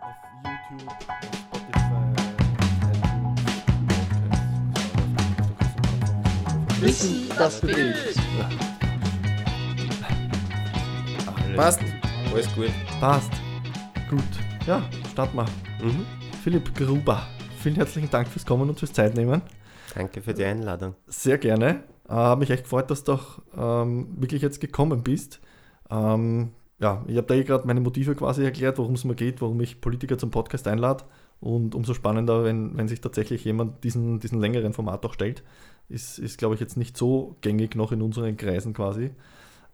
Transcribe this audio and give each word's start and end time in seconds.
auf 0.00 0.16
YouTube, 0.44 0.88
auf 0.88 1.20
Spotify, 1.44 2.04
iTunes, 2.90 3.40
Wissen, 6.80 7.28
das 7.36 7.60
bewegt. 7.60 8.18
Passt. 11.56 11.80
Alles 12.32 12.54
gut. 12.54 12.70
Passt. 13.00 13.32
Gut. 14.08 14.22
Ja, 14.66 14.82
starten 15.12 15.36
wir. 15.36 15.46
Mhm. 15.82 16.06
Philipp 16.42 16.74
Gruber, 16.74 17.26
vielen 17.58 17.74
herzlichen 17.74 18.08
Dank 18.10 18.28
fürs 18.28 18.46
Kommen 18.46 18.68
und 18.70 18.78
fürs 18.78 18.92
Zeitnehmen. 18.92 19.42
Danke 19.94 20.22
für 20.22 20.32
die 20.32 20.44
Einladung. 20.44 20.94
Sehr 21.06 21.36
gerne. 21.36 21.84
Äh, 22.08 22.12
Habe 22.12 22.40
mich 22.40 22.50
echt 22.50 22.62
gefreut, 22.64 22.90
dass 22.90 23.04
du 23.04 23.12
auch 23.12 23.40
ähm, 23.56 24.08
wirklich 24.18 24.40
jetzt 24.40 24.60
gekommen 24.60 25.02
bist. 25.02 25.40
Ähm, 25.90 26.52
ja, 26.80 27.04
ich 27.06 27.16
habe 27.16 27.26
da 27.26 27.34
eh 27.34 27.44
gerade 27.44 27.66
meine 27.66 27.80
Motive 27.80 28.14
quasi 28.14 28.42
erklärt, 28.42 28.78
worum 28.78 28.94
es 28.94 29.04
mir 29.04 29.14
geht, 29.14 29.40
warum 29.40 29.60
ich 29.60 29.80
Politiker 29.80 30.18
zum 30.18 30.30
Podcast 30.30 30.66
einlade. 30.66 31.04
Und 31.40 31.74
umso 31.74 31.94
spannender, 31.94 32.44
wenn, 32.44 32.76
wenn 32.76 32.88
sich 32.88 33.00
tatsächlich 33.00 33.44
jemand 33.44 33.84
diesen, 33.84 34.20
diesen 34.20 34.40
längeren 34.40 34.72
Format 34.72 35.04
auch 35.06 35.14
stellt. 35.14 35.42
Ist, 35.88 36.18
ist 36.18 36.38
glaube 36.38 36.54
ich, 36.54 36.60
jetzt 36.60 36.76
nicht 36.76 36.96
so 36.96 37.36
gängig 37.40 37.74
noch 37.76 37.92
in 37.92 38.02
unseren 38.02 38.36
Kreisen 38.36 38.74
quasi. 38.74 39.10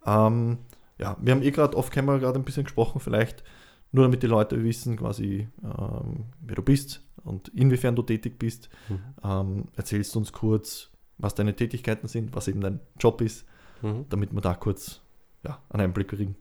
Ähm, 0.05 0.59
ja, 0.99 1.17
wir 1.21 1.33
haben 1.33 1.43
eh 1.43 1.51
gerade 1.51 1.77
off-camera 1.77 2.19
gerade 2.19 2.39
ein 2.39 2.45
bisschen 2.45 2.65
gesprochen, 2.65 3.01
vielleicht 3.01 3.45
nur 3.93 4.05
damit 4.05 4.23
die 4.23 4.29
Leute 4.29 4.63
wissen, 4.63 4.97
quasi, 4.97 5.49
ähm, 5.63 6.27
wer 6.41 6.57
du 6.57 6.63
bist 6.63 7.03
und 7.25 7.49
inwiefern 7.49 7.97
du 7.97 8.03
tätig 8.03 8.39
bist. 8.39 8.69
Mhm. 8.89 8.99
Ähm, 9.23 9.65
erzählst 9.77 10.17
uns 10.17 10.33
kurz, 10.33 10.91
was 11.19 11.35
deine 11.35 11.55
Tätigkeiten 11.55 12.09
sind, 12.09 12.35
was 12.35 12.49
eben 12.49 12.61
dein 12.61 12.81
Job 12.99 13.21
ist, 13.21 13.45
Mhm. 13.83 14.07
damit 14.09 14.33
wir 14.33 14.41
da 14.41 14.55
kurz 14.55 15.01
ja, 15.45 15.61
einen 15.69 15.85
Einblick 15.85 16.09
kriegen. 16.09 16.37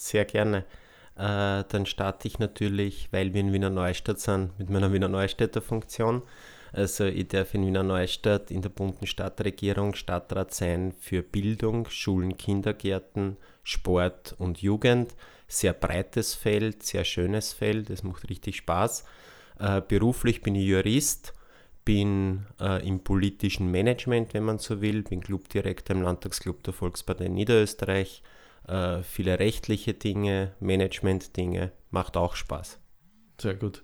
Sehr 0.00 0.24
gerne. 0.24 0.64
Äh, 1.14 1.64
dann 1.68 1.84
starte 1.84 2.26
ich 2.26 2.38
natürlich, 2.38 3.08
weil 3.10 3.34
wir 3.34 3.42
in 3.42 3.52
Wiener 3.52 3.68
Neustadt 3.68 4.18
sind, 4.18 4.58
mit 4.58 4.70
meiner 4.70 4.94
Wiener 4.94 5.08
Neustädter 5.08 5.60
Funktion. 5.60 6.22
Also 6.72 7.04
ich 7.04 7.28
darf 7.28 7.52
in 7.52 7.66
Wiener 7.66 7.82
Neustadt 7.82 8.50
in 8.50 8.62
der 8.62 8.70
bunten 8.70 9.06
Stadtregierung 9.06 9.94
Stadtrat 9.94 10.54
sein 10.54 10.94
für 10.98 11.22
Bildung, 11.22 11.86
Schulen, 11.90 12.38
Kindergärten, 12.38 13.36
Sport 13.62 14.36
und 14.38 14.62
Jugend. 14.62 15.14
Sehr 15.48 15.74
breites 15.74 16.34
Feld, 16.34 16.82
sehr 16.82 17.04
schönes 17.04 17.52
Feld, 17.52 17.90
es 17.90 18.02
macht 18.02 18.30
richtig 18.30 18.56
Spaß. 18.56 19.04
Äh, 19.58 19.82
beruflich 19.86 20.40
bin 20.40 20.54
ich 20.54 20.66
Jurist, 20.66 21.34
bin 21.84 22.46
äh, 22.58 22.88
im 22.88 23.00
politischen 23.00 23.70
Management, 23.70 24.32
wenn 24.32 24.44
man 24.44 24.58
so 24.60 24.80
will, 24.80 25.02
bin 25.02 25.20
Clubdirektor 25.20 25.94
im 25.94 26.02
Landtagsclub 26.02 26.62
der 26.62 26.72
Volkspartei 26.72 27.28
Niederösterreich. 27.28 28.22
Äh, 28.66 29.02
viele 29.02 29.38
rechtliche 29.38 29.94
Dinge, 29.94 30.52
Management-Dinge, 30.60 31.72
macht 31.90 32.16
auch 32.16 32.36
Spaß. 32.36 32.78
Sehr 33.40 33.54
gut. 33.54 33.82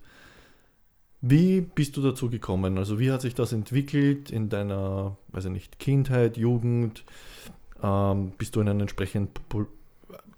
Wie 1.21 1.61
bist 1.61 1.97
du 1.97 2.03
dazu 2.03 2.31
gekommen? 2.31 2.79
Also 2.79 2.99
wie 2.99 3.11
hat 3.11 3.23
sich 3.23 3.35
das 3.35 3.53
entwickelt 3.53 4.31
in 4.31 4.49
deiner, 4.49 5.17
weiß 5.29 5.47
ich 5.47 5.51
nicht, 5.51 5.79
Kindheit, 5.79 6.37
Jugend? 6.37 7.05
Ähm, 7.83 8.33
bist 8.39 8.55
du 8.55 8.61
in 8.61 8.69
einem 8.69 8.81
entsprechend 8.81 9.49
pol 9.49 9.67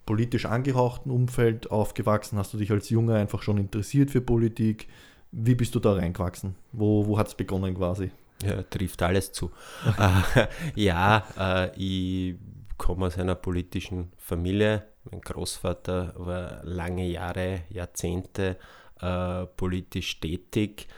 politisch 0.06 0.47
angehauchten 0.47 1.11
Umfeld 1.11 1.70
aufgewachsen? 1.70 2.39
Hast 2.39 2.55
du 2.55 2.56
dich 2.56 2.70
als 2.70 2.89
Junge 2.89 3.17
einfach 3.17 3.42
schon 3.42 3.58
interessiert 3.58 4.11
für 4.11 4.23
Politik? 4.23 4.89
Wie 5.33 5.55
bist 5.55 5.75
du 5.75 5.80
da 5.80 5.92
reingewachsen? 5.92 6.55
Wo, 6.73 7.06
wo 7.06 7.19
hat 7.19 7.28
es 7.28 7.34
begonnen 7.34 7.75
quasi? 7.75 8.11
Ja, 8.42 8.62
trifft 8.62 9.02
alles 9.02 9.33
zu. 9.33 9.50
äh, 9.98 10.47
ja, 10.75 11.27
äh, 11.39 11.77
ich 11.77 12.36
komme 12.78 13.06
aus 13.06 13.18
einer 13.18 13.34
politischen 13.34 14.12
Familie. 14.16 14.84
Mein 15.10 15.20
Großvater 15.20 16.14
war 16.16 16.64
lange 16.64 17.06
Jahre, 17.06 17.62
Jahrzehnte 17.68 18.56
äh, 19.00 19.46
politisch 19.46 20.20
tätig. 20.20 20.88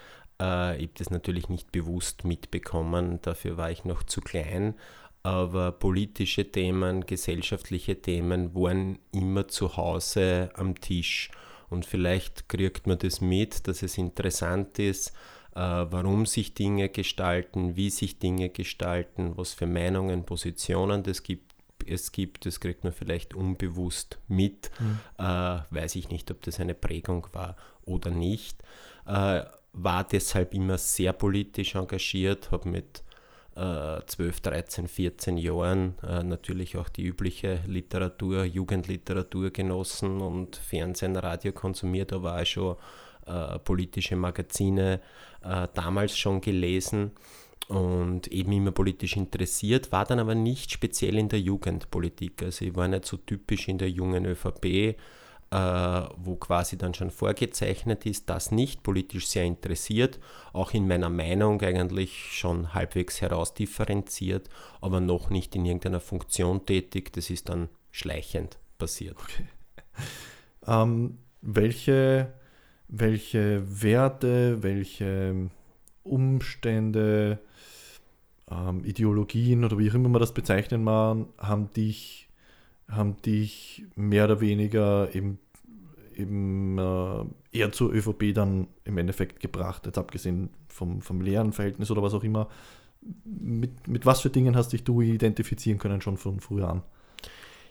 Äh, 0.40 0.76
ich 0.76 0.82
habe 0.82 0.98
das 0.98 1.10
natürlich 1.10 1.48
nicht 1.48 1.72
bewusst 1.72 2.24
mitbekommen, 2.24 3.20
dafür 3.22 3.56
war 3.56 3.70
ich 3.70 3.84
noch 3.84 4.02
zu 4.02 4.20
klein. 4.20 4.74
Aber 5.22 5.72
politische 5.72 6.50
Themen, 6.50 7.04
gesellschaftliche 7.04 8.00
Themen 8.00 8.54
waren 8.54 8.98
immer 9.12 9.48
zu 9.48 9.76
Hause 9.76 10.50
am 10.54 10.80
Tisch. 10.80 11.30
Und 11.68 11.84
vielleicht 11.84 12.48
kriegt 12.48 12.86
man 12.86 12.98
das 12.98 13.20
mit, 13.20 13.68
dass 13.68 13.82
es 13.82 13.98
interessant 13.98 14.78
ist, 14.78 15.12
äh, 15.54 15.60
warum 15.60 16.26
sich 16.26 16.54
Dinge 16.54 16.88
gestalten, 16.88 17.76
wie 17.76 17.90
sich 17.90 18.18
Dinge 18.18 18.48
gestalten, 18.48 19.32
was 19.36 19.52
für 19.52 19.66
Meinungen, 19.66 20.24
Positionen 20.24 21.02
das 21.02 21.22
gibt, 21.22 21.49
es 21.88 22.12
gibt. 22.12 22.46
Das 22.46 22.60
kriegt 22.60 22.84
man 22.84 22.92
vielleicht 22.92 23.34
unbewusst 23.34 24.18
mit. 24.28 24.70
Äh, 25.18 25.58
weiß 25.70 25.96
ich 25.96 26.08
nicht, 26.08 26.30
ob 26.30 26.42
das 26.42 26.60
eine 26.60 26.74
Prägung 26.74 27.26
war 27.32 27.56
oder 27.84 28.10
nicht. 28.10 28.62
Äh, 29.06 29.42
war 29.72 30.04
deshalb 30.04 30.54
immer 30.54 30.78
sehr 30.78 31.12
politisch 31.12 31.74
engagiert, 31.74 32.50
habe 32.50 32.68
mit 32.68 33.02
äh, 33.56 34.00
12, 34.06 34.40
13, 34.40 34.88
14 34.88 35.38
Jahren 35.38 35.94
äh, 36.02 36.22
natürlich 36.22 36.76
auch 36.76 36.88
die 36.88 37.04
übliche 37.04 37.60
Literatur, 37.66 38.44
Jugendliteratur 38.44 39.50
genossen 39.50 40.20
und 40.20 40.56
Fernsehen, 40.56 41.16
Radio 41.16 41.52
konsumiert, 41.52 42.12
aber 42.12 42.40
auch 42.40 42.46
schon 42.46 42.76
äh, 43.26 43.58
politische 43.58 44.16
Magazine 44.16 45.00
äh, 45.42 45.68
damals 45.74 46.16
schon 46.16 46.40
gelesen 46.40 47.12
und 47.70 48.26
eben 48.32 48.50
immer 48.50 48.72
politisch 48.72 49.16
interessiert, 49.16 49.92
war 49.92 50.04
dann 50.04 50.18
aber 50.18 50.34
nicht 50.34 50.72
speziell 50.72 51.16
in 51.16 51.28
der 51.28 51.40
Jugendpolitik. 51.40 52.42
Also 52.42 52.64
ich 52.64 52.74
war 52.74 52.88
nicht 52.88 53.06
so 53.06 53.16
typisch 53.16 53.68
in 53.68 53.78
der 53.78 53.88
jungen 53.88 54.26
ÖVP, 54.26 54.64
äh, 54.64 54.96
wo 56.16 56.34
quasi 56.34 56.76
dann 56.76 56.94
schon 56.94 57.12
vorgezeichnet 57.12 58.06
ist, 58.06 58.28
das 58.28 58.50
nicht 58.50 58.82
politisch 58.82 59.28
sehr 59.28 59.44
interessiert, 59.44 60.18
auch 60.52 60.74
in 60.74 60.88
meiner 60.88 61.10
Meinung 61.10 61.62
eigentlich 61.62 62.32
schon 62.32 62.74
halbwegs 62.74 63.20
herausdifferenziert, 63.20 64.48
aber 64.80 65.00
noch 65.00 65.30
nicht 65.30 65.54
in 65.54 65.64
irgendeiner 65.64 66.00
Funktion 66.00 66.66
tätig. 66.66 67.12
Das 67.12 67.30
ist 67.30 67.48
dann 67.48 67.68
schleichend 67.92 68.58
passiert. 68.78 69.16
Ähm, 70.66 71.16
welche, 71.40 72.34
welche 72.88 73.62
Werte, 73.82 74.62
welche 74.62 75.48
Umstände, 76.02 77.38
ähm, 78.50 78.84
Ideologien 78.84 79.64
oder 79.64 79.78
wie 79.78 79.90
auch 79.90 79.94
immer 79.94 80.08
man 80.08 80.20
das 80.20 80.34
bezeichnen 80.34 80.82
mag, 80.84 81.26
haben 81.38 81.72
dich, 81.72 82.28
haben 82.88 83.16
dich 83.22 83.84
mehr 83.96 84.24
oder 84.24 84.40
weniger 84.40 85.14
eben, 85.14 85.38
eben 86.16 86.78
äh, 86.78 87.58
eher 87.58 87.72
zur 87.72 87.92
ÖVP 87.92 88.34
dann 88.34 88.68
im 88.84 88.98
Endeffekt 88.98 89.40
gebracht, 89.40 89.86
jetzt 89.86 89.98
abgesehen 89.98 90.50
vom 90.68 91.00
familiären 91.00 91.52
Verhältnis 91.52 91.90
oder 91.90 92.02
was 92.02 92.14
auch 92.14 92.24
immer. 92.24 92.48
Mit, 93.24 93.88
mit 93.88 94.04
was 94.04 94.20
für 94.20 94.30
Dingen 94.30 94.56
hast 94.56 94.72
dich 94.72 94.84
du 94.84 95.00
identifizieren 95.00 95.78
können 95.78 96.00
schon 96.00 96.18
von 96.18 96.40
früher 96.40 96.68
an? 96.68 96.82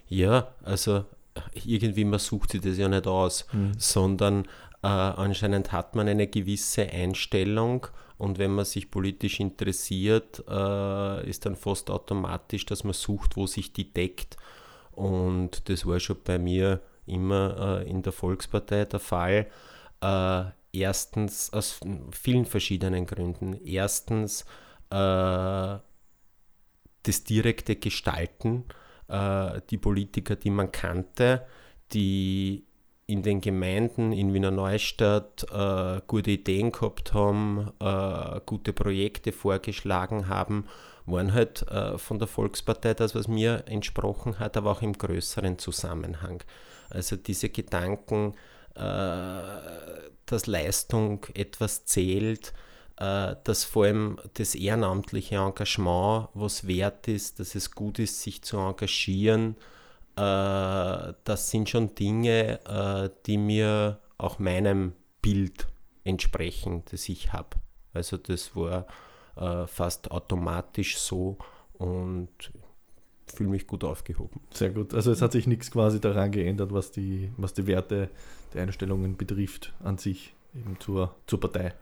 Ja, 0.08 0.54
also 0.64 1.06
irgendwie 1.54 2.04
man 2.04 2.20
sucht 2.20 2.52
sich 2.52 2.62
das 2.62 2.78
ja 2.78 2.88
nicht 2.90 3.06
aus, 3.06 3.46
sondern 3.78 4.46
äh, 4.82 4.88
anscheinend 4.88 5.72
hat 5.72 5.96
man 5.96 6.08
eine 6.08 6.28
gewisse 6.28 6.90
Einstellung 6.90 7.88
und 8.20 8.38
wenn 8.38 8.52
man 8.52 8.66
sich 8.66 8.92
politisch 8.92 9.40
interessiert, 9.40 10.44
äh, 10.48 11.28
ist 11.28 11.46
dann 11.46 11.56
fast 11.56 11.90
automatisch, 11.90 12.66
dass 12.66 12.84
man 12.84 12.94
sucht, 12.94 13.38
wo 13.38 13.48
sich 13.48 13.72
die 13.72 13.94
deckt. 13.94 14.36
Und 14.92 15.70
das 15.70 15.86
war 15.86 16.02
schon 16.02 16.18
bei 16.26 16.38
mir 16.38 16.82
immer 17.06 17.80
äh, 17.80 17.90
in 17.90 18.02
der 18.02 18.12
Volkspartei 18.12 18.84
der 18.84 19.00
Fall. 19.00 19.48
Äh, 20.02 20.44
erstens 20.74 21.54
aus 21.54 21.80
vielen 22.12 22.46
verschiedenen 22.46 23.06
Gründen. 23.06 23.54
Erstens 23.66 24.42
äh, 24.90 25.78
das 27.04 27.24
direkte 27.24 27.78
Gestalten, 27.78 28.66
äh, 29.08 29.62
die 29.70 29.78
Politiker, 29.78 30.36
die 30.36 30.52
man 30.52 30.74
kannte, 30.74 31.48
die 31.94 32.66
in 33.10 33.24
den 33.24 33.42
Gemeinden 33.42 34.12
in 34.12 34.34
Wiener 34.34 34.52
Neustadt 34.52 35.46
äh, 35.52 36.00
gute 36.06 36.32
Ideen 36.32 36.72
gehabt 36.72 37.14
haben, 37.14 37.72
äh, 37.80 38.40
gute 38.46 38.72
Projekte 38.72 39.32
vorgeschlagen 39.32 40.28
haben, 40.28 40.66
waren 41.08 41.34
halt 41.34 41.68
äh, 41.70 41.98
von 41.98 42.20
der 42.20 42.28
Volkspartei 42.28 42.94
das, 42.94 43.16
was 43.16 43.28
mir 43.28 43.64
entsprochen 43.66 44.38
hat, 44.38 44.58
aber 44.58 44.72
auch 44.72 44.84
im 44.84 44.94
größeren 44.94 45.58
Zusammenhang. 45.58 46.44
Also 46.92 47.16
diese 47.16 47.50
Gedanken, 47.50 48.36
äh, 48.76 49.42
dass 50.26 50.46
Leistung 50.46 51.26
etwas 51.34 51.86
zählt, 51.86 52.54
äh, 52.98 53.36
dass 53.44 53.64
vor 53.64 53.86
allem 53.86 54.20
das 54.36 54.54
ehrenamtliche 54.54 55.38
Engagement 55.38 56.30
was 56.36 56.68
wert 56.68 57.08
ist, 57.08 57.40
dass 57.40 57.56
es 57.56 57.72
gut 57.72 57.98
ist, 57.98 58.22
sich 58.22 58.44
zu 58.44 58.58
engagieren, 58.58 59.56
äh, 60.20 61.14
das 61.24 61.50
sind 61.50 61.70
schon 61.70 61.96
Dinge, 61.96 62.60
äh, 62.66 63.10
die 63.26 63.38
mir 63.38 64.00
auch 64.18 64.38
meinem 64.38 64.94
Bild 65.22 65.68
entsprechen, 66.04 66.84
das 66.92 67.08
ich 67.08 67.32
habe. 67.32 67.58
Also 67.94 68.18
das 68.18 68.56
war 68.56 68.86
äh, 69.38 69.66
fast 69.68 70.12
automatisch 70.12 70.98
so 70.98 71.38
und 71.74 72.30
fühle 73.28 73.50
mich 73.50 73.66
gut 73.66 73.84
aufgehoben. 73.84 74.42
Sehr 74.54 74.72
gut. 74.72 74.94
Also 74.94 75.12
es 75.12 75.22
hat 75.22 75.32
sich 75.32 75.48
nichts 75.48 75.72
quasi 75.72 76.02
daran 76.02 76.32
geändert, 76.32 76.74
was 76.74 76.92
die, 76.92 77.32
was 77.38 77.54
die 77.54 77.68
Werte 77.68 78.10
der 78.54 78.64
Einstellungen 78.64 79.16
betrifft 79.16 79.74
an 79.84 79.98
sich, 79.98 80.34
eben 80.54 80.78
zur, 80.80 81.16
zur 81.28 81.40
Partei. 81.40 81.74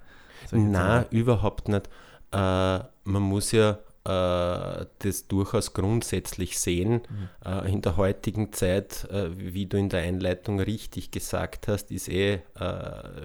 Nein, 0.51 1.05
überhaupt 1.09 1.69
nicht. 1.69 1.89
Äh, 2.31 2.37
man 2.37 3.23
muss 3.23 3.51
ja 3.51 3.79
das 4.07 5.27
durchaus 5.27 5.73
grundsätzlich 5.73 6.57
sehen. 6.59 7.01
Mhm. 7.09 7.29
Äh, 7.45 7.71
in 7.71 7.81
der 7.81 7.97
heutigen 7.97 8.53
Zeit, 8.53 9.05
äh, 9.11 9.29
wie 9.37 9.65
du 9.65 9.77
in 9.77 9.89
der 9.89 10.01
Einleitung 10.01 10.59
richtig 10.59 11.11
gesagt 11.11 11.67
hast, 11.67 11.91
ist 11.91 12.09
eh 12.09 12.39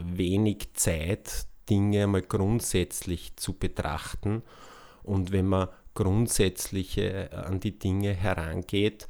wenig 0.05 0.75
Zeit, 0.75 1.47
Dinge 1.71 2.07
mal 2.07 2.23
grundsätzlich 2.23 3.37
zu 3.37 3.55
betrachten. 3.55 4.43
Und 5.03 5.33
wenn 5.33 5.47
man 5.47 5.69
grundsätzlich 5.95 7.01
an 7.33 7.61
die 7.61 7.79
Dinge 7.79 8.13
herangeht, 8.13 9.07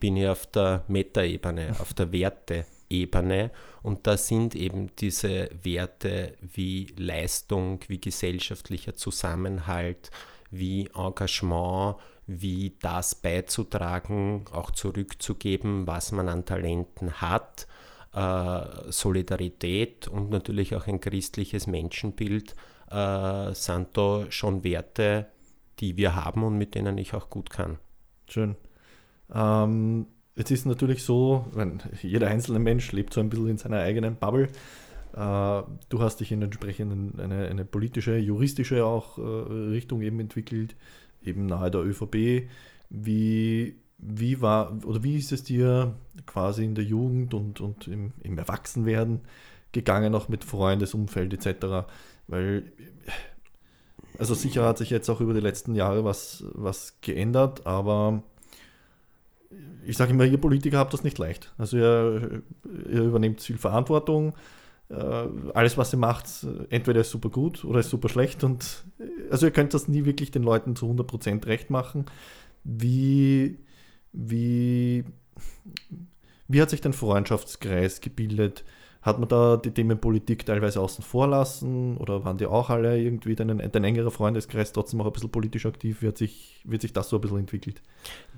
bin 0.00 0.16
ich 0.16 0.28
auf 0.28 0.46
der 0.46 0.84
Metaebene, 0.88 1.74
auf 1.80 1.94
der 1.94 2.12
Werteebene. 2.12 3.50
Und 3.82 4.06
da 4.06 4.16
sind 4.16 4.54
eben 4.54 4.90
diese 4.96 5.48
Werte 5.62 6.34
wie 6.40 6.92
Leistung, 6.96 7.80
wie 7.88 8.00
gesellschaftlicher 8.00 8.94
Zusammenhalt, 8.94 10.10
wie 10.52 10.88
Engagement, 10.94 11.96
wie 12.26 12.76
das 12.80 13.16
beizutragen, 13.16 14.44
auch 14.52 14.70
zurückzugeben, 14.70 15.86
was 15.86 16.12
man 16.12 16.28
an 16.28 16.44
Talenten 16.44 17.14
hat, 17.20 17.66
äh, 18.14 18.60
Solidarität 18.90 20.06
und 20.06 20.30
natürlich 20.30 20.76
auch 20.76 20.86
ein 20.86 21.00
christliches 21.00 21.66
Menschenbild 21.66 22.54
äh, 22.90 23.54
sind 23.54 23.88
da 23.94 24.26
schon 24.30 24.62
Werte, 24.62 25.26
die 25.80 25.96
wir 25.96 26.14
haben 26.14 26.44
und 26.44 26.58
mit 26.58 26.74
denen 26.74 26.98
ich 26.98 27.14
auch 27.14 27.30
gut 27.30 27.50
kann. 27.50 27.78
Schön. 28.28 28.54
Ähm, 29.34 30.06
jetzt 30.36 30.50
ist 30.50 30.66
natürlich 30.66 31.02
so, 31.02 31.46
jeder 32.02 32.28
einzelne 32.28 32.58
Mensch 32.58 32.92
lebt 32.92 33.14
so 33.14 33.20
ein 33.20 33.30
bisschen 33.30 33.48
in 33.48 33.58
seiner 33.58 33.80
eigenen 33.80 34.16
Bubble. 34.16 34.48
Äh, 35.12 35.62
du 35.88 36.00
hast 36.00 36.20
dich 36.20 36.32
in 36.32 36.42
entsprechenden 36.42 37.18
eine, 37.20 37.48
eine 37.48 37.64
politische, 37.64 38.16
juristische 38.16 38.84
auch 38.84 39.18
äh, 39.18 39.22
Richtung 39.22 40.02
eben 40.02 40.20
entwickelt, 40.20 40.74
eben 41.22 41.46
nahe 41.46 41.70
der 41.70 41.82
ÖVP. 41.82 42.48
Wie, 42.88 43.76
wie 43.98 44.40
war 44.40 44.78
oder 44.84 45.02
wie 45.02 45.16
ist 45.16 45.32
es 45.32 45.44
dir 45.44 45.94
quasi 46.26 46.64
in 46.64 46.74
der 46.74 46.84
Jugend 46.84 47.34
und, 47.34 47.60
und 47.60 47.88
im, 47.88 48.12
im 48.22 48.38
Erwachsenwerden 48.38 49.20
gegangen, 49.72 50.14
auch 50.14 50.28
mit 50.28 50.44
Freundesumfeld 50.44 51.32
etc.? 51.34 51.86
Weil, 52.26 52.72
also 54.18 54.34
sicher 54.34 54.64
hat 54.64 54.78
sich 54.78 54.90
jetzt 54.90 55.08
auch 55.08 55.20
über 55.20 55.34
die 55.34 55.40
letzten 55.40 55.74
Jahre 55.74 56.04
was, 56.04 56.44
was 56.52 57.00
geändert, 57.00 57.66
aber 57.66 58.22
ich 59.84 59.96
sage 59.96 60.12
immer, 60.12 60.24
ihr 60.24 60.38
Politiker 60.38 60.78
habt 60.78 60.92
das 60.92 61.04
nicht 61.04 61.18
leicht. 61.18 61.52
Also 61.58 61.76
ihr, 61.76 62.42
ihr 62.90 63.02
übernehmt 63.02 63.40
viel 63.40 63.58
Verantwortung, 63.58 64.34
alles, 64.92 65.78
was 65.78 65.92
ihr 65.92 65.98
macht, 65.98 66.26
entweder 66.70 67.00
ist 67.00 67.10
super 67.10 67.30
gut 67.30 67.64
oder 67.64 67.80
ist 67.80 67.90
super 67.90 68.08
schlecht. 68.08 68.44
Und 68.44 68.84
also 69.30 69.46
ihr 69.46 69.52
könnt 69.52 69.74
das 69.74 69.88
nie 69.88 70.04
wirklich 70.04 70.30
den 70.30 70.42
Leuten 70.42 70.76
zu 70.76 70.86
100% 70.86 71.46
recht 71.46 71.70
machen. 71.70 72.06
Wie, 72.64 73.58
wie, 74.12 75.04
wie 76.48 76.62
hat 76.62 76.70
sich 76.70 76.80
dein 76.80 76.92
Freundschaftskreis 76.92 78.00
gebildet? 78.00 78.64
Hat 79.00 79.18
man 79.18 79.28
da 79.28 79.56
die 79.56 79.72
Themen 79.72 79.98
Politik 79.98 80.46
teilweise 80.46 80.80
außen 80.80 81.02
vor 81.02 81.26
lassen 81.26 81.96
oder 81.96 82.24
waren 82.24 82.38
die 82.38 82.46
auch 82.46 82.70
alle 82.70 83.00
irgendwie 83.00 83.34
dein, 83.34 83.58
dein 83.58 83.84
engerer 83.84 84.12
Freundeskreis 84.12 84.72
trotzdem 84.72 85.00
auch 85.00 85.06
ein 85.06 85.12
bisschen 85.12 85.30
politisch 85.30 85.66
aktiv? 85.66 86.02
Wie 86.02 86.08
hat 86.08 86.18
sich, 86.18 86.60
wie 86.64 86.74
hat 86.74 86.82
sich 86.82 86.92
das 86.92 87.08
so 87.08 87.16
ein 87.16 87.20
bisschen 87.20 87.38
entwickelt? 87.38 87.82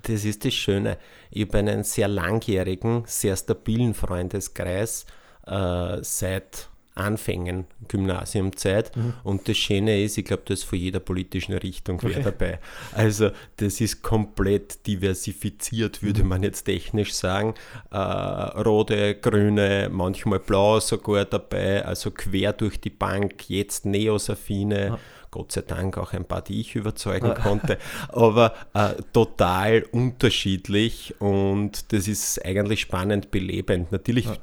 Das 0.02 0.24
ist 0.24 0.42
das 0.42 0.54
Schöne. 0.54 0.96
Ich 1.30 1.46
habe 1.46 1.58
einen 1.58 1.84
sehr 1.84 2.08
langjährigen, 2.08 3.02
sehr 3.04 3.36
stabilen 3.36 3.92
Freundeskreis 3.92 5.04
äh, 5.46 5.98
seit 6.02 6.68
Anfängen 6.94 7.66
Gymnasiumzeit. 7.88 8.96
Mhm. 8.96 9.14
Und 9.24 9.48
das 9.48 9.56
Schöne 9.56 10.02
ist, 10.02 10.16
ich 10.16 10.24
glaube, 10.24 10.44
da 10.46 10.54
ist 10.54 10.62
von 10.62 10.78
jeder 10.78 11.00
politischen 11.00 11.54
Richtung 11.54 11.96
okay. 11.96 12.20
dabei. 12.22 12.60
Also 12.92 13.30
das 13.56 13.80
ist 13.80 14.02
komplett 14.02 14.86
diversifiziert, 14.86 16.02
würde 16.02 16.22
mhm. 16.22 16.28
man 16.28 16.42
jetzt 16.44 16.64
technisch 16.64 17.12
sagen. 17.12 17.54
Äh, 17.90 17.96
rote, 17.96 19.16
grüne, 19.16 19.88
manchmal 19.90 20.38
blau 20.38 20.78
sogar 20.78 21.24
dabei, 21.24 21.84
also 21.84 22.12
quer 22.12 22.52
durch 22.52 22.80
die 22.80 22.90
Bank, 22.90 23.50
jetzt 23.50 23.86
Neosaffine. 23.86 24.86
Ja. 24.86 24.98
Gott 25.32 25.50
sei 25.50 25.62
Dank 25.62 25.98
auch 25.98 26.12
ein 26.12 26.24
paar, 26.24 26.42
die 26.42 26.60
ich 26.60 26.76
überzeugen 26.76 27.26
ja. 27.26 27.34
konnte, 27.34 27.78
aber 28.10 28.54
äh, 28.72 28.90
total 29.12 29.82
unterschiedlich 29.90 31.16
und 31.18 31.92
das 31.92 32.06
ist 32.06 32.44
eigentlich 32.46 32.82
spannend 32.82 33.32
belebend. 33.32 33.90
Natürlich 33.90 34.26
ja 34.26 34.36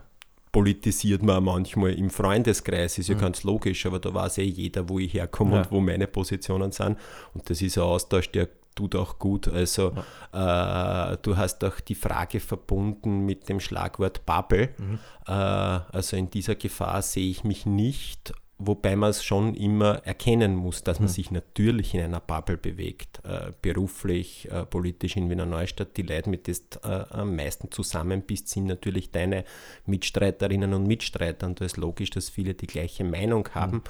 politisiert 0.52 1.24
man 1.24 1.44
manchmal 1.44 1.94
im 1.94 2.10
Freundeskreis, 2.10 2.98
ist 2.98 3.10
ja 3.10 3.16
mhm. 3.16 3.22
ganz 3.22 3.44
logisch, 3.44 3.86
aber 3.86 4.00
da 4.00 4.14
weiß 4.14 4.40
eh 4.40 4.44
jeder, 4.44 4.90
wo 4.90 5.00
ich 5.00 5.14
herkomme 5.14 5.54
ja. 5.54 5.62
und 5.62 5.72
wo 5.72 5.80
meine 5.80 6.08
Positionen 6.08 6.72
sind. 6.72 6.98
Und 7.34 7.50
das 7.50 7.62
ist 7.62 7.78
ein 7.78 7.84
Austausch, 7.84 8.30
der 8.32 8.50
tut 8.76 8.96
auch 8.96 9.20
gut. 9.20 9.48
Also 9.48 9.94
ja. 10.34 11.12
äh, 11.14 11.18
du 11.22 11.38
hast 11.38 11.64
auch 11.64 11.80
die 11.80 11.96
Frage 11.96 12.40
verbunden 12.40 13.26
mit 13.26 13.50
dem 13.50 13.60
Schlagwort 13.60 14.26
Bubble. 14.26 14.70
Mhm. 14.78 15.00
Äh, 15.28 15.32
also 15.32 16.18
in 16.18 16.30
dieser 16.30 16.56
Gefahr 16.56 17.02
sehe 17.02 17.30
ich 17.30 17.44
mich 17.44 17.66
nicht, 17.66 18.34
wobei 18.66 18.96
man 18.96 19.10
es 19.10 19.24
schon 19.24 19.56
immer 19.56 20.06
erkennen 20.06 20.56
muss, 20.56 20.84
dass 20.84 21.00
man 21.00 21.10
mhm. 21.10 21.14
sich 21.14 21.32
natürlich 21.32 21.94
in 21.94 22.02
einer 22.02 22.20
Bubble 22.20 22.58
bewegt, 22.58 23.22
äh, 23.24 23.52
beruflich, 23.62 24.50
äh, 24.52 24.66
politisch 24.66 25.18
in 25.18 25.30
Wiener 25.30 25.46
Neustadt. 25.46 25.98
Die 25.98 26.04
Leute, 26.04 26.30
mit 26.30 26.48
denen 26.48 26.60
du 26.70 26.80
äh, 26.88 27.06
am 27.10 27.36
meisten 27.36 27.72
zusammen 27.72 28.22
bist, 28.22 28.50
sind 28.50 28.66
natürlich 28.66 29.12
deine 29.12 29.46
Mitstreiterinnen 29.86 30.74
und 30.74 30.86
Mitstreiter. 30.86 31.48
Und 31.48 31.60
da 31.60 31.66
ist 31.66 31.78
logisch, 31.78 32.12
dass 32.12 32.30
viele 32.30 32.54
die 32.54 32.68
gleiche 32.68 33.04
Meinung 33.04 33.48
mhm. 33.50 33.56
haben. 33.56 33.78
Mhm. 33.78 33.84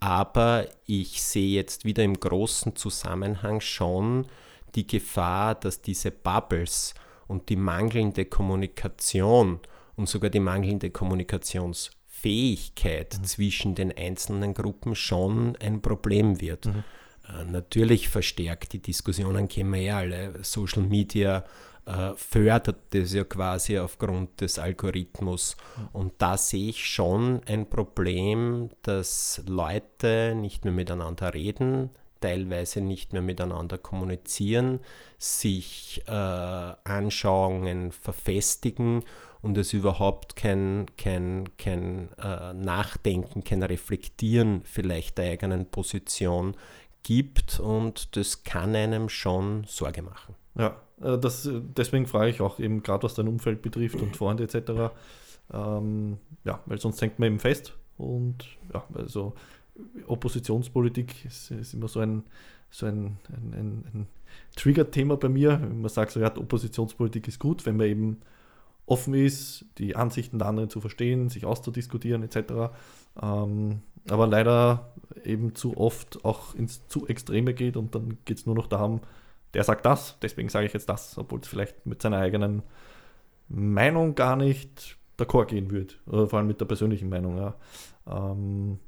Aber 0.00 0.66
ich 0.86 1.22
sehe 1.22 1.54
jetzt 1.54 1.84
wieder 1.84 2.02
im 2.02 2.18
großen 2.18 2.76
Zusammenhang 2.76 3.60
schon 3.60 4.26
die 4.74 4.86
Gefahr, 4.86 5.54
dass 5.54 5.82
diese 5.82 6.10
Bubbles 6.10 6.94
und 7.26 7.48
die 7.48 7.56
mangelnde 7.56 8.24
Kommunikation 8.24 9.60
und 9.96 10.08
sogar 10.08 10.30
die 10.30 10.40
mangelnde 10.40 10.88
Kommunikations- 10.88 11.90
Fähigkeit 12.20 13.18
mhm. 13.18 13.24
zwischen 13.24 13.74
den 13.74 13.96
einzelnen 13.96 14.54
Gruppen 14.54 14.94
schon 14.94 15.56
ein 15.56 15.80
Problem 15.80 16.40
wird. 16.40 16.66
Mhm. 16.66 16.84
Äh, 17.28 17.44
natürlich 17.44 18.08
verstärkt, 18.08 18.72
die 18.72 18.82
Diskussionen 18.82 19.48
kennen 19.48 19.72
wir 19.72 19.80
ja 19.80 19.98
alle, 19.98 20.34
Social 20.42 20.82
Media 20.82 21.44
äh, 21.86 22.12
fördert 22.16 22.76
das 22.90 23.14
ja 23.14 23.24
quasi 23.24 23.78
aufgrund 23.78 24.40
des 24.40 24.58
Algorithmus. 24.58 25.56
Mhm. 25.76 25.88
Und 25.92 26.12
da 26.18 26.36
sehe 26.36 26.70
ich 26.70 26.84
schon 26.84 27.40
ein 27.46 27.68
Problem, 27.68 28.70
dass 28.82 29.42
Leute 29.46 30.34
nicht 30.36 30.64
mehr 30.64 30.74
miteinander 30.74 31.32
reden, 31.32 31.90
teilweise 32.20 32.80
nicht 32.80 33.12
mehr 33.12 33.22
miteinander 33.22 33.78
kommunizieren, 33.78 34.80
sich 35.18 36.02
äh, 36.06 36.10
Anschauungen 36.10 37.92
verfestigen 37.92 39.04
und 39.42 39.56
es 39.56 39.72
überhaupt 39.72 40.36
kein, 40.36 40.86
kein, 40.96 41.48
kein 41.56 42.10
äh, 42.18 42.52
Nachdenken, 42.52 43.44
kein 43.44 43.62
Reflektieren 43.62 44.62
vielleicht 44.64 45.18
der 45.18 45.32
eigenen 45.32 45.66
Position 45.66 46.54
gibt 47.02 47.60
und 47.60 48.16
das 48.16 48.44
kann 48.44 48.74
einem 48.74 49.08
schon 49.08 49.64
Sorge 49.64 50.02
machen. 50.02 50.34
Ja, 50.56 50.76
äh, 51.00 51.18
das, 51.18 51.48
deswegen 51.50 52.06
frage 52.06 52.30
ich 52.30 52.40
auch 52.40 52.58
eben 52.58 52.82
gerade, 52.82 53.04
was 53.04 53.14
dein 53.14 53.28
Umfeld 53.28 53.62
betrifft 53.62 54.00
und 54.00 54.16
Freunde 54.16 54.44
etc. 54.44 54.92
Ähm, 55.52 56.18
ja, 56.44 56.60
weil 56.66 56.80
sonst 56.80 57.00
hängt 57.00 57.18
man 57.18 57.28
eben 57.28 57.38
fest 57.38 57.74
und 57.96 58.44
ja, 58.72 58.84
also 58.94 59.34
Oppositionspolitik 60.06 61.24
ist, 61.24 61.50
ist 61.50 61.74
immer 61.74 61.88
so 61.88 62.00
ein, 62.00 62.24
so 62.70 62.86
ein, 62.86 63.16
ein, 63.28 63.52
ein, 63.52 63.84
ein 63.94 64.06
Trigger-Thema 64.56 65.16
bei 65.16 65.28
mir. 65.28 65.60
Wenn 65.60 65.80
man 65.80 65.90
sagt, 65.90 66.12
so, 66.12 66.20
ja, 66.20 66.36
Oppositionspolitik 66.36 67.28
ist 67.28 67.38
gut, 67.38 67.66
wenn 67.66 67.76
man 67.76 67.86
eben 67.86 68.16
offen 68.86 69.14
ist, 69.14 69.64
die 69.78 69.94
Ansichten 69.94 70.38
der 70.38 70.48
anderen 70.48 70.68
zu 70.70 70.80
verstehen, 70.80 71.28
sich 71.28 71.46
auszudiskutieren 71.46 72.22
etc. 72.22 72.72
Ähm, 73.22 73.82
aber 74.08 74.26
leider 74.26 74.92
eben 75.24 75.54
zu 75.54 75.76
oft 75.76 76.24
auch 76.24 76.54
ins 76.54 76.86
zu 76.88 77.06
Extreme 77.06 77.54
geht 77.54 77.76
und 77.76 77.94
dann 77.94 78.18
geht 78.24 78.38
es 78.38 78.46
nur 78.46 78.54
noch 78.54 78.66
darum, 78.66 79.00
der 79.54 79.64
sagt 79.64 79.84
das, 79.86 80.16
deswegen 80.22 80.48
sage 80.48 80.66
ich 80.66 80.72
jetzt 80.72 80.88
das, 80.88 81.18
obwohl 81.18 81.40
es 81.40 81.48
vielleicht 81.48 81.86
mit 81.86 82.02
seiner 82.02 82.18
eigenen 82.18 82.62
Meinung 83.48 84.14
gar 84.14 84.36
nicht 84.36 84.96
d'accord 85.18 85.46
gehen 85.46 85.70
würde, 85.70 85.94
oder 86.06 86.26
vor 86.28 86.38
allem 86.38 86.48
mit 86.48 86.60
der 86.60 86.66
persönlichen 86.66 87.08
Meinung. 87.08 87.36
Ja. 87.36 87.54
Ähm, 88.06 88.78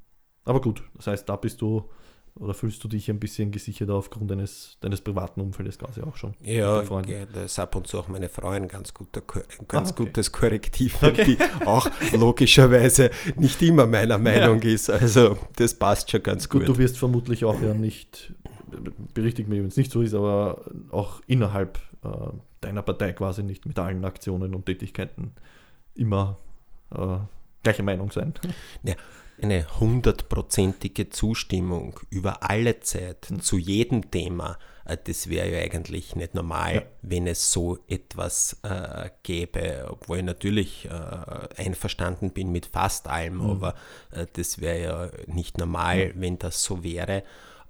aber 0.44 0.60
gut, 0.60 0.82
das 0.96 1.06
heißt, 1.06 1.28
da 1.28 1.36
bist 1.36 1.60
du 1.60 1.88
oder 2.34 2.54
fühlst 2.54 2.82
du 2.82 2.88
dich 2.88 3.10
ein 3.10 3.20
bisschen 3.20 3.50
gesicherter 3.50 3.94
aufgrund 3.94 4.30
deines, 4.30 4.78
deines 4.80 5.02
privaten 5.02 5.40
Umfeldes 5.40 5.78
quasi 5.78 6.00
auch 6.00 6.16
schon? 6.16 6.34
Ja, 6.42 6.82
ja, 6.82 7.26
das 7.26 7.44
ist 7.44 7.58
ab 7.58 7.76
und 7.76 7.86
zu 7.86 7.98
auch 7.98 8.08
meine 8.08 8.28
Frau 8.28 8.48
ein 8.48 8.68
ganz, 8.68 8.94
guter, 8.94 9.20
ganz 9.68 9.90
ah, 9.90 9.92
okay. 9.92 10.04
gutes 10.04 10.32
Korrektiv, 10.32 11.02
okay. 11.02 11.24
die 11.36 11.66
auch 11.66 11.90
logischerweise 12.12 13.10
nicht 13.36 13.60
immer 13.60 13.86
meiner 13.86 14.16
Meinung 14.16 14.62
ja. 14.62 14.70
ist. 14.70 14.88
Also 14.88 15.36
das 15.56 15.74
passt 15.74 16.10
schon 16.10 16.22
ganz 16.22 16.48
gut. 16.48 16.60
Gut, 16.60 16.76
du 16.76 16.78
wirst 16.78 16.96
vermutlich 16.96 17.44
auch 17.44 17.60
ja 17.60 17.74
nicht, 17.74 18.32
berichtigt 19.12 19.48
mir, 19.48 19.60
wenn 19.60 19.68
es 19.68 19.76
nicht 19.76 19.92
so 19.92 20.00
ist, 20.00 20.14
aber 20.14 20.64
auch 20.90 21.20
innerhalb 21.26 21.78
äh, 22.02 22.08
deiner 22.62 22.82
Partei 22.82 23.12
quasi 23.12 23.42
nicht 23.42 23.66
mit 23.66 23.78
allen 23.78 24.04
Aktionen 24.06 24.54
und 24.54 24.64
Tätigkeiten 24.64 25.32
immer 25.94 26.38
äh, 26.94 27.18
gleiche 27.62 27.82
Meinung 27.82 28.10
sein. 28.10 28.32
Ja, 28.82 28.94
eine 29.42 29.66
hundertprozentige 29.80 31.10
Zustimmung 31.10 31.98
über 32.10 32.48
alle 32.48 32.80
Zeit 32.80 33.30
mhm. 33.30 33.40
zu 33.40 33.58
jedem 33.58 34.10
Thema, 34.10 34.58
äh, 34.84 34.96
das 35.02 35.28
wäre 35.28 35.50
ja 35.50 35.58
eigentlich 35.60 36.16
nicht 36.16 36.34
normal, 36.34 36.74
ja. 36.74 36.82
wenn 37.02 37.26
es 37.26 37.52
so 37.52 37.78
etwas 37.88 38.58
äh, 38.62 39.10
gäbe, 39.22 39.86
obwohl 39.90 40.18
ich 40.18 40.24
natürlich 40.24 40.84
äh, 40.86 40.90
einverstanden 41.60 42.30
bin 42.30 42.52
mit 42.52 42.66
fast 42.66 43.08
allem, 43.08 43.38
mhm. 43.38 43.50
aber 43.50 43.74
äh, 44.10 44.26
das 44.32 44.60
wäre 44.60 44.82
ja 44.82 45.10
nicht 45.26 45.58
normal, 45.58 46.08
mhm. 46.08 46.20
wenn 46.20 46.38
das 46.38 46.62
so 46.62 46.82
wäre. 46.82 47.22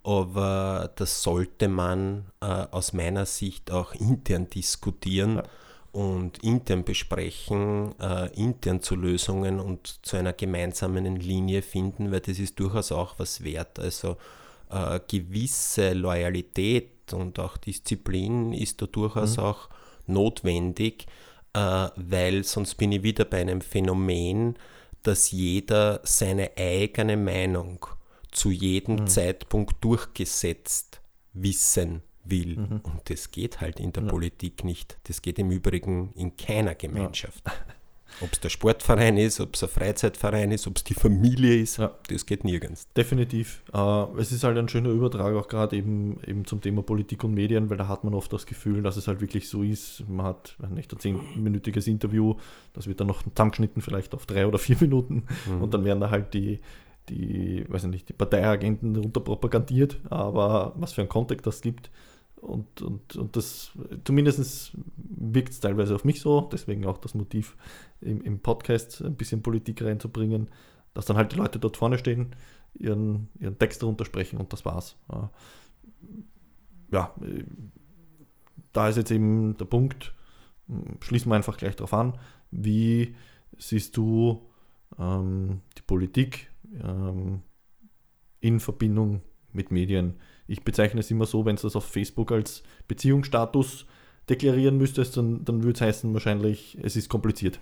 Aber 0.04 0.90
das 0.96 1.22
sollte 1.22 1.68
man 1.68 2.26
äh, 2.40 2.46
aus 2.46 2.92
meiner 2.92 3.24
Sicht 3.24 3.70
auch 3.70 3.94
intern 3.94 4.50
diskutieren. 4.50 5.36
Ja 5.36 5.44
und 5.92 6.42
intern 6.42 6.84
besprechen, 6.84 7.94
äh, 8.00 8.28
intern 8.34 8.80
zu 8.80 8.96
Lösungen 8.96 9.60
und 9.60 10.00
zu 10.02 10.16
einer 10.16 10.32
gemeinsamen 10.32 11.16
Linie 11.16 11.60
finden, 11.60 12.10
weil 12.10 12.20
das 12.20 12.38
ist 12.38 12.58
durchaus 12.58 12.92
auch 12.92 13.18
was 13.18 13.44
wert. 13.44 13.78
Also 13.78 14.16
äh, 14.70 15.00
gewisse 15.06 15.92
Loyalität 15.92 17.12
und 17.12 17.38
auch 17.38 17.58
Disziplin 17.58 18.54
ist 18.54 18.80
da 18.80 18.86
durchaus 18.86 19.36
mhm. 19.36 19.42
auch 19.42 19.68
notwendig, 20.06 21.06
äh, 21.52 21.88
weil 21.96 22.42
sonst 22.44 22.76
bin 22.76 22.92
ich 22.92 23.02
wieder 23.02 23.26
bei 23.26 23.42
einem 23.42 23.60
Phänomen, 23.60 24.56
dass 25.02 25.30
jeder 25.30 26.00
seine 26.04 26.52
eigene 26.56 27.18
Meinung 27.18 27.84
zu 28.30 28.50
jedem 28.50 28.96
mhm. 28.96 29.06
Zeitpunkt 29.08 29.84
durchgesetzt 29.84 31.02
wissen 31.34 32.02
will. 32.24 32.56
Mhm. 32.56 32.80
Und 32.82 33.00
das 33.10 33.30
geht 33.30 33.60
halt 33.60 33.80
in 33.80 33.92
der 33.92 34.04
ja. 34.04 34.08
Politik 34.08 34.64
nicht. 34.64 34.98
Das 35.04 35.22
geht 35.22 35.38
im 35.38 35.50
Übrigen 35.50 36.12
in 36.14 36.36
keiner 36.36 36.74
Gemeinschaft. 36.74 37.42
Ja. 37.46 37.52
Ob 38.20 38.32
es 38.32 38.40
der 38.40 38.50
Sportverein 38.50 39.16
ist, 39.16 39.40
ob 39.40 39.54
es 39.54 39.62
ein 39.62 39.68
Freizeitverein 39.68 40.50
ist, 40.52 40.66
ob 40.66 40.76
es 40.76 40.84
die 40.84 40.94
Familie 40.94 41.56
ist, 41.56 41.78
ja. 41.78 41.92
das 42.08 42.26
geht 42.26 42.44
nirgends. 42.44 42.86
Definitiv. 42.94 43.62
Äh, 43.72 44.04
es 44.18 44.32
ist 44.32 44.44
halt 44.44 44.58
ein 44.58 44.68
schöner 44.68 44.90
Übertrag 44.90 45.34
auch 45.34 45.48
gerade 45.48 45.76
eben, 45.76 46.20
eben 46.26 46.44
zum 46.44 46.60
Thema 46.60 46.82
Politik 46.82 47.24
und 47.24 47.34
Medien, 47.34 47.70
weil 47.70 47.78
da 47.78 47.88
hat 47.88 48.04
man 48.04 48.14
oft 48.14 48.32
das 48.32 48.46
Gefühl, 48.46 48.82
dass 48.82 48.96
es 48.96 49.08
halt 49.08 49.20
wirklich 49.20 49.48
so 49.48 49.62
ist. 49.62 50.04
Man 50.08 50.26
hat 50.26 50.56
nicht 50.74 50.92
ein 50.92 50.98
zehnminütiges 50.98 51.86
Interview, 51.86 52.36
das 52.74 52.86
wird 52.86 53.00
dann 53.00 53.06
noch 53.06 53.22
zusammengeschnitten, 53.22 53.82
vielleicht 53.82 54.14
auf 54.14 54.26
drei 54.26 54.46
oder 54.46 54.58
vier 54.58 54.76
Minuten 54.78 55.24
mhm. 55.46 55.62
und 55.62 55.74
dann 55.74 55.84
werden 55.84 56.00
da 56.00 56.10
halt 56.10 56.34
die, 56.34 56.60
die, 57.08 57.64
weiß 57.68 57.84
nicht, 57.84 58.08
die 58.08 58.12
Parteiagenten 58.12 58.94
runter 58.96 59.20
propagandiert, 59.20 59.98
aber 60.10 60.74
was 60.76 60.92
für 60.92 61.00
einen 61.00 61.08
Kontext 61.08 61.46
das 61.46 61.60
gibt, 61.60 61.90
und, 62.42 62.82
und, 62.82 63.16
und 63.16 63.36
das, 63.36 63.70
zumindest 64.04 64.72
wirkt 64.96 65.52
es 65.52 65.60
teilweise 65.60 65.94
auf 65.94 66.04
mich 66.04 66.20
so, 66.20 66.48
deswegen 66.52 66.84
auch 66.86 66.98
das 66.98 67.14
Motiv 67.14 67.56
im, 68.00 68.20
im 68.22 68.40
Podcast 68.40 69.00
ein 69.00 69.14
bisschen 69.14 69.42
Politik 69.42 69.80
reinzubringen, 69.82 70.48
dass 70.92 71.06
dann 71.06 71.16
halt 71.16 71.32
die 71.32 71.36
Leute 71.36 71.60
dort 71.60 71.76
vorne 71.76 71.98
stehen, 71.98 72.34
ihren, 72.74 73.28
ihren 73.38 73.58
Text 73.58 73.82
darunter 73.82 74.04
sprechen 74.04 74.38
und 74.38 74.52
das 74.52 74.64
war's. 74.64 74.96
Ja, 76.90 77.14
da 78.72 78.88
ist 78.88 78.96
jetzt 78.96 79.12
eben 79.12 79.56
der 79.56 79.66
Punkt, 79.66 80.12
schließen 81.00 81.30
wir 81.30 81.36
einfach 81.36 81.56
gleich 81.56 81.76
darauf 81.76 81.94
an, 81.94 82.18
wie 82.50 83.14
siehst 83.56 83.96
du 83.96 84.48
ähm, 84.98 85.60
die 85.78 85.82
Politik 85.82 86.50
ähm, 86.82 87.42
in 88.40 88.58
Verbindung 88.58 89.22
mit 89.52 89.70
Medien? 89.70 90.14
Ich 90.52 90.62
bezeichne 90.62 91.00
es 91.00 91.10
immer 91.10 91.24
so, 91.24 91.46
wenn 91.46 91.54
es 91.54 91.62
das 91.62 91.76
auf 91.76 91.84
Facebook 91.84 92.30
als 92.30 92.62
Beziehungsstatus 92.86 93.86
deklarieren 94.28 94.76
müsstest, 94.76 95.16
dann, 95.16 95.44
dann 95.44 95.62
würde 95.62 95.76
es 95.76 95.80
heißen 95.80 96.12
wahrscheinlich, 96.12 96.76
es 96.82 96.94
ist 96.94 97.08
kompliziert. 97.08 97.58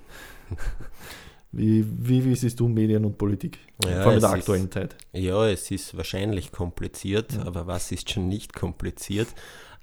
wie, 1.52 1.86
wie, 1.86 2.24
wie 2.24 2.34
siehst 2.34 2.58
du 2.58 2.66
Medien 2.66 3.04
und 3.04 3.16
Politik? 3.16 3.58
Ja, 3.84 4.02
Vor 4.02 4.06
allem 4.06 4.14
in 4.14 4.20
der 4.20 4.30
aktuellen 4.30 4.64
ist, 4.64 4.74
Zeit. 4.74 4.96
Ja, 5.12 5.48
es 5.48 5.70
ist 5.70 5.96
wahrscheinlich 5.96 6.50
kompliziert, 6.50 7.32
ja. 7.32 7.46
aber 7.46 7.68
was 7.68 7.92
ist 7.92 8.10
schon 8.10 8.28
nicht 8.28 8.54
kompliziert? 8.54 9.28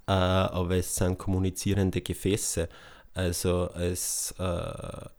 Äh, 0.05 0.11
aber 0.11 0.75
es 0.75 0.95
sind 0.95 1.17
kommunizierende 1.17 2.01
Gefäße. 2.01 2.67
Also 3.17 3.71
als 3.71 4.35
äh, 4.37 5.09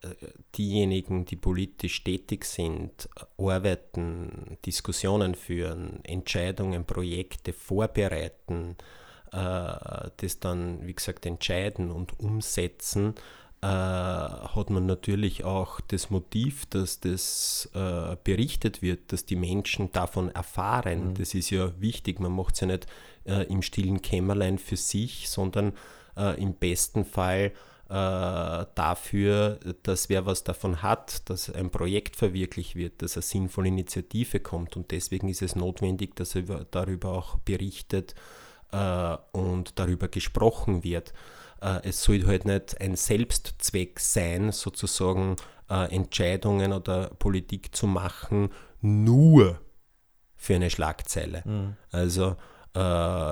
diejenigen, 0.55 1.25
die 1.25 1.35
politisch 1.35 2.05
tätig 2.05 2.45
sind, 2.45 3.09
arbeiten, 3.37 4.57
Diskussionen 4.65 5.35
führen, 5.35 5.99
Entscheidungen, 6.05 6.85
Projekte 6.85 7.53
vorbereiten, 7.53 8.77
äh, 9.33 10.11
das 10.17 10.39
dann, 10.39 10.87
wie 10.87 10.95
gesagt, 10.95 11.27
entscheiden 11.27 11.91
und 11.91 12.21
umsetzen, 12.21 13.17
äh, 13.63 13.67
hat 13.67 14.71
man 14.71 14.87
natürlich 14.87 15.43
auch 15.43 15.81
das 15.81 16.09
Motiv, 16.09 16.67
dass 16.67 17.01
das 17.01 17.69
äh, 17.75 18.15
berichtet 18.23 18.81
wird, 18.81 19.13
dass 19.13 19.27
die 19.27 19.35
Menschen 19.35 19.91
davon 19.91 20.31
erfahren. 20.31 21.09
Mhm. 21.09 21.15
Das 21.15 21.35
ist 21.35 21.51
ja 21.51 21.73
wichtig. 21.81 22.21
Man 22.21 22.31
macht 22.31 22.55
es 22.55 22.61
ja 22.61 22.69
nicht 22.69 22.87
äh, 23.25 23.43
im 23.49 23.61
stillen 23.61 24.03
Kämmerlein 24.03 24.59
für 24.59 24.77
sich, 24.77 25.29
sondern 25.29 25.73
äh, 26.17 26.41
im 26.41 26.55
besten 26.55 27.05
Fall 27.05 27.51
äh, 27.89 28.67
dafür, 28.75 29.59
dass 29.83 30.09
wer 30.09 30.27
was 30.27 30.45
davon 30.45 30.83
hat, 30.83 31.29
dass 31.31 31.51
ein 31.51 31.71
Projekt 31.71 32.17
verwirklicht 32.17 32.77
wird, 32.77 33.01
dass 33.01 33.17
eine 33.17 33.23
sinnvolle 33.23 33.69
Initiative 33.69 34.41
kommt. 34.41 34.77
Und 34.77 34.91
deswegen 34.91 35.29
ist 35.29 35.41
es 35.41 35.57
notwendig, 35.57 36.15
dass 36.15 36.35
er 36.35 36.67
darüber 36.71 37.13
auch 37.13 37.39
berichtet 37.39 38.15
äh, 38.73 39.17
und 39.33 39.79
darüber 39.79 40.09
gesprochen 40.09 40.85
wird. 40.85 41.15
Äh, 41.63 41.81
es 41.85 42.03
soll 42.03 42.27
halt 42.27 42.45
nicht 42.45 42.79
ein 42.81 42.95
Selbstzweck 42.95 44.01
sein, 44.01 44.53
sozusagen 44.53 45.37
äh, 45.71 45.95
Entscheidungen 45.95 46.75
oder 46.75 47.09
Politik 47.19 47.75
zu 47.75 47.87
machen, 47.87 48.51
nur 48.83 49.61
für 50.37 50.55
eine 50.55 50.71
Schlagzeile. 50.71 51.43
Mhm. 51.47 51.77
Also 51.91 52.37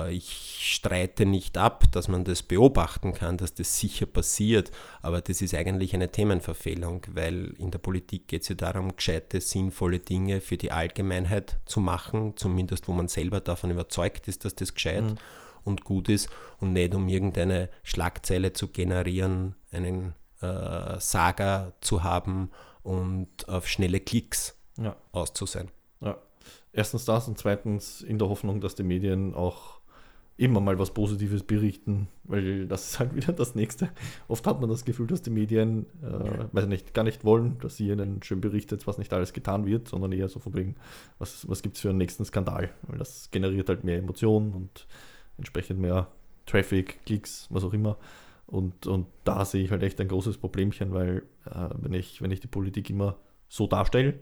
ich 0.09 0.59
streite 0.61 1.25
nicht 1.25 1.57
ab, 1.57 1.85
dass 1.91 2.07
man 2.07 2.25
das 2.25 2.43
beobachten 2.43 3.13
kann, 3.13 3.37
dass 3.37 3.53
das 3.53 3.79
sicher 3.79 4.05
passiert, 4.05 4.71
aber 5.01 5.21
das 5.21 5.41
ist 5.41 5.53
eigentlich 5.53 5.93
eine 5.93 6.11
Themenverfehlung, 6.11 7.03
weil 7.13 7.53
in 7.57 7.71
der 7.71 7.79
Politik 7.79 8.27
geht 8.27 8.41
es 8.41 8.49
ja 8.49 8.55
darum, 8.55 8.95
gescheite, 8.95 9.39
sinnvolle 9.39 9.99
Dinge 9.99 10.41
für 10.41 10.57
die 10.57 10.71
Allgemeinheit 10.71 11.59
zu 11.65 11.79
machen, 11.79 12.33
zumindest 12.35 12.87
wo 12.87 12.93
man 12.93 13.07
selber 13.07 13.39
davon 13.39 13.71
überzeugt 13.71 14.27
ist, 14.27 14.43
dass 14.43 14.55
das 14.55 14.73
gescheit 14.73 15.03
mhm. 15.03 15.17
und 15.63 15.83
gut 15.83 16.09
ist 16.09 16.29
und 16.59 16.73
nicht 16.73 16.93
um 16.95 17.07
irgendeine 17.07 17.69
Schlagzeile 17.83 18.53
zu 18.53 18.67
generieren, 18.69 19.55
einen 19.71 20.13
äh, 20.41 20.99
Saga 20.99 21.73
zu 21.81 22.03
haben 22.03 22.51
und 22.83 23.47
auf 23.47 23.67
schnelle 23.67 23.99
Klicks 23.99 24.57
ja. 24.77 24.95
auszusehen. 25.11 25.67
Ja. 25.67 25.76
Erstens 26.77 27.05
das 27.05 27.27
und 27.27 27.39
zweitens 27.39 28.03
in 28.03 28.19
der 28.19 28.29
Hoffnung, 28.29 28.61
dass 28.61 28.75
die 28.75 28.83
Medien 28.83 29.33
auch 29.33 29.81
immer 30.37 30.61
mal 30.61 30.77
was 30.77 30.93
Positives 30.93 31.41
berichten, 31.41 32.07
weil 32.25 32.67
das 32.67 32.91
ist 32.91 32.99
halt 32.99 33.15
wieder 33.15 33.33
das 33.33 33.55
Nächste. 33.55 33.89
Oft 34.27 34.45
hat 34.45 34.61
man 34.61 34.69
das 34.69 34.85
Gefühl, 34.85 35.07
dass 35.07 35.23
die 35.23 35.31
Medien, 35.31 35.87
äh, 36.03 36.45
weiß 36.51 36.67
nicht, 36.67 36.93
gar 36.93 37.03
nicht 37.03 37.25
wollen, 37.25 37.57
dass 37.61 37.77
sie 37.77 37.87
ihnen 37.89 38.21
schön 38.21 38.41
berichtet, 38.41 38.85
was 38.85 38.99
nicht 38.99 39.11
alles 39.11 39.33
getan 39.33 39.65
wird, 39.65 39.87
sondern 39.87 40.11
eher 40.11 40.29
so 40.29 40.39
von 40.39 40.55
wegen, 40.55 40.75
was, 41.17 41.49
was 41.49 41.63
gibt 41.63 41.77
es 41.77 41.81
für 41.81 41.89
einen 41.89 41.97
nächsten 41.97 42.25
Skandal, 42.25 42.69
weil 42.83 42.99
das 42.99 43.31
generiert 43.31 43.69
halt 43.69 43.83
mehr 43.83 43.97
Emotionen 43.97 44.53
und 44.53 44.85
entsprechend 45.39 45.79
mehr 45.79 46.07
Traffic, 46.45 47.03
Klicks, 47.07 47.47
was 47.49 47.63
auch 47.63 47.73
immer. 47.73 47.97
Und, 48.45 48.85
und 48.85 49.07
da 49.23 49.45
sehe 49.45 49.63
ich 49.63 49.71
halt 49.71 49.81
echt 49.81 49.99
ein 49.99 50.09
großes 50.09 50.37
Problemchen, 50.37 50.93
weil 50.93 51.23
äh, 51.45 51.69
wenn, 51.79 51.93
ich, 51.95 52.21
wenn 52.21 52.29
ich 52.29 52.39
die 52.39 52.45
Politik 52.45 52.91
immer 52.91 53.17
so 53.47 53.65
darstelle, 53.65 54.19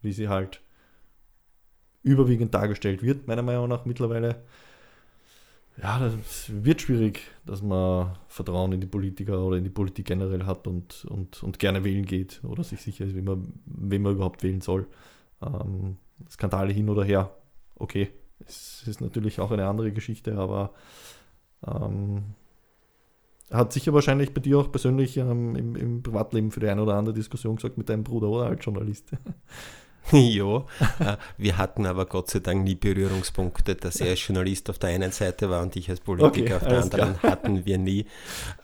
wie 0.00 0.12
sie 0.12 0.28
halt 0.28 0.62
überwiegend 2.08 2.54
dargestellt 2.54 3.02
wird, 3.02 3.26
meiner 3.26 3.42
Meinung 3.42 3.68
nach 3.68 3.84
mittlerweile. 3.84 4.42
Ja, 5.80 6.00
das 6.00 6.14
wird 6.48 6.82
schwierig, 6.82 7.20
dass 7.46 7.62
man 7.62 8.16
Vertrauen 8.26 8.72
in 8.72 8.80
die 8.80 8.88
Politiker 8.88 9.40
oder 9.44 9.58
in 9.58 9.64
die 9.64 9.70
Politik 9.70 10.06
generell 10.06 10.44
hat 10.44 10.66
und, 10.66 11.04
und, 11.04 11.42
und 11.42 11.58
gerne 11.60 11.84
wählen 11.84 12.04
geht 12.04 12.40
oder 12.42 12.64
sich 12.64 12.80
sicher 12.80 13.04
ist, 13.04 13.14
wie 13.14 13.22
man, 13.22 13.52
wen 13.64 14.02
man 14.02 14.14
überhaupt 14.14 14.42
wählen 14.42 14.60
soll. 14.60 14.86
Ähm, 15.40 15.96
Skandale 16.28 16.72
hin 16.72 16.88
oder 16.88 17.04
her, 17.04 17.30
okay, 17.76 18.08
es 18.44 18.82
ist 18.88 19.00
natürlich 19.00 19.38
auch 19.38 19.52
eine 19.52 19.68
andere 19.68 19.92
Geschichte, 19.92 20.36
aber 20.36 20.72
ähm, 21.64 22.34
hat 23.50 23.72
sicher 23.72 23.94
wahrscheinlich 23.94 24.34
bei 24.34 24.40
dir 24.40 24.58
auch 24.58 24.70
persönlich 24.70 25.16
ähm, 25.16 25.56
im, 25.56 25.76
im, 25.76 26.02
Privatleben 26.02 26.50
für 26.50 26.60
die 26.60 26.68
eine 26.68 26.82
oder 26.82 26.94
andere 26.94 27.14
Diskussion 27.14 27.56
gesagt 27.56 27.78
mit 27.78 27.88
deinem 27.88 28.04
Bruder 28.04 28.28
oder 28.28 28.46
als 28.46 28.64
Journalist. 28.64 29.12
ja, 30.12 30.58
äh, 31.00 31.16
wir 31.36 31.58
hatten 31.58 31.86
aber 31.86 32.06
Gott 32.06 32.30
sei 32.30 32.38
Dank 32.38 32.64
nie 32.64 32.74
Berührungspunkte, 32.74 33.74
dass 33.74 34.00
er 34.00 34.10
als 34.10 34.26
Journalist 34.26 34.70
auf 34.70 34.78
der 34.78 34.90
einen 34.90 35.12
Seite 35.12 35.50
war 35.50 35.62
und 35.62 35.76
ich 35.76 35.90
als 35.90 36.00
Politiker 36.00 36.56
okay, 36.56 36.64
auf 36.64 36.68
der 36.68 36.82
anderen 36.82 37.18
klar. 37.18 37.32
hatten 37.32 37.64
wir 37.64 37.78
nie. 37.78 38.06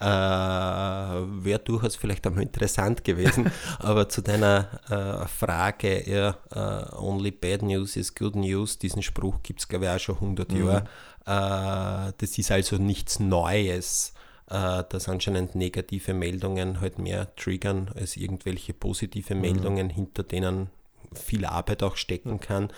Äh, 0.00 0.04
Wäre 0.04 1.60
durchaus 1.64 1.96
vielleicht 1.96 2.26
einmal 2.26 2.42
interessant 2.44 3.04
gewesen, 3.04 3.50
aber 3.78 4.08
zu 4.08 4.22
deiner 4.22 4.68
äh, 4.88 5.26
Frage, 5.28 6.10
ja, 6.10 6.36
uh, 6.54 7.04
only 7.04 7.30
bad 7.30 7.62
news 7.62 7.96
is 7.96 8.14
good 8.14 8.36
news, 8.36 8.78
diesen 8.78 9.02
Spruch 9.02 9.42
gibt 9.42 9.60
es 9.60 9.68
glaube 9.68 9.86
ich 9.86 9.90
auch 9.90 9.98
schon 9.98 10.14
100 10.16 10.52
mhm. 10.52 10.66
Jahre. 10.66 10.84
Äh, 11.26 12.12
das 12.18 12.38
ist 12.38 12.50
also 12.50 12.76
nichts 12.76 13.20
Neues 13.20 14.14
äh, 14.50 14.84
dass 14.88 15.08
anscheinend 15.08 15.54
negative 15.54 16.14
Meldungen 16.14 16.80
halt 16.80 16.98
mehr 16.98 17.34
triggern 17.34 17.90
als 17.94 18.16
irgendwelche 18.16 18.74
positive 18.74 19.34
mhm. 19.34 19.40
Meldungen, 19.40 19.90
hinter 19.90 20.22
denen 20.22 20.68
viel 21.18 21.44
Arbeit 21.44 21.82
auch 21.82 21.96
stecken 21.96 22.40
kann. 22.40 22.68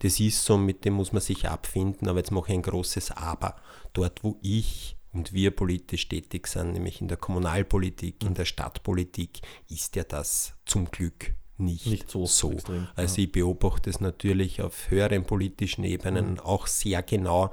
Das 0.00 0.20
ist 0.20 0.44
so, 0.44 0.56
mit 0.56 0.84
dem 0.84 0.94
muss 0.94 1.12
man 1.12 1.22
sich 1.22 1.48
abfinden, 1.48 2.08
aber 2.08 2.18
jetzt 2.18 2.30
mache 2.30 2.48
ich 2.48 2.54
ein 2.54 2.62
großes 2.62 3.12
Aber. 3.12 3.56
Dort, 3.92 4.24
wo 4.24 4.38
ich 4.42 4.96
und 5.12 5.32
wir 5.32 5.50
politisch 5.50 6.08
tätig 6.08 6.46
sind, 6.46 6.72
nämlich 6.72 7.00
in 7.00 7.08
der 7.08 7.18
Kommunalpolitik, 7.18 8.22
in 8.24 8.34
der 8.34 8.46
Stadtpolitik, 8.46 9.40
ist 9.68 9.94
ja 9.96 10.04
das 10.04 10.54
zum 10.64 10.90
Glück 10.90 11.34
nicht, 11.58 11.86
nicht 11.86 12.10
so. 12.10 12.26
so. 12.26 12.52
Extrem, 12.52 12.88
also 12.96 13.16
ja. 13.16 13.24
ich 13.24 13.32
beobachte 13.32 13.90
es 13.90 14.00
natürlich 14.00 14.62
auf 14.62 14.90
höheren 14.90 15.24
politischen 15.24 15.84
Ebenen 15.84 16.32
mhm. 16.32 16.40
auch 16.40 16.66
sehr 16.66 17.02
genau, 17.02 17.52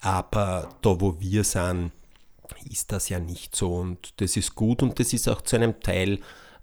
aber 0.00 0.70
da 0.82 1.00
wo 1.00 1.20
wir 1.20 1.44
sind, 1.44 1.92
ist 2.64 2.92
das 2.92 3.08
ja 3.08 3.18
nicht 3.18 3.54
so 3.54 3.76
und 3.76 4.20
das 4.20 4.36
ist 4.36 4.54
gut 4.54 4.82
und 4.82 4.98
das 4.98 5.12
ist 5.12 5.28
auch 5.28 5.42
zu 5.42 5.56
einem 5.56 5.80
Teil 5.80 6.20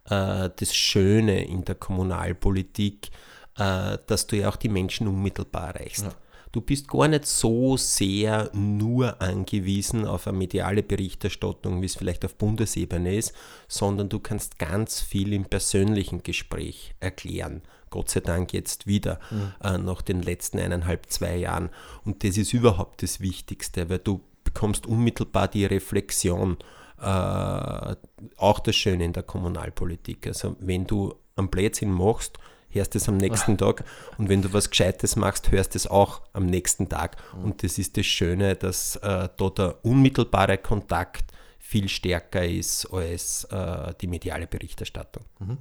äh, 0.09 0.49
das 0.55 0.75
Schöne 0.75 1.45
in 1.45 1.65
der 1.65 1.75
Kommunalpolitik, 1.75 3.09
äh, 3.57 3.97
dass 4.07 4.27
du 4.27 4.37
ja 4.37 4.49
auch 4.49 4.55
die 4.55 4.69
Menschen 4.69 5.07
unmittelbar 5.07 5.75
erreichst. 5.75 6.03
Ja. 6.03 6.15
Du 6.51 6.59
bist 6.59 6.89
gar 6.89 7.07
nicht 7.07 7.25
so 7.25 7.77
sehr 7.77 8.49
nur 8.53 9.21
angewiesen 9.21 10.05
auf 10.05 10.27
eine 10.27 10.37
mediale 10.37 10.83
Berichterstattung, 10.83 11.81
wie 11.81 11.85
es 11.85 11.95
vielleicht 11.95 12.25
auf 12.25 12.35
Bundesebene 12.35 13.15
ist, 13.15 13.33
sondern 13.69 14.09
du 14.09 14.19
kannst 14.19 14.59
ganz 14.59 14.99
viel 14.99 15.31
im 15.31 15.45
persönlichen 15.45 16.23
Gespräch 16.23 16.93
erklären. 16.99 17.61
Gott 17.89 18.09
sei 18.09 18.19
Dank 18.19 18.51
jetzt 18.53 18.85
wieder 18.85 19.19
mhm. 19.29 19.53
äh, 19.63 19.77
nach 19.77 20.01
den 20.01 20.21
letzten 20.21 20.59
eineinhalb, 20.59 21.09
zwei 21.09 21.37
Jahren. 21.37 21.69
Und 22.03 22.23
das 22.23 22.37
ist 22.37 22.53
überhaupt 22.53 23.01
das 23.01 23.21
Wichtigste, 23.21 23.89
weil 23.89 23.99
du 23.99 24.21
bekommst 24.43 24.85
unmittelbar 24.85 25.47
die 25.47 25.65
Reflexion. 25.65 26.57
Äh, 27.01 27.95
auch 28.37 28.59
das 28.59 28.75
Schöne 28.75 29.05
in 29.05 29.13
der 29.13 29.23
Kommunalpolitik. 29.23 30.27
Also 30.27 30.55
wenn 30.59 30.85
du 30.85 31.15
am 31.35 31.49
Blödsinn 31.49 31.91
machst, 31.91 32.37
hörst 32.69 32.95
es 32.95 33.09
am 33.09 33.17
nächsten 33.17 33.57
Tag 33.57 33.83
und 34.17 34.29
wenn 34.29 34.41
du 34.41 34.53
was 34.53 34.69
Gescheites 34.69 35.15
machst, 35.15 35.51
hörst 35.51 35.75
es 35.75 35.87
auch 35.87 36.21
am 36.33 36.45
nächsten 36.45 36.89
Tag. 36.89 37.17
Mhm. 37.35 37.43
Und 37.43 37.63
das 37.63 37.79
ist 37.79 37.97
das 37.97 38.05
Schöne, 38.05 38.55
dass 38.55 38.97
äh, 38.97 39.29
da 39.35 39.49
der 39.49 39.83
unmittelbare 39.83 40.59
Kontakt 40.59 41.31
viel 41.57 41.89
stärker 41.89 42.45
ist 42.45 42.85
als 42.93 43.45
äh, 43.45 43.93
die 43.99 44.07
mediale 44.07 44.45
Berichterstattung. 44.45 45.23
Mhm. 45.39 45.57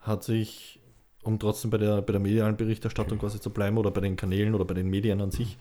Hat 0.00 0.22
sich, 0.22 0.78
um 1.24 1.40
trotzdem 1.40 1.70
bei 1.70 1.78
der, 1.78 2.02
bei 2.02 2.12
der 2.12 2.20
medialen 2.20 2.56
Berichterstattung 2.56 3.18
quasi 3.18 3.40
zu 3.40 3.50
bleiben 3.50 3.78
oder 3.78 3.90
bei 3.90 4.00
den 4.00 4.16
Kanälen 4.16 4.54
oder 4.54 4.64
bei 4.64 4.74
den 4.74 4.88
Medien 4.88 5.20
an 5.20 5.32
sich, 5.32 5.58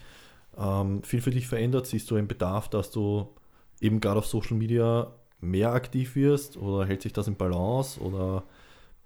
ähm, 0.58 1.02
viel 1.02 1.22
für 1.22 1.32
dich 1.32 1.48
verändert? 1.48 1.88
Siehst 1.88 2.12
du 2.12 2.16
einen 2.16 2.28
Bedarf, 2.28 2.70
dass 2.70 2.92
du 2.92 3.34
eben 3.82 4.00
gerade 4.00 4.20
auf 4.20 4.26
Social 4.26 4.58
Media 4.58 5.12
mehr 5.40 5.74
aktiv 5.74 6.16
wirst 6.16 6.58
oder 6.58 6.86
hält 6.86 7.02
sich 7.02 7.14
das 7.14 7.28
in 7.28 7.36
Balance 7.36 8.00
oder 8.00 8.44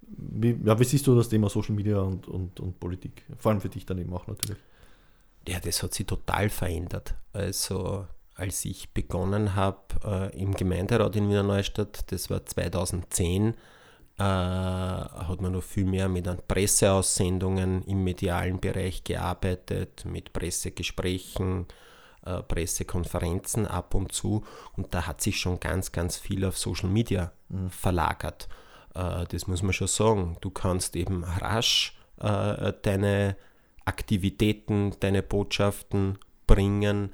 wie, 0.01 0.57
ja, 0.63 0.79
wie 0.79 0.83
siehst 0.83 1.07
du 1.07 1.15
das 1.15 1.29
Thema 1.29 1.49
Social 1.49 1.75
Media 1.75 1.99
und, 1.99 2.27
und, 2.27 2.59
und 2.59 2.79
Politik? 2.79 3.25
Vor 3.37 3.51
allem 3.51 3.61
für 3.61 3.69
dich 3.69 3.85
dann 3.85 3.97
eben 3.97 4.13
auch 4.13 4.27
natürlich. 4.27 4.57
Ja, 5.47 5.59
das 5.59 5.81
hat 5.81 5.93
sich 5.93 6.05
total 6.05 6.49
verändert. 6.49 7.15
Also 7.33 8.05
als 8.35 8.65
ich 8.65 8.89
begonnen 8.93 9.55
habe 9.55 9.79
äh, 10.03 10.39
im 10.39 10.53
Gemeinderat 10.53 11.15
in 11.15 11.29
Wiener 11.29 11.43
Neustadt, 11.43 12.11
das 12.11 12.29
war 12.29 12.45
2010, 12.45 13.53
äh, 14.17 14.23
hat 14.23 15.41
man 15.41 15.53
noch 15.53 15.63
viel 15.63 15.85
mehr 15.85 16.09
mit 16.09 16.47
Presseaussendungen 16.47 17.83
im 17.83 18.03
medialen 18.03 18.59
Bereich 18.59 19.03
gearbeitet, 19.03 20.05
mit 20.05 20.33
Pressegesprächen, 20.33 21.65
äh, 22.25 22.41
Pressekonferenzen 22.43 23.65
ab 23.65 23.95
und 23.95 24.11
zu. 24.11 24.43
Und 24.75 24.93
da 24.93 25.07
hat 25.07 25.21
sich 25.21 25.39
schon 25.39 25.59
ganz, 25.59 25.91
ganz 25.91 26.17
viel 26.17 26.45
auf 26.45 26.57
Social 26.57 26.89
Media 26.89 27.31
mhm. 27.49 27.69
verlagert. 27.69 28.47
Äh, 28.93 29.25
das 29.29 29.47
muss 29.47 29.63
man 29.63 29.73
schon 29.73 29.87
sagen. 29.87 30.37
Du 30.41 30.49
kannst 30.49 30.95
eben 30.95 31.23
rasch 31.23 31.97
äh, 32.19 32.73
deine 32.81 33.35
Aktivitäten, 33.85 34.93
deine 34.99 35.23
Botschaften 35.23 36.19
bringen. 36.47 37.11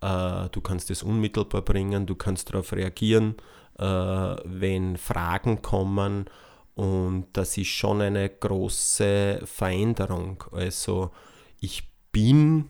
Äh, 0.00 0.48
du 0.50 0.60
kannst 0.60 0.90
es 0.90 1.02
unmittelbar 1.02 1.62
bringen, 1.62 2.06
du 2.06 2.14
kannst 2.14 2.52
darauf 2.52 2.72
reagieren, 2.72 3.36
wenn 3.74 4.98
Fragen 4.98 5.62
kommen. 5.62 6.26
Und 6.74 7.28
das 7.32 7.56
ist 7.56 7.68
schon 7.68 8.02
eine 8.02 8.28
große 8.28 9.40
Veränderung. 9.44 10.44
Also 10.52 11.10
ich 11.58 11.88
bin 12.12 12.68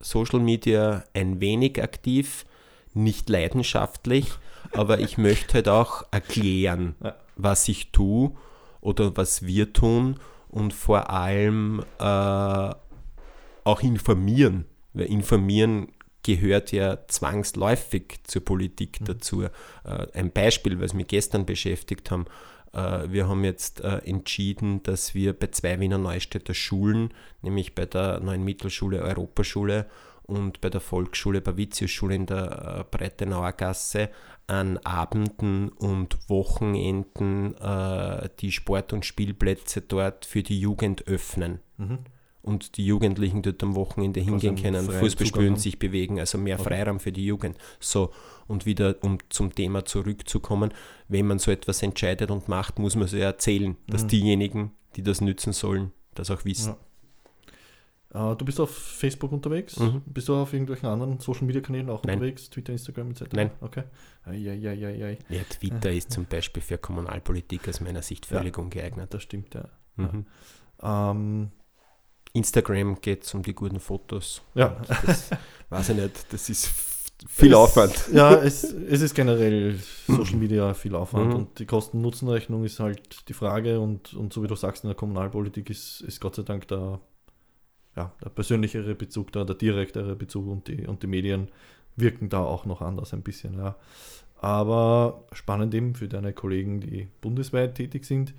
Social 0.00 0.40
Media 0.40 1.04
ein 1.14 1.40
wenig 1.40 1.82
aktiv, 1.82 2.44
nicht 2.94 3.28
leidenschaftlich, 3.28 4.30
aber 4.72 5.00
ich 5.00 5.18
möchte 5.18 5.54
halt 5.54 5.68
auch 5.68 6.04
erklären, 6.10 6.94
was 7.36 7.68
ich 7.68 7.92
tue 7.92 8.32
oder 8.80 9.16
was 9.16 9.44
wir 9.44 9.72
tun 9.72 10.18
und 10.48 10.72
vor 10.72 11.10
allem 11.10 11.84
äh, 11.98 12.70
auch 13.64 13.82
informieren, 13.82 14.64
weil 14.94 15.06
informieren 15.06 15.88
gehört 16.22 16.72
ja 16.72 17.06
zwangsläufig 17.06 18.20
zur 18.24 18.44
Politik 18.44 19.00
mhm. 19.00 19.04
dazu. 19.06 19.42
Äh, 19.44 19.50
ein 20.14 20.30
Beispiel, 20.30 20.80
was 20.80 20.96
wir 20.96 21.04
gestern 21.04 21.46
beschäftigt 21.46 22.10
haben, 22.10 22.26
wir 22.72 23.28
haben 23.28 23.44
jetzt 23.44 23.80
äh, 23.80 23.98
entschieden, 23.98 24.82
dass 24.82 25.14
wir 25.14 25.32
bei 25.32 25.48
zwei 25.48 25.80
Wiener 25.80 25.98
Neustädter 25.98 26.54
Schulen, 26.54 27.14
nämlich 27.42 27.74
bei 27.74 27.86
der 27.86 28.20
neuen 28.20 28.44
Mittelschule 28.44 29.02
Europaschule 29.02 29.86
und 30.28 30.60
bei 30.60 30.68
der 30.68 30.82
Volksschule 30.82 31.40
Bavitius-Schule 31.40 32.14
in 32.14 32.26
der 32.26 32.80
äh, 32.80 32.96
Breitenauer 32.96 33.52
Gasse 33.52 34.10
an 34.46 34.78
Abenden 34.78 35.70
und 35.70 36.18
Wochenenden 36.28 37.54
äh, 37.56 38.28
die 38.40 38.52
Sport- 38.52 38.92
und 38.92 39.06
Spielplätze 39.06 39.80
dort 39.80 40.26
für 40.26 40.42
die 40.42 40.60
Jugend 40.60 41.06
öffnen. 41.06 41.60
Mhm. 41.78 41.98
Und 42.48 42.78
die 42.78 42.86
Jugendlichen 42.86 43.42
dort 43.42 43.62
am 43.62 43.74
Wochenende 43.74 44.20
hingehen 44.20 44.56
können, 44.56 44.90
Fußball 44.90 45.26
spielen, 45.26 45.56
sich 45.56 45.78
bewegen, 45.78 46.18
also 46.18 46.38
mehr 46.38 46.58
okay. 46.58 46.70
Freiraum 46.70 46.98
für 46.98 47.12
die 47.12 47.26
Jugend. 47.26 47.58
So, 47.78 48.10
und 48.46 48.64
wieder, 48.64 48.96
um 49.02 49.18
zum 49.28 49.54
Thema 49.54 49.84
zurückzukommen, 49.84 50.72
wenn 51.08 51.26
man 51.26 51.38
so 51.38 51.50
etwas 51.50 51.82
entscheidet 51.82 52.30
und 52.30 52.48
macht, 52.48 52.78
muss 52.78 52.96
man 52.96 53.06
so 53.06 53.18
erzählen, 53.18 53.76
dass 53.86 54.04
mhm. 54.04 54.08
diejenigen, 54.08 54.72
die 54.96 55.02
das 55.02 55.20
nützen 55.20 55.52
sollen, 55.52 55.92
das 56.14 56.30
auch 56.30 56.46
wissen. 56.46 56.70
Ja. 56.70 56.78
Uh, 58.14 58.34
du 58.34 58.46
bist 58.46 58.58
auf 58.58 58.70
Facebook 58.70 59.32
unterwegs? 59.32 59.78
Mhm. 59.78 60.00
Bist 60.06 60.28
du 60.28 60.34
auf 60.34 60.54
irgendwelchen 60.54 60.88
anderen 60.88 61.20
Social 61.20 61.44
Media 61.44 61.60
Kanälen 61.60 61.90
auch 61.90 62.02
Nein. 62.04 62.14
unterwegs? 62.14 62.48
Twitter, 62.48 62.72
Instagram 62.72 63.10
etc.? 63.10 63.26
Nein. 63.32 63.50
Okay. 63.60 63.82
Ai, 64.24 64.36
ja, 64.36 65.42
Twitter 65.50 65.92
ist 65.92 66.10
zum 66.10 66.24
Beispiel 66.24 66.62
für 66.62 66.78
Kommunalpolitik 66.78 67.68
aus 67.68 67.82
meiner 67.82 68.00
Sicht 68.00 68.24
völlig 68.24 68.56
ja, 68.56 68.62
ungeeignet. 68.62 69.12
Das 69.12 69.22
stimmt, 69.22 69.54
ja. 69.54 69.68
Mhm. 69.96 70.24
ja. 70.82 71.10
Ähm, 71.10 71.50
Instagram 72.32 73.00
geht 73.00 73.24
es 73.24 73.34
um 73.34 73.42
die 73.42 73.54
guten 73.54 73.80
Fotos. 73.80 74.42
Ja. 74.54 74.76
Das 75.06 75.30
weiß 75.70 75.90
ich 75.90 75.96
nicht, 75.96 76.32
das 76.32 76.48
ist 76.48 76.66
viel 77.26 77.52
es, 77.52 77.56
Aufwand. 77.56 78.08
Ja, 78.12 78.34
es, 78.34 78.64
es 78.64 79.00
ist 79.00 79.14
generell 79.14 79.78
Social 80.06 80.36
Media 80.38 80.74
viel 80.74 80.94
Aufwand 80.94 81.30
mhm. 81.30 81.36
und 81.36 81.58
die 81.58 81.66
Kosten-Nutzen-Rechnung 81.66 82.64
ist 82.64 82.80
halt 82.80 83.28
die 83.28 83.34
Frage 83.34 83.80
und, 83.80 84.14
und 84.14 84.32
so 84.32 84.42
wie 84.42 84.46
du 84.46 84.54
sagst, 84.54 84.84
in 84.84 84.88
der 84.88 84.96
Kommunalpolitik 84.96 85.70
ist, 85.70 86.00
ist 86.02 86.20
Gott 86.20 86.36
sei 86.36 86.42
Dank 86.42 86.68
da 86.68 87.00
ja, 87.96 88.12
der 88.22 88.30
persönlichere 88.30 88.94
Bezug 88.94 89.32
da, 89.32 89.44
der 89.44 89.56
direktere 89.56 90.14
Bezug 90.14 90.46
und 90.46 90.68
die, 90.68 90.86
und 90.86 91.02
die 91.02 91.08
Medien 91.08 91.48
wirken 91.96 92.28
da 92.28 92.44
auch 92.44 92.64
noch 92.64 92.80
anders 92.80 93.12
ein 93.12 93.22
bisschen. 93.22 93.58
Ja. 93.58 93.76
Aber 94.40 95.24
spannend 95.32 95.74
eben 95.74 95.96
für 95.96 96.06
deine 96.06 96.32
Kollegen, 96.32 96.80
die 96.80 97.08
bundesweit 97.20 97.74
tätig 97.74 98.04
sind, 98.04 98.34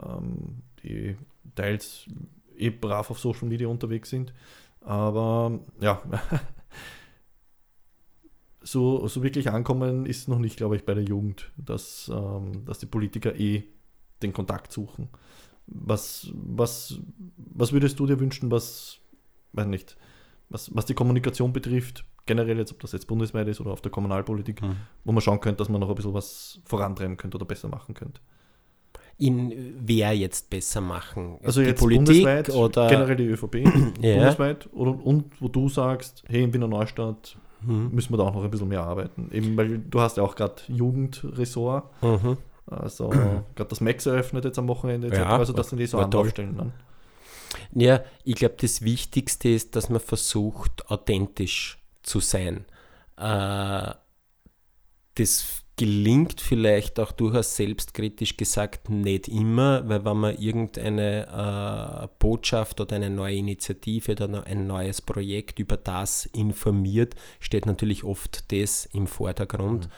ähm, 0.00 0.62
die 0.84 1.16
teils 1.56 2.06
eh 2.56 2.70
brav 2.70 3.10
auf 3.10 3.18
Social 3.18 3.48
Media 3.48 3.68
unterwegs 3.68 4.10
sind. 4.10 4.32
Aber 4.80 5.60
ja, 5.80 6.02
so, 8.60 9.06
so 9.06 9.22
wirklich 9.22 9.50
ankommen 9.50 10.06
ist 10.06 10.28
noch 10.28 10.38
nicht, 10.38 10.56
glaube 10.56 10.76
ich, 10.76 10.84
bei 10.84 10.94
der 10.94 11.04
Jugend, 11.04 11.52
dass, 11.56 12.10
ähm, 12.12 12.64
dass 12.64 12.78
die 12.78 12.86
Politiker 12.86 13.34
eh 13.34 13.64
den 14.22 14.32
Kontakt 14.32 14.72
suchen. 14.72 15.08
Was, 15.66 16.30
was, 16.34 16.98
was 17.36 17.72
würdest 17.72 17.98
du 17.98 18.06
dir 18.06 18.20
wünschen, 18.20 18.50
was, 18.50 18.98
weiß 19.52 19.66
nicht, 19.66 19.96
was, 20.50 20.74
was 20.74 20.86
die 20.86 20.94
Kommunikation 20.94 21.52
betrifft, 21.52 22.04
generell 22.26 22.58
jetzt, 22.58 22.72
ob 22.72 22.80
das 22.80 22.92
jetzt 22.92 23.06
bundesweit 23.06 23.48
ist 23.48 23.60
oder 23.60 23.72
auf 23.72 23.80
der 23.80 23.90
Kommunalpolitik, 23.90 24.62
mhm. 24.62 24.76
wo 25.04 25.12
man 25.12 25.22
schauen 25.22 25.40
könnte, 25.40 25.58
dass 25.58 25.68
man 25.68 25.80
noch 25.80 25.88
ein 25.88 25.94
bisschen 25.94 26.14
was 26.14 26.60
vorantreiben 26.64 27.16
könnte 27.16 27.36
oder 27.36 27.46
besser 27.46 27.68
machen 27.68 27.94
könnte? 27.94 28.20
In 29.16 29.76
wer 29.80 30.12
jetzt 30.12 30.50
besser 30.50 30.80
machen? 30.80 31.38
Also 31.42 31.60
die 31.60 31.68
jetzt 31.68 31.78
Politik 31.78 32.48
oder 32.50 32.88
generell 32.88 33.16
die 33.16 33.26
ÖVP 33.26 33.54
ja. 34.00 34.16
bundesweit 34.16 34.68
oder, 34.72 34.90
und 34.90 35.40
wo 35.40 35.48
du 35.48 35.68
sagst, 35.68 36.24
hey, 36.26 36.42
in 36.42 36.52
Wiener 36.52 36.66
Neustadt 36.66 37.36
mhm. 37.62 37.90
müssen 37.92 38.12
wir 38.12 38.16
da 38.16 38.24
auch 38.24 38.34
noch 38.34 38.42
ein 38.42 38.50
bisschen 38.50 38.68
mehr 38.68 38.82
arbeiten. 38.82 39.30
Eben 39.32 39.56
weil 39.56 39.78
du 39.78 40.00
hast 40.00 40.16
ja 40.16 40.22
auch 40.24 40.34
gerade 40.34 40.56
Jugendressort. 40.68 41.84
Mhm. 42.02 42.38
Also 42.66 43.10
gerade 43.10 43.68
das 43.68 43.80
Max 43.80 44.06
eröffnet 44.06 44.44
jetzt 44.44 44.58
am 44.58 44.68
Wochenende, 44.68 45.14
ja, 45.14 45.36
also 45.36 45.52
das 45.52 45.68
sind 45.68 45.78
die 45.78 45.86
so 45.86 45.98
Anlaufstellen 45.98 46.56
dann. 46.56 46.72
Ja, 47.72 48.00
ich 48.24 48.36
glaube, 48.36 48.56
das 48.60 48.82
Wichtigste 48.82 49.48
ist, 49.50 49.76
dass 49.76 49.90
man 49.90 50.00
versucht, 50.00 50.90
authentisch 50.90 51.78
zu 52.02 52.20
sein. 52.20 52.64
Äh, 53.16 53.92
das 55.14 55.63
gelingt 55.76 56.40
vielleicht 56.40 57.00
auch 57.00 57.10
durchaus 57.10 57.56
selbstkritisch 57.56 58.36
gesagt 58.36 58.90
nicht 58.90 59.26
immer, 59.26 59.88
weil 59.88 60.04
wenn 60.04 60.16
man 60.16 60.38
irgendeine 60.38 61.26
äh, 62.04 62.08
Botschaft 62.18 62.80
oder 62.80 62.94
eine 62.94 63.10
neue 63.10 63.36
Initiative 63.36 64.12
oder 64.12 64.44
ein 64.46 64.66
neues 64.66 65.02
Projekt 65.02 65.58
über 65.58 65.76
das 65.76 66.26
informiert, 66.26 67.14
steht 67.40 67.66
natürlich 67.66 68.04
oft 68.04 68.52
das 68.52 68.86
im 68.86 69.08
Vordergrund. 69.08 69.88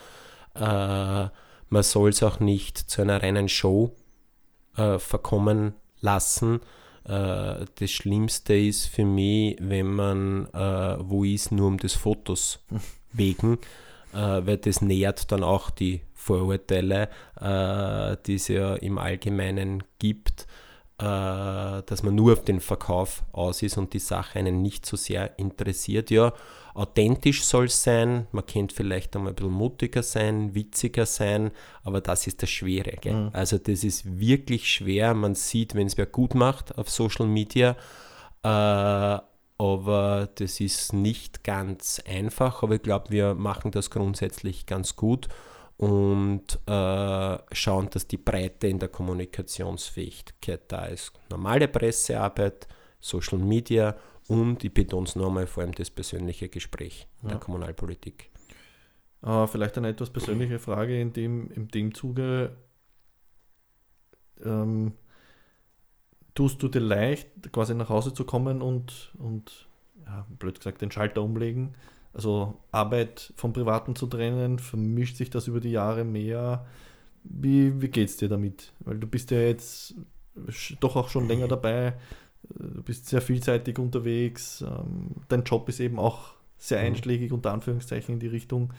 Mhm. 0.55 0.63
Äh, 0.63 1.29
man 1.69 1.83
soll 1.83 2.11
es 2.11 2.23
auch 2.23 2.41
nicht 2.41 2.79
zu 2.79 3.03
einer 3.03 3.23
reinen 3.23 3.49
Show 3.49 3.95
äh, 4.77 4.99
verkommen 4.99 5.75
lassen. 6.01 6.61
Äh, 7.05 7.67
das 7.75 7.91
Schlimmste 7.91 8.57
ist 8.57 8.87
für 8.87 9.05
mich, 9.05 9.57
wenn 9.61 9.89
man 9.89 10.47
äh, 10.55 10.97
wo 11.01 11.25
ist, 11.25 11.53
nur 11.53 11.69
um 11.69 11.77
des 11.77 11.95
Fotos 11.95 12.61
wegen 13.13 13.59
weil 14.21 14.59
das 14.59 14.81
nährt 14.81 15.31
dann 15.33 15.43
auch 15.43 15.71
die 15.71 16.01
Vorurteile, 16.15 17.09
äh, 17.41 18.17
die 18.27 18.35
es 18.35 18.49
ja 18.49 18.75
im 18.75 18.99
Allgemeinen 18.99 19.85
gibt, 19.99 20.47
äh, 20.99 21.05
dass 21.05 22.03
man 22.03 22.15
nur 22.15 22.33
auf 22.33 22.43
den 22.43 22.61
Verkauf 22.61 23.23
aus 23.33 23.63
ist 23.63 23.77
und 23.77 23.93
die 23.93 23.99
Sache 23.99 24.39
einen 24.39 24.63
nicht 24.63 24.87
so 24.87 24.97
sehr 24.97 25.39
interessiert. 25.39 26.11
Ja, 26.11 26.33
authentisch 26.75 27.45
soll 27.45 27.67
es 27.67 27.83
sein, 27.83 28.27
man 28.33 28.47
könnte 28.47 28.75
vielleicht 28.75 29.15
einmal 29.15 29.33
ein 29.33 29.37
bisschen 29.37 29.53
mutiger 29.53 30.03
sein, 30.03 30.55
witziger 30.55 31.07
sein, 31.07 31.51
aber 31.85 32.01
das 32.01 32.27
ist 32.27 32.43
das 32.43 32.51
Schwere. 32.51 32.97
Mhm. 33.05 33.31
Also 33.33 33.59
das 33.59 33.85
ist 33.85 34.19
wirklich 34.19 34.71
schwer. 34.71 35.15
Man 35.15 35.35
sieht, 35.35 35.75
wenn 35.75 35.87
es 35.87 35.97
wer 35.97 36.07
gut 36.07 36.35
macht 36.35 36.77
auf 36.77 36.91
Social 36.91 37.27
Media, 37.27 37.77
äh, 38.43 39.19
aber 39.59 40.29
das 40.35 40.61
ist 40.61 40.93
nicht 40.93 41.45
ganz 41.45 42.03
einfach, 42.07 42.63
aber 42.63 42.75
ich 42.75 42.83
glaube, 42.83 43.11
wir 43.11 43.35
machen 43.35 43.71
das 43.71 43.91
grundsätzlich 43.91 44.67
ganz 44.67 44.97
gut 44.97 45.29
und 45.79 46.59
äh, 46.67 47.39
schauen, 47.53 47.91
dass 47.91 48.07
die 48.07 48.17
Breite 48.17 48.67
in 48.67 48.79
der 48.79 48.89
Kommunikationsfähigkeit 48.89 50.63
da 50.69 50.87
ist. 50.87 51.13
Normale 51.31 51.69
Pressearbeit, 51.69 52.67
Social 53.01 53.39
Media 53.39 53.97
und 54.29 54.65
ich 54.65 54.73
betone 54.73 55.07
es 55.07 55.17
nochmal, 55.17 55.47
vor 55.47 55.63
allem 55.63 55.75
das 55.75 55.91
persönliche 55.91 56.49
Gespräch 56.49 57.07
in 57.23 57.29
ja. 57.29 57.35
der 57.35 57.41
Kommunalpolitik. 57.41 58.31
Äh, 59.23 59.47
vielleicht 59.47 59.79
eine 59.79 59.89
etwas 59.89 60.11
persönliche 60.11 60.59
Frage 60.59 61.01
in 61.01 61.13
dem, 61.13 61.51
in 61.51 61.69
dem 61.69 61.95
Zuge. 61.95 62.57
Ähm, 64.45 64.93
tust 66.37 66.63
du 66.63 66.69
dir 66.69 66.81
leicht, 66.81 67.29
quasi 67.51 67.75
nach 67.75 67.89
Hause 67.89 68.15
zu 68.15 68.25
kommen 68.25 68.63
und, 68.63 69.13
und 69.19 69.67
ja, 70.05 70.25
blöd 70.39 70.61
gesagt, 70.61 70.83
den 70.83 70.93
Schalter 70.93 71.23
umlegen? 71.23 71.75
Also 72.13 72.55
Arbeit 72.71 73.33
vom 73.37 73.53
Privaten 73.53 73.97
zu 73.97 74.07
trennen, 74.07 74.61
vermischt 74.61 75.17
sich 75.17 75.31
das 75.31 75.49
über 75.49 75.61
die 75.61 75.73
Jahre 75.73 76.05
mehr? 76.05 76.65
Wie, 77.25 77.83
wie 77.83 77.89
geht 77.89 78.11
es 78.11 78.17
dir 78.17 78.29
damit? 78.29 78.73
Weil 78.81 78.99
du 78.99 79.07
bist 79.07 79.33
ja 79.33 79.41
jetzt 79.41 79.95
doch 80.81 80.95
auch 80.95 81.09
schon 81.09 81.27
länger 81.27 81.49
dabei, 81.49 81.95
du 82.51 82.83
bist 82.83 83.09
sehr 83.09 83.23
vielseitig 83.23 83.79
unterwegs, 83.79 84.61
ähm, 84.61 85.17
dein 85.29 85.43
Job 85.43 85.69
ist 85.69 85.81
eben 85.81 85.99
auch 85.99 86.35
sehr 86.59 86.81
mhm. 86.81 86.87
einschlägig, 86.87 87.33
unter 87.33 87.53
Anführungszeichen, 87.53 88.15
in 88.15 88.21
die 88.21 88.29
Richtung. 88.29 88.73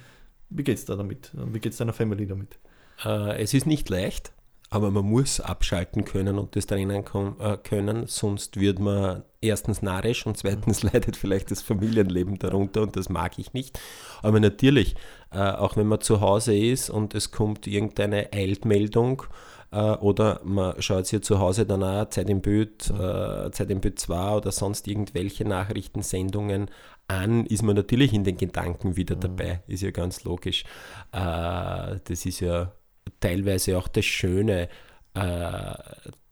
Wie 0.50 0.63
geht 0.63 0.78
es 0.78 0.86
da 0.86 0.96
damit? 0.96 1.32
Wie 1.34 1.60
geht 1.60 1.74
es 1.74 1.80
deiner 1.80 1.93
Family 1.93 2.28
damit? 2.28 2.60
Äh, 3.04 3.41
es 3.41 3.54
ist 3.54 3.65
nicht 3.65 3.89
leicht 3.89 4.32
aber 4.69 4.91
man 4.91 5.06
muss 5.06 5.39
abschalten 5.39 6.03
können 6.03 6.38
und 6.38 6.56
das 6.56 6.67
drinnen 6.67 7.06
äh, 7.39 7.58
können, 7.58 8.08
sonst 8.08 8.60
wird 8.60 8.80
man 8.80 9.23
erstens 9.39 9.82
narrisch 9.82 10.25
und 10.25 10.38
zweitens 10.38 10.84
leidet 10.93 11.15
vielleicht 11.15 11.51
das 11.51 11.62
Familienleben 11.62 12.38
darunter 12.38 12.82
und 12.82 12.95
das 12.95 13.08
mag 13.08 13.39
ich 13.39 13.53
nicht. 13.53 13.80
Aber 14.21 14.39
natürlich, 14.39 14.95
äh, 15.32 15.39
auch 15.39 15.77
wenn 15.77 15.88
man 15.88 16.01
zu 16.01 16.19
Hause 16.19 16.58
ist 16.58 16.89
und 16.89 17.15
es 17.15 17.32
kommt 17.32 17.65
irgendeine 17.65 18.34
Eiltmeldung 18.34 19.23
äh, 19.71 19.77
oder 19.77 20.41
man 20.43 20.82
schaut 20.82 21.08
sich 21.08 21.21
zu 21.21 21.39
Hause 21.39 21.65
dann 21.65 21.84
auch 21.84 22.10
Zeit 22.10 22.30
im 22.30 22.41
Bild, 22.41 22.84
Zeit 22.84 23.69
im 23.69 23.80
Bild 23.80 23.99
2 23.99 24.36
oder 24.36 24.51
sonst 24.51 24.88
irgendwelche 24.88 25.45
Nachrichtensendungen 25.45 26.69
an, 27.08 27.45
ist 27.45 27.63
man 27.63 27.77
natürlich 27.77 28.12
in 28.12 28.25
den 28.25 28.36
Gedanken 28.36 28.97
wieder 28.97 29.15
dabei, 29.15 29.62
ist 29.67 29.82
ja 29.82 29.91
ganz 29.91 30.25
logisch. 30.25 30.65
Das 31.12 32.25
ist 32.25 32.41
ja 32.41 32.73
teilweise 33.20 33.78
auch 33.78 33.88
das 33.88 34.06
Schöne, 34.06 34.70
äh, 35.13 35.74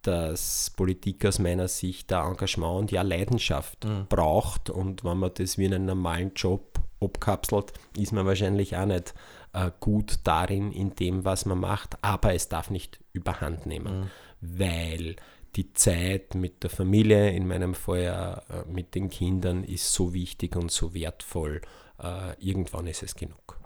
dass 0.02 0.70
Politik 0.76 1.24
aus 1.26 1.40
meiner 1.40 1.66
Sicht 1.66 2.10
da 2.12 2.28
Engagement 2.28 2.78
und 2.78 2.92
ja 2.92 3.02
Leidenschaft 3.02 3.84
mhm. 3.84 4.06
braucht. 4.08 4.70
Und 4.70 5.04
wenn 5.04 5.18
man 5.18 5.32
das 5.34 5.58
wie 5.58 5.66
einen 5.66 5.86
normalen 5.86 6.32
Job 6.36 6.80
abkapselt, 7.00 7.72
ist 7.96 8.12
man 8.12 8.26
wahrscheinlich 8.26 8.76
auch 8.76 8.86
nicht 8.86 9.14
äh, 9.52 9.70
gut 9.80 10.20
darin, 10.24 10.70
in 10.70 10.94
dem, 10.94 11.24
was 11.24 11.44
man 11.44 11.58
macht. 11.58 11.96
Aber 12.02 12.34
es 12.34 12.48
darf 12.48 12.70
nicht 12.70 13.00
überhand 13.12 13.66
nehmen, 13.66 14.00
mhm. 14.00 14.10
weil 14.40 15.16
die 15.56 15.72
Zeit 15.72 16.34
mit 16.34 16.62
der 16.62 16.70
Familie, 16.70 17.30
in 17.30 17.48
meinem 17.48 17.74
Fall 17.74 18.42
äh, 18.48 18.70
mit 18.70 18.94
den 18.94 19.10
Kindern, 19.10 19.64
ist 19.64 19.92
so 19.92 20.12
wichtig 20.14 20.54
und 20.54 20.70
so 20.70 20.94
wertvoll. 20.94 21.62
Äh, 22.00 22.34
irgendwann 22.38 22.86
ist 22.86 23.02
es 23.02 23.16
genug. 23.16 23.58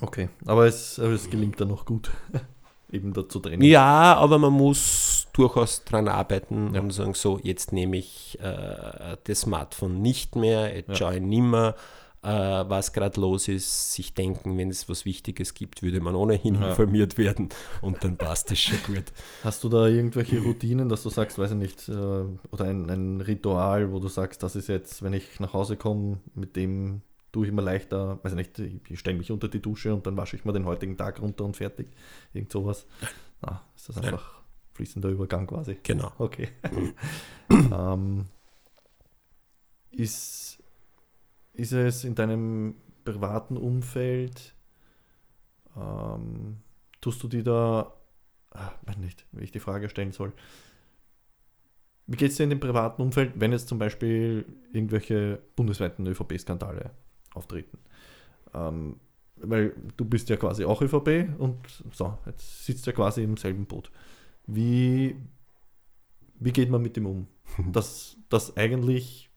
Okay, 0.00 0.28
aber 0.46 0.66
es, 0.66 0.98
aber 0.98 1.12
es 1.12 1.30
gelingt 1.30 1.60
dann 1.60 1.68
noch 1.68 1.84
gut, 1.84 2.10
eben 2.90 3.12
da 3.12 3.28
zu 3.28 3.40
trennen. 3.40 3.62
Ja, 3.62 4.14
aber 4.16 4.38
man 4.38 4.52
muss 4.52 5.28
durchaus 5.32 5.84
dran 5.84 6.08
arbeiten 6.08 6.74
ja. 6.74 6.80
und 6.80 6.90
sagen, 6.90 7.14
so, 7.14 7.38
jetzt 7.42 7.72
nehme 7.72 7.96
ich 7.96 8.38
äh, 8.40 9.16
das 9.24 9.40
Smartphone 9.40 10.00
nicht 10.00 10.36
mehr, 10.36 10.74
jetzt 10.74 10.90
ja. 10.90 10.94
schaue 10.94 11.16
ich 11.16 11.22
nimmer, 11.22 11.74
äh, 12.24 12.28
was 12.28 12.92
gerade 12.92 13.20
los 13.20 13.48
ist, 13.48 13.92
sich 13.92 14.14
denken, 14.14 14.56
wenn 14.56 14.70
es 14.70 14.88
was 14.88 15.04
Wichtiges 15.04 15.54
gibt, 15.54 15.82
würde 15.82 16.00
man 16.00 16.14
ohnehin 16.14 16.54
ja. 16.54 16.70
informiert 16.70 17.18
werden 17.18 17.50
und 17.82 18.02
dann 18.02 18.16
passt 18.16 18.50
es 18.50 18.60
schon 18.60 18.78
gut. 18.86 19.04
Hast 19.42 19.62
du 19.62 19.68
da 19.68 19.86
irgendwelche 19.86 20.40
Routinen, 20.40 20.88
dass 20.88 21.02
du 21.02 21.10
sagst, 21.10 21.38
weiß 21.38 21.50
ich 21.50 21.56
nicht, 21.56 21.88
äh, 21.88 21.92
oder 21.92 22.64
ein, 22.64 22.88
ein 22.88 23.20
Ritual, 23.20 23.92
wo 23.92 23.98
du 23.98 24.08
sagst, 24.08 24.42
das 24.42 24.56
ist 24.56 24.68
jetzt, 24.68 25.02
wenn 25.02 25.12
ich 25.12 25.38
nach 25.38 25.52
Hause 25.52 25.76
komme, 25.76 26.18
mit 26.34 26.56
dem 26.56 27.02
tue 27.34 27.48
ich 27.48 27.52
mir 27.52 27.62
leichter, 27.62 28.22
weiß 28.22 28.34
nicht, 28.34 28.60
ich 28.60 29.00
stelle 29.00 29.18
mich 29.18 29.32
unter 29.32 29.48
die 29.48 29.60
Dusche 29.60 29.92
und 29.92 30.06
dann 30.06 30.16
wasche 30.16 30.36
ich 30.36 30.44
mir 30.44 30.52
den 30.52 30.66
heutigen 30.66 30.96
Tag 30.96 31.20
runter 31.20 31.44
und 31.44 31.56
fertig. 31.56 31.88
Irgend 32.32 32.52
sowas. 32.52 32.86
Ah, 33.42 33.60
ist 33.74 33.88
das 33.88 33.98
einfach 33.98 34.40
fließender 34.74 35.08
Übergang 35.08 35.48
quasi. 35.48 35.76
Genau. 35.82 36.12
Okay. 36.18 36.50
ähm, 37.50 38.26
ist, 39.90 40.62
ist 41.54 41.72
es 41.72 42.04
in 42.04 42.14
deinem 42.14 42.76
privaten 43.04 43.56
Umfeld, 43.56 44.54
ähm, 45.76 46.58
tust 47.00 47.20
du 47.24 47.26
dir 47.26 47.42
da, 47.42 47.94
ah, 48.52 48.70
weiß 48.82 48.98
nicht, 48.98 49.26
wie 49.32 49.42
ich 49.42 49.50
die 49.50 49.58
Frage 49.58 49.88
stellen 49.88 50.12
soll. 50.12 50.32
Wie 52.06 52.16
geht 52.16 52.30
es 52.30 52.36
dir 52.36 52.44
in 52.44 52.50
dem 52.50 52.60
privaten 52.60 53.02
Umfeld, 53.02 53.32
wenn 53.40 53.50
jetzt 53.50 53.66
zum 53.66 53.80
Beispiel 53.80 54.46
irgendwelche 54.72 55.42
bundesweiten 55.56 56.06
ÖVP-Skandale 56.06 56.92
auftreten. 57.34 57.78
Ähm, 58.54 58.96
weil 59.36 59.74
du 59.96 60.04
bist 60.04 60.28
ja 60.28 60.36
quasi 60.36 60.64
auch 60.64 60.80
ÖVP 60.80 61.38
und 61.38 61.58
so, 61.92 62.18
jetzt 62.26 62.64
sitzt 62.64 62.86
ja 62.86 62.92
quasi 62.92 63.22
im 63.22 63.36
selben 63.36 63.66
Boot. 63.66 63.90
Wie, 64.46 65.16
wie 66.38 66.52
geht 66.52 66.70
man 66.70 66.82
mit 66.82 66.96
dem 66.96 67.06
um? 67.06 67.26
Dass 67.72 68.16
das 68.28 68.56
eigentlich 68.56 69.30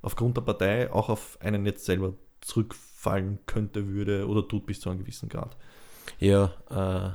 aufgrund 0.00 0.36
der 0.36 0.42
Partei 0.42 0.92
auch 0.92 1.08
auf 1.08 1.38
einen 1.40 1.66
jetzt 1.66 1.84
selber 1.84 2.14
zurückfallen 2.40 3.38
könnte, 3.46 3.88
würde 3.88 4.26
oder 4.26 4.46
tut 4.46 4.66
bis 4.66 4.80
zu 4.80 4.90
einem 4.90 5.00
gewissen 5.00 5.28
Grad. 5.28 5.56
Ja, 6.18 6.52
äh, 6.70 7.12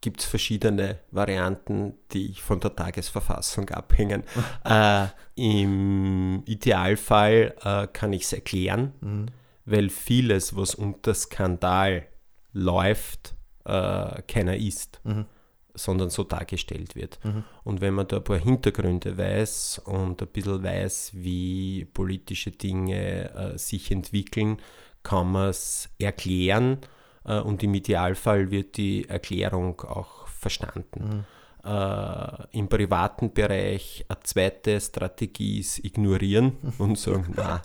gibt 0.00 0.20
es 0.20 0.26
verschiedene 0.26 0.98
Varianten, 1.10 1.94
die 2.12 2.34
von 2.34 2.60
der 2.60 2.74
Tagesverfassung 2.74 3.68
abhängen. 3.70 4.22
äh, 4.64 5.06
Im 5.34 6.42
Idealfall 6.46 7.54
äh, 7.62 7.86
kann 7.88 8.12
ich 8.12 8.22
es 8.22 8.32
erklären, 8.32 8.92
mhm. 9.00 9.26
weil 9.64 9.90
vieles, 9.90 10.56
was 10.56 10.74
unter 10.74 11.14
Skandal 11.14 12.06
läuft, 12.52 13.34
äh, 13.64 14.22
keiner 14.22 14.56
ist. 14.56 15.00
Mhm 15.04 15.26
sondern 15.74 16.10
so 16.10 16.24
dargestellt 16.24 16.96
wird. 16.96 17.20
Mhm. 17.24 17.44
Und 17.62 17.80
wenn 17.80 17.94
man 17.94 18.08
da 18.08 18.16
ein 18.16 18.24
paar 18.24 18.38
Hintergründe 18.38 19.16
weiß 19.16 19.82
und 19.84 20.20
ein 20.20 20.26
bisschen 20.26 20.62
weiß, 20.62 21.12
wie 21.14 21.84
politische 21.84 22.50
Dinge 22.50 23.32
äh, 23.32 23.58
sich 23.58 23.92
entwickeln, 23.92 24.60
kann 25.04 25.30
man 25.30 25.50
es 25.50 25.88
erklären 26.00 26.78
äh, 27.24 27.40
und 27.40 27.62
im 27.62 27.74
Idealfall 27.74 28.50
wird 28.50 28.76
die 28.76 29.08
Erklärung 29.08 29.80
auch 29.80 30.26
verstanden. 30.28 31.24
Mhm. 31.64 31.70
Äh, 31.70 32.58
Im 32.58 32.68
privaten 32.68 33.32
Bereich 33.32 34.04
eine 34.08 34.20
zweite 34.22 34.80
Strategie 34.80 35.60
ist 35.60 35.84
ignorieren 35.84 36.56
und 36.78 36.98
sagen, 36.98 37.34
na, 37.36 37.62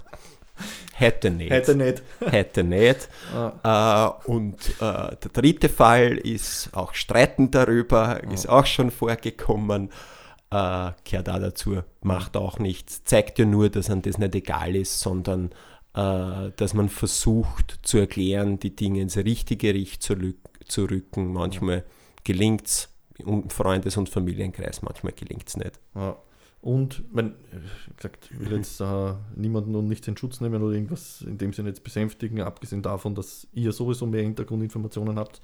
hätte 0.94 1.30
nicht. 1.30 1.52
Hätte 1.52 1.76
nicht. 1.76 2.04
Hätte 2.20 2.64
nicht. 2.64 3.08
Ah. 3.34 4.18
Äh, 4.26 4.30
und 4.32 4.58
äh, 4.80 5.16
der 5.16 5.32
dritte 5.32 5.70
Fall 5.70 6.18
ist 6.18 6.70
auch 6.74 6.94
Streiten 6.94 7.52
darüber, 7.52 8.20
ah. 8.22 8.34
ist 8.34 8.50
auch 8.50 8.66
schon 8.66 8.92
vorgekommen. 8.92 9.90
Äh, 10.50 10.92
gehört 11.04 11.30
auch 11.30 11.40
dazu, 11.40 11.82
macht 12.02 12.38
auch 12.38 12.60
nichts, 12.60 13.04
zeigt 13.06 13.40
ja 13.40 13.46
nur, 13.46 13.70
dass 13.70 13.90
einem 13.90 14.04
das 14.04 14.20
nicht 14.20 14.36
egal 14.36 14.76
ist, 14.76 15.00
sondern 15.00 15.52
äh, 15.96 16.52
dass 16.56 16.74
man 16.74 16.90
versucht 16.90 17.80
zu 17.84 17.98
erklären, 17.98 18.60
die 18.60 18.76
Dinge 18.76 19.02
ins 19.02 19.18
richtige 19.18 19.72
Licht 19.72 20.02
zu, 20.02 20.16
rücken. 20.86 21.34
Manchmal 21.34 21.84
gelingt 22.24 22.66
es 22.66 22.90
im 23.20 23.50
Freundes- 23.50 23.98
und 23.98 24.10
Familienkreis, 24.10 24.82
manchmal 24.82 25.14
gelingt 25.14 25.48
es 25.48 25.58
nicht. 25.58 25.80
Ja. 25.96 26.18
Und, 26.62 27.04
mein, 27.14 27.36
gesagt, 27.98 28.30
ich 28.32 28.40
will 28.40 28.56
jetzt 28.56 28.80
äh, 28.80 29.14
niemanden 29.36 29.76
und 29.76 29.90
nichts 29.90 30.08
in 30.08 30.16
Schutz 30.16 30.40
nehmen 30.40 30.64
oder 30.64 30.74
irgendwas 30.74 31.22
in 31.22 31.38
dem 31.38 31.52
Sinne 31.52 31.70
jetzt 31.70 31.84
besänftigen, 31.84 32.40
abgesehen 32.40 32.82
davon, 32.82 33.16
dass 33.16 33.48
ihr 33.52 33.74
sowieso 33.74 34.06
mehr 34.06 34.24
Hintergrundinformationen 34.24 35.20
habt. 35.20 35.42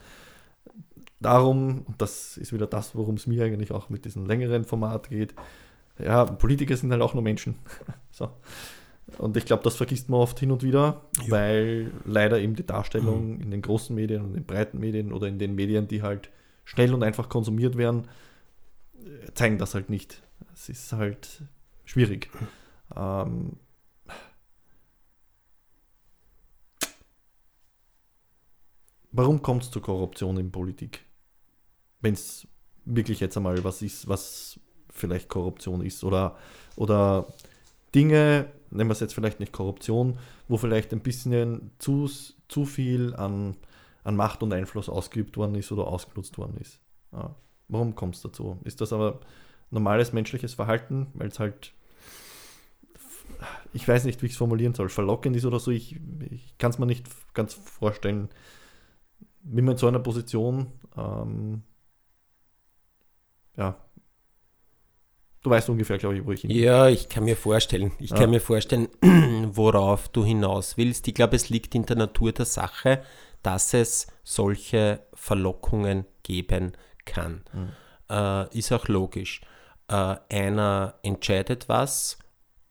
Darum, 1.20 1.84
und 1.86 2.02
das 2.02 2.38
ist 2.38 2.54
wieder 2.54 2.68
das, 2.68 2.96
worum 2.96 3.16
es 3.16 3.28
mir 3.28 3.44
eigentlich 3.44 3.72
auch 3.72 3.90
mit 3.90 4.06
diesem 4.06 4.26
längeren 4.26 4.64
Format 4.64 5.10
geht, 5.10 5.36
ja, 6.02 6.24
Politiker 6.24 6.78
sind 6.78 6.92
halt 6.94 7.02
auch 7.02 7.14
nur 7.14 7.24
Menschen. 7.24 7.56
so. 8.12 8.30
Und 9.18 9.36
ich 9.38 9.46
glaube, 9.46 9.64
das 9.64 9.76
vergisst 9.76 10.10
man 10.10 10.20
oft 10.20 10.40
hin 10.40 10.52
und 10.52 10.64
wieder, 10.64 11.02
ja. 11.24 11.32
weil 11.32 11.92
leider 12.06 12.40
eben 12.40 12.56
die 12.56 12.66
Darstellung 12.66 13.36
mhm. 13.36 13.42
in 13.42 13.52
den 13.52 13.62
großen 13.62 13.96
Medien 13.96 14.22
und 14.22 14.30
in 14.30 14.36
den 14.36 14.46
breiten 14.46 14.80
Medien 14.80 15.12
oder 15.12 15.28
in 15.28 15.40
den 15.40 15.56
Medien, 15.56 15.88
die 15.88 16.02
halt 16.02 16.30
schnell 16.64 16.94
und 16.94 17.04
einfach 17.04 17.30
konsumiert 17.30 17.78
werden, 17.78 18.08
äh, 19.04 19.32
zeigen 19.34 19.58
das 19.58 19.74
halt 19.74 19.90
nicht. 19.90 20.22
Es 20.54 20.70
ist 20.70 20.94
halt 20.94 21.44
schwierig. 21.86 22.30
Ähm, 22.96 23.58
warum 29.12 29.42
kommt 29.42 29.64
es 29.64 29.72
zur 29.72 29.82
Korruption 29.82 30.38
in 30.38 30.52
Politik? 30.52 31.02
Wenn 32.02 32.14
es 32.14 32.48
wirklich 32.86 33.20
jetzt 33.20 33.38
einmal 33.38 33.64
was 33.64 33.82
ist, 33.82 34.08
was 34.08 34.60
vielleicht 34.90 35.30
Korruption 35.30 35.84
ist 35.84 36.04
oder, 36.04 36.38
oder 36.76 37.28
Dinge, 37.94 38.52
nennen 38.72 38.90
wir 38.90 38.94
es 38.94 39.00
jetzt 39.00 39.14
vielleicht 39.14 39.40
nicht 39.40 39.54
Korruption, 39.54 40.18
wo 40.48 40.58
vielleicht 40.58 40.94
ein 40.94 41.02
bisschen 41.02 41.72
zu, 41.80 42.10
zu 42.48 42.66
viel 42.66 43.16
an, 43.16 43.56
an 44.04 44.16
Macht 44.16 44.44
und 44.44 44.54
Einfluss 44.54 44.90
ausgeübt 44.90 45.38
worden 45.38 45.56
ist 45.56 45.72
oder 45.72 45.88
ausgenutzt 45.88 46.38
worden 46.38 46.58
ist. 46.60 46.80
Ja. 47.12 47.36
Warum 47.68 47.96
kommt 47.96 48.16
es 48.16 48.22
dazu? 48.22 48.58
Ist 48.64 48.82
das 48.82 48.94
aber 48.94 49.20
normales 49.72 50.14
menschliches 50.14 50.56
Verhalten, 50.56 51.08
weil 51.14 51.28
es 51.28 51.40
halt, 51.40 51.74
ich 53.74 53.88
weiß 53.88 54.06
nicht, 54.06 54.22
wie 54.22 54.26
ich 54.26 54.32
es 54.34 54.38
formulieren 54.38 54.74
soll, 54.74 54.90
verlockend 54.90 55.36
ist 55.36 55.46
oder 55.46 55.60
so. 55.60 55.72
Ich, 55.72 56.00
ich 56.32 56.58
kann 56.58 56.72
es 56.72 56.80
mir 56.80 56.88
nicht 56.88 57.06
ganz 57.34 57.54
vorstellen, 57.54 58.30
wie 59.44 59.62
man 59.62 59.74
in 59.74 59.78
so 59.78 59.88
einer 59.88 60.00
Position, 60.00 60.68
ähm, 60.98 61.64
ja, 63.56 63.78
du 65.44 65.50
weißt 65.50 65.70
ungefähr, 65.70 65.98
glaube 65.98 66.18
ich, 66.18 66.26
wo 66.26 66.32
ich 66.32 66.42
hin 66.42 66.52
Ja, 66.52 66.88
ich 66.88 67.10
kann 67.10 67.26
mir 67.26 67.38
vorstellen, 67.38 67.92
ich 68.00 68.12
ja. 68.12 68.18
kann 68.18 68.30
mir 68.30 68.42
vorstellen, 68.42 68.90
worauf 69.54 70.10
du 70.10 70.26
hinaus 70.26 70.78
willst. 70.78 71.08
Ich 71.08 71.14
glaube, 71.14 71.36
es 71.36 71.50
liegt 71.50 71.76
in 71.76 71.86
der 71.86 71.96
Natur 71.96 72.32
der 72.32 72.46
Sache, 72.46 73.04
dass 73.44 73.74
es 73.74 74.08
solche 74.24 75.02
Verlockungen 75.14 76.06
geben 76.24 76.74
kann. 77.06 77.44
Mhm. 77.54 77.70
Äh, 78.10 78.58
ist 78.58 78.72
auch 78.72 78.88
logisch 78.88 79.42
äh, 79.88 80.16
einer 80.30 80.96
entscheidet 81.04 81.70
was 81.70 82.18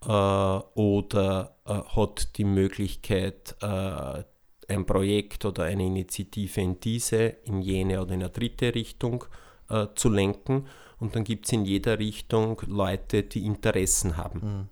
äh, 0.05 0.09
oder 0.09 1.57
äh, 1.67 1.73
hat 1.73 2.37
die 2.39 2.45
Möglichkeit, 2.45 3.57
äh, 3.61 4.23
ein 4.69 4.85
Projekt 4.85 5.45
oder 5.45 5.65
eine 5.65 5.87
Initiative 5.87 6.61
in 6.61 6.81
diese, 6.81 7.23
in 7.45 7.63
jene 7.63 8.03
oder 8.03 8.13
in 8.13 8.23
eine 8.23 8.31
dritte 8.31 8.75
Richtung 8.75 9.25
äh, 9.71 9.87
zu 9.95 10.11
lenken. 10.11 10.67
Und 11.01 11.15
dann 11.15 11.25
gibt 11.25 11.47
es 11.47 11.53
in 11.53 11.65
jeder 11.65 11.99
Richtung 11.99 12.61
Leute, 12.67 13.23
die 13.23 13.47
Interessen 13.47 14.17
haben. 14.17 14.41
Mhm. 14.41 14.69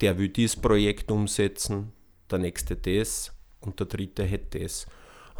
Der 0.00 0.18
will 0.18 0.28
dieses 0.28 0.56
Projekt 0.56 1.10
umsetzen, 1.10 1.92
der 2.30 2.38
nächste 2.38 2.76
das 2.76 3.32
und 3.60 3.78
der 3.78 3.86
dritte 3.86 4.24
hätte 4.24 4.60
das. 4.60 4.86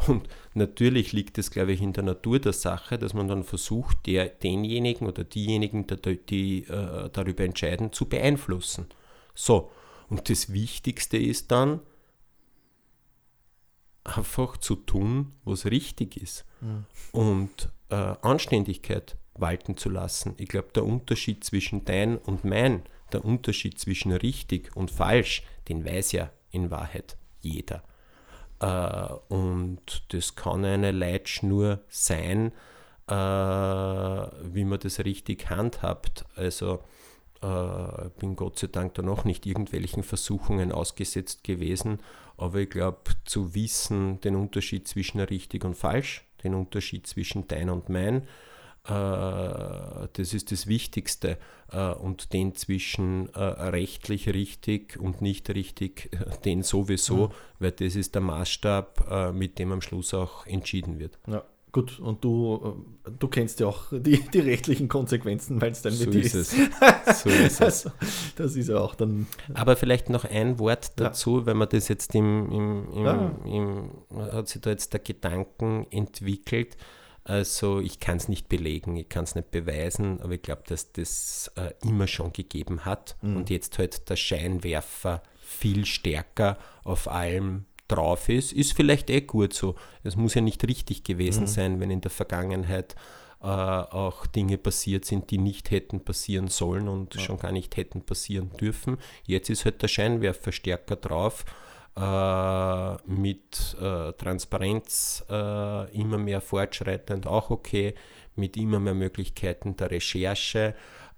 Und 0.07 0.27
natürlich 0.53 1.13
liegt 1.13 1.37
es, 1.37 1.51
glaube 1.51 1.73
ich, 1.73 1.81
in 1.81 1.93
der 1.93 2.03
Natur 2.03 2.39
der 2.39 2.53
Sache, 2.53 2.97
dass 2.97 3.13
man 3.13 3.27
dann 3.27 3.43
versucht, 3.43 4.05
der, 4.05 4.29
denjenigen 4.29 5.07
oder 5.07 5.23
diejenigen, 5.23 5.85
die, 5.87 6.17
die 6.17 6.63
äh, 6.63 7.09
darüber 7.11 7.43
entscheiden, 7.43 7.91
zu 7.91 8.05
beeinflussen. 8.05 8.87
So, 9.35 9.71
und 10.09 10.29
das 10.29 10.53
Wichtigste 10.53 11.17
ist 11.17 11.51
dann, 11.51 11.81
einfach 14.03 14.57
zu 14.57 14.75
tun, 14.75 15.33
was 15.43 15.65
richtig 15.65 16.17
ist. 16.17 16.45
Mhm. 16.61 16.85
Und 17.11 17.69
äh, 17.89 18.15
Anständigkeit 18.21 19.15
walten 19.41 19.77
zu 19.77 19.89
lassen. 19.89 20.35
Ich 20.37 20.49
glaube, 20.49 20.69
der 20.73 20.85
Unterschied 20.85 21.43
zwischen 21.43 21.85
dein 21.85 22.17
und 22.17 22.45
mein, 22.45 22.83
der 23.11 23.25
Unterschied 23.25 23.79
zwischen 23.79 24.11
richtig 24.11 24.75
und 24.75 24.91
falsch, 24.91 25.43
den 25.67 25.85
weiß 25.85 26.13
ja 26.13 26.31
in 26.51 26.71
Wahrheit 26.71 27.17
jeder. 27.41 27.83
Äh, 28.59 29.33
und 29.33 30.03
das 30.09 30.35
kann 30.35 30.63
eine 30.63 30.91
Leitschnur 30.91 31.81
sein, 31.89 32.51
äh, 33.07 33.13
wie 33.13 34.65
man 34.65 34.79
das 34.79 34.99
richtig 34.99 35.49
handhabt. 35.49 36.25
Also 36.35 36.83
äh, 37.41 38.09
bin 38.19 38.35
Gott 38.35 38.59
sei 38.59 38.67
Dank 38.67 38.93
da 38.93 39.01
noch 39.01 39.25
nicht 39.25 39.45
irgendwelchen 39.45 40.03
Versuchungen 40.03 40.71
ausgesetzt 40.71 41.43
gewesen, 41.43 41.99
aber 42.37 42.59
ich 42.59 42.69
glaube, 42.69 43.11
zu 43.25 43.53
wissen, 43.55 44.21
den 44.21 44.35
Unterschied 44.35 44.87
zwischen 44.87 45.19
richtig 45.19 45.63
und 45.63 45.75
falsch, 45.75 46.23
den 46.43 46.53
Unterschied 46.53 47.07
zwischen 47.07 47.47
dein 47.47 47.69
und 47.69 47.89
mein, 47.89 48.27
das 48.83 50.33
ist 50.33 50.51
das 50.51 50.67
Wichtigste. 50.67 51.37
Äh, 51.71 51.93
und 51.93 52.33
den 52.33 52.53
zwischen 52.55 53.33
äh, 53.33 53.39
rechtlich 53.39 54.27
richtig 54.29 54.99
und 54.99 55.21
nicht 55.21 55.49
richtig, 55.49 56.11
den 56.45 56.63
sowieso, 56.63 57.27
mhm. 57.27 57.31
weil 57.59 57.71
das 57.71 57.95
ist 57.95 58.13
der 58.15 58.21
Maßstab, 58.21 59.33
mit 59.33 59.57
dem 59.59 59.71
am 59.71 59.81
Schluss 59.81 60.13
auch 60.13 60.45
entschieden 60.45 60.99
wird. 60.99 61.17
Ja. 61.27 61.43
Gut, 61.73 61.99
und 62.01 62.21
du, 62.21 62.85
du 63.17 63.29
kennst 63.29 63.61
ja 63.61 63.67
auch 63.67 63.85
die, 63.91 64.21
die 64.33 64.39
rechtlichen 64.41 64.89
Konsequenzen, 64.89 65.61
weil 65.61 65.71
es 65.71 65.81
dann 65.81 65.93
so 65.93 66.09
ist. 66.09 66.35
Es. 66.35 66.51
So 66.51 67.29
ist 67.29 67.61
es. 67.61 67.61
Also, 67.61 67.91
das 68.35 68.57
ist 68.57 68.67
ja 68.67 68.77
auch 68.77 68.93
dann. 68.93 69.25
Aber 69.53 69.77
vielleicht 69.77 70.09
noch 70.09 70.25
ein 70.25 70.59
Wort 70.59 70.91
dazu, 70.97 71.39
ja. 71.39 71.45
wenn 71.45 71.55
man 71.55 71.69
das 71.69 71.87
jetzt 71.87 72.13
im, 72.13 72.51
im, 72.51 72.91
im, 72.91 73.05
ja. 73.05 73.31
im, 73.45 73.89
hat 74.33 74.49
sich 74.49 74.61
da 74.61 74.71
jetzt 74.71 74.91
der 74.91 74.99
Gedanken 74.99 75.87
entwickelt, 75.91 76.75
also 77.23 77.79
ich 77.79 77.99
kann 77.99 78.17
es 78.17 78.27
nicht 78.27 78.49
belegen, 78.49 78.97
ich 78.97 79.09
kann 79.09 79.25
es 79.25 79.35
nicht 79.35 79.51
beweisen, 79.51 80.21
aber 80.21 80.33
ich 80.33 80.41
glaube, 80.41 80.63
dass 80.67 80.91
das 80.91 81.51
äh, 81.55 81.71
immer 81.87 82.07
schon 82.07 82.33
gegeben 82.33 82.85
hat 82.85 83.15
mhm. 83.21 83.37
und 83.37 83.49
jetzt 83.49 83.77
halt 83.77 84.09
der 84.09 84.15
Scheinwerfer 84.15 85.21
viel 85.41 85.85
stärker 85.85 86.57
auf 86.83 87.07
allem 87.07 87.65
drauf 87.87 88.29
ist, 88.29 88.53
ist 88.53 88.73
vielleicht 88.73 89.09
eh 89.09 89.21
gut 89.21 89.53
so. 89.53 89.75
Es 90.03 90.15
muss 90.15 90.33
ja 90.33 90.41
nicht 90.41 90.65
richtig 90.67 91.03
gewesen 91.03 91.43
mhm. 91.43 91.47
sein, 91.47 91.79
wenn 91.79 91.91
in 91.91 92.01
der 92.01 92.11
Vergangenheit 92.11 92.95
äh, 93.41 93.45
auch 93.45 94.25
Dinge 94.25 94.57
passiert 94.57 95.05
sind, 95.05 95.29
die 95.29 95.37
nicht 95.37 95.71
hätten 95.71 96.03
passieren 96.03 96.47
sollen 96.47 96.87
und 96.87 97.15
ja. 97.15 97.21
schon 97.21 97.37
gar 97.37 97.51
nicht 97.51 97.77
hätten 97.77 98.01
passieren 98.01 98.49
dürfen. 98.59 98.97
Jetzt 99.25 99.49
ist 99.49 99.65
halt 99.65 99.81
der 99.81 99.89
Scheinwerfer 99.89 100.51
stärker 100.51 100.95
drauf 100.95 101.45
äh, 101.95 102.95
mit 103.05 103.75
äh, 103.79 104.13
Transparenz 104.13 105.25
äh, 105.29 105.99
immer 105.99 106.17
mehr 106.17 106.41
fortschreitend, 106.41 107.27
auch 107.27 107.49
okay, 107.49 107.95
mit 108.35 108.57
immer 108.57 108.79
mehr 108.79 108.93
Möglichkeiten 108.93 109.75
der 109.75 109.91
Recherche. 109.91 110.73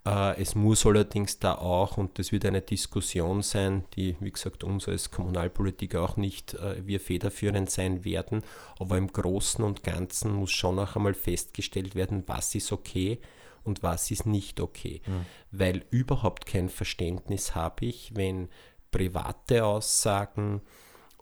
Äh, 0.05 0.41
es 0.41 0.55
muss 0.55 0.85
allerdings 0.85 1.39
da 1.39 1.55
auch, 1.55 1.97
und 1.97 2.17
das 2.19 2.31
wird 2.31 2.45
eine 2.45 2.61
Diskussion 2.61 3.41
sein, 3.41 3.83
die, 3.95 4.15
wie 4.19 4.31
gesagt, 4.31 4.63
uns 4.63 4.87
als 4.87 5.11
Kommunalpolitiker 5.11 6.01
auch 6.01 6.17
nicht 6.17 6.55
äh, 6.55 6.85
wir 6.85 6.99
federführend 6.99 7.69
sein 7.69 8.03
werden, 8.03 8.43
aber 8.79 8.97
im 8.97 9.11
Großen 9.11 9.63
und 9.63 9.83
Ganzen 9.83 10.33
muss 10.33 10.51
schon 10.51 10.79
auch 10.79 10.95
einmal 10.95 11.13
festgestellt 11.13 11.95
werden, 11.95 12.23
was 12.27 12.55
ist 12.55 12.71
okay 12.71 13.19
und 13.63 13.81
was 13.81 14.11
ist 14.11 14.25
nicht 14.25 14.59
okay. 14.59 15.01
Mhm. 15.05 15.25
Weil 15.51 15.85
überhaupt 15.89 16.45
kein 16.45 16.69
Verständnis 16.69 17.55
habe 17.55 17.85
ich, 17.85 18.11
wenn 18.15 18.49
private 18.93 19.65
Aussagen 19.65 20.61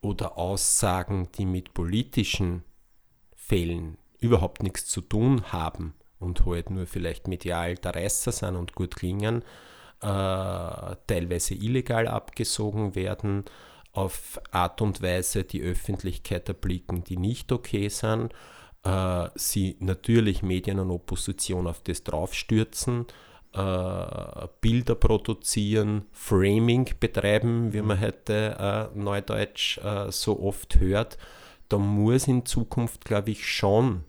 oder 0.02 0.38
Aussagen, 0.38 1.30
die 1.38 1.48
mit 1.48 1.74
politischen 1.74 2.64
Fällen 3.36 3.98
überhaupt 4.20 4.62
nichts 4.62 4.86
zu 4.86 5.02
tun 5.02 5.52
haben 5.52 5.96
und 6.20 6.46
halt 6.46 6.70
nur 6.70 6.86
vielleicht 6.86 7.28
medial 7.28 7.76
der 7.76 7.96
Reißer 7.96 8.32
sind 8.32 8.56
und 8.56 8.76
gut 8.76 8.96
klingen, 8.96 9.42
äh, 10.02 10.96
teilweise 11.08 11.56
illegal 11.56 12.08
abgesogen 12.08 12.94
werden, 12.94 13.46
auf 13.94 14.40
Art 14.52 14.82
und 14.82 15.02
Weise 15.02 15.44
die 15.44 15.62
Öffentlichkeit 15.62 16.48
erblicken, 16.48 17.04
die 17.04 17.18
nicht 17.18 17.52
okay 17.52 17.90
sind, 17.90 18.34
äh, 18.84 19.30
sie 19.36 19.76
natürlich 19.80 20.44
Medien 20.44 20.80
und 20.80 20.92
Opposition 20.92 21.68
auf 21.68 21.82
das 21.82 22.04
draufstürzen, 22.04 23.06
äh, 23.54 24.48
Bilder 24.62 24.96
produzieren, 24.96 26.06
Framing 26.12 26.90
betreiben, 27.00 27.74
wie 27.74 27.82
man 27.82 28.00
heute 28.00 28.90
äh, 28.94 28.98
neudeutsch 28.98 29.78
äh, 29.80 30.12
so 30.12 30.40
oft 30.40 30.80
hört, 30.80 31.18
da 31.70 31.78
muss 31.78 32.28
in 32.28 32.46
Zukunft, 32.46 33.06
glaube 33.06 33.32
ich, 33.32 33.48
schon 33.48 34.04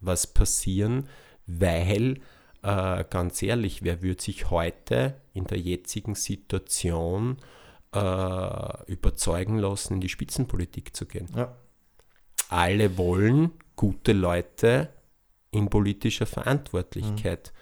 was 0.00 0.26
passieren, 0.26 1.08
weil, 1.46 2.20
äh, 2.62 3.04
ganz 3.08 3.42
ehrlich, 3.42 3.82
wer 3.82 4.02
würde 4.02 4.22
sich 4.22 4.50
heute 4.50 5.20
in 5.32 5.44
der 5.44 5.58
jetzigen 5.58 6.14
Situation 6.14 7.38
äh, 7.94 8.84
überzeugen 8.86 9.58
lassen, 9.58 9.94
in 9.94 10.00
die 10.00 10.08
Spitzenpolitik 10.08 10.94
zu 10.94 11.06
gehen. 11.06 11.28
Ja. 11.34 11.56
Alle 12.48 12.96
wollen 12.98 13.52
gute 13.76 14.12
Leute 14.12 14.90
in 15.50 15.68
politischer 15.68 16.26
Verantwortlichkeit. 16.26 17.52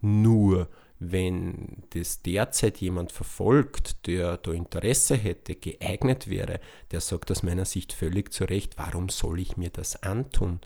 Mhm. 0.00 0.22
Nur 0.22 0.68
wenn 1.10 1.82
das 1.90 2.22
derzeit 2.22 2.78
jemand 2.78 3.10
verfolgt, 3.10 4.06
der 4.06 4.36
da 4.36 4.52
Interesse 4.52 5.16
hätte, 5.16 5.56
geeignet 5.56 6.28
wäre, 6.28 6.60
der 6.90 7.00
sagt 7.00 7.30
aus 7.30 7.42
meiner 7.42 7.64
Sicht 7.64 7.92
völlig 7.92 8.32
zu 8.32 8.44
Recht, 8.44 8.78
warum 8.78 9.08
soll 9.08 9.40
ich 9.40 9.56
mir 9.56 9.70
das 9.70 10.02
antun, 10.02 10.60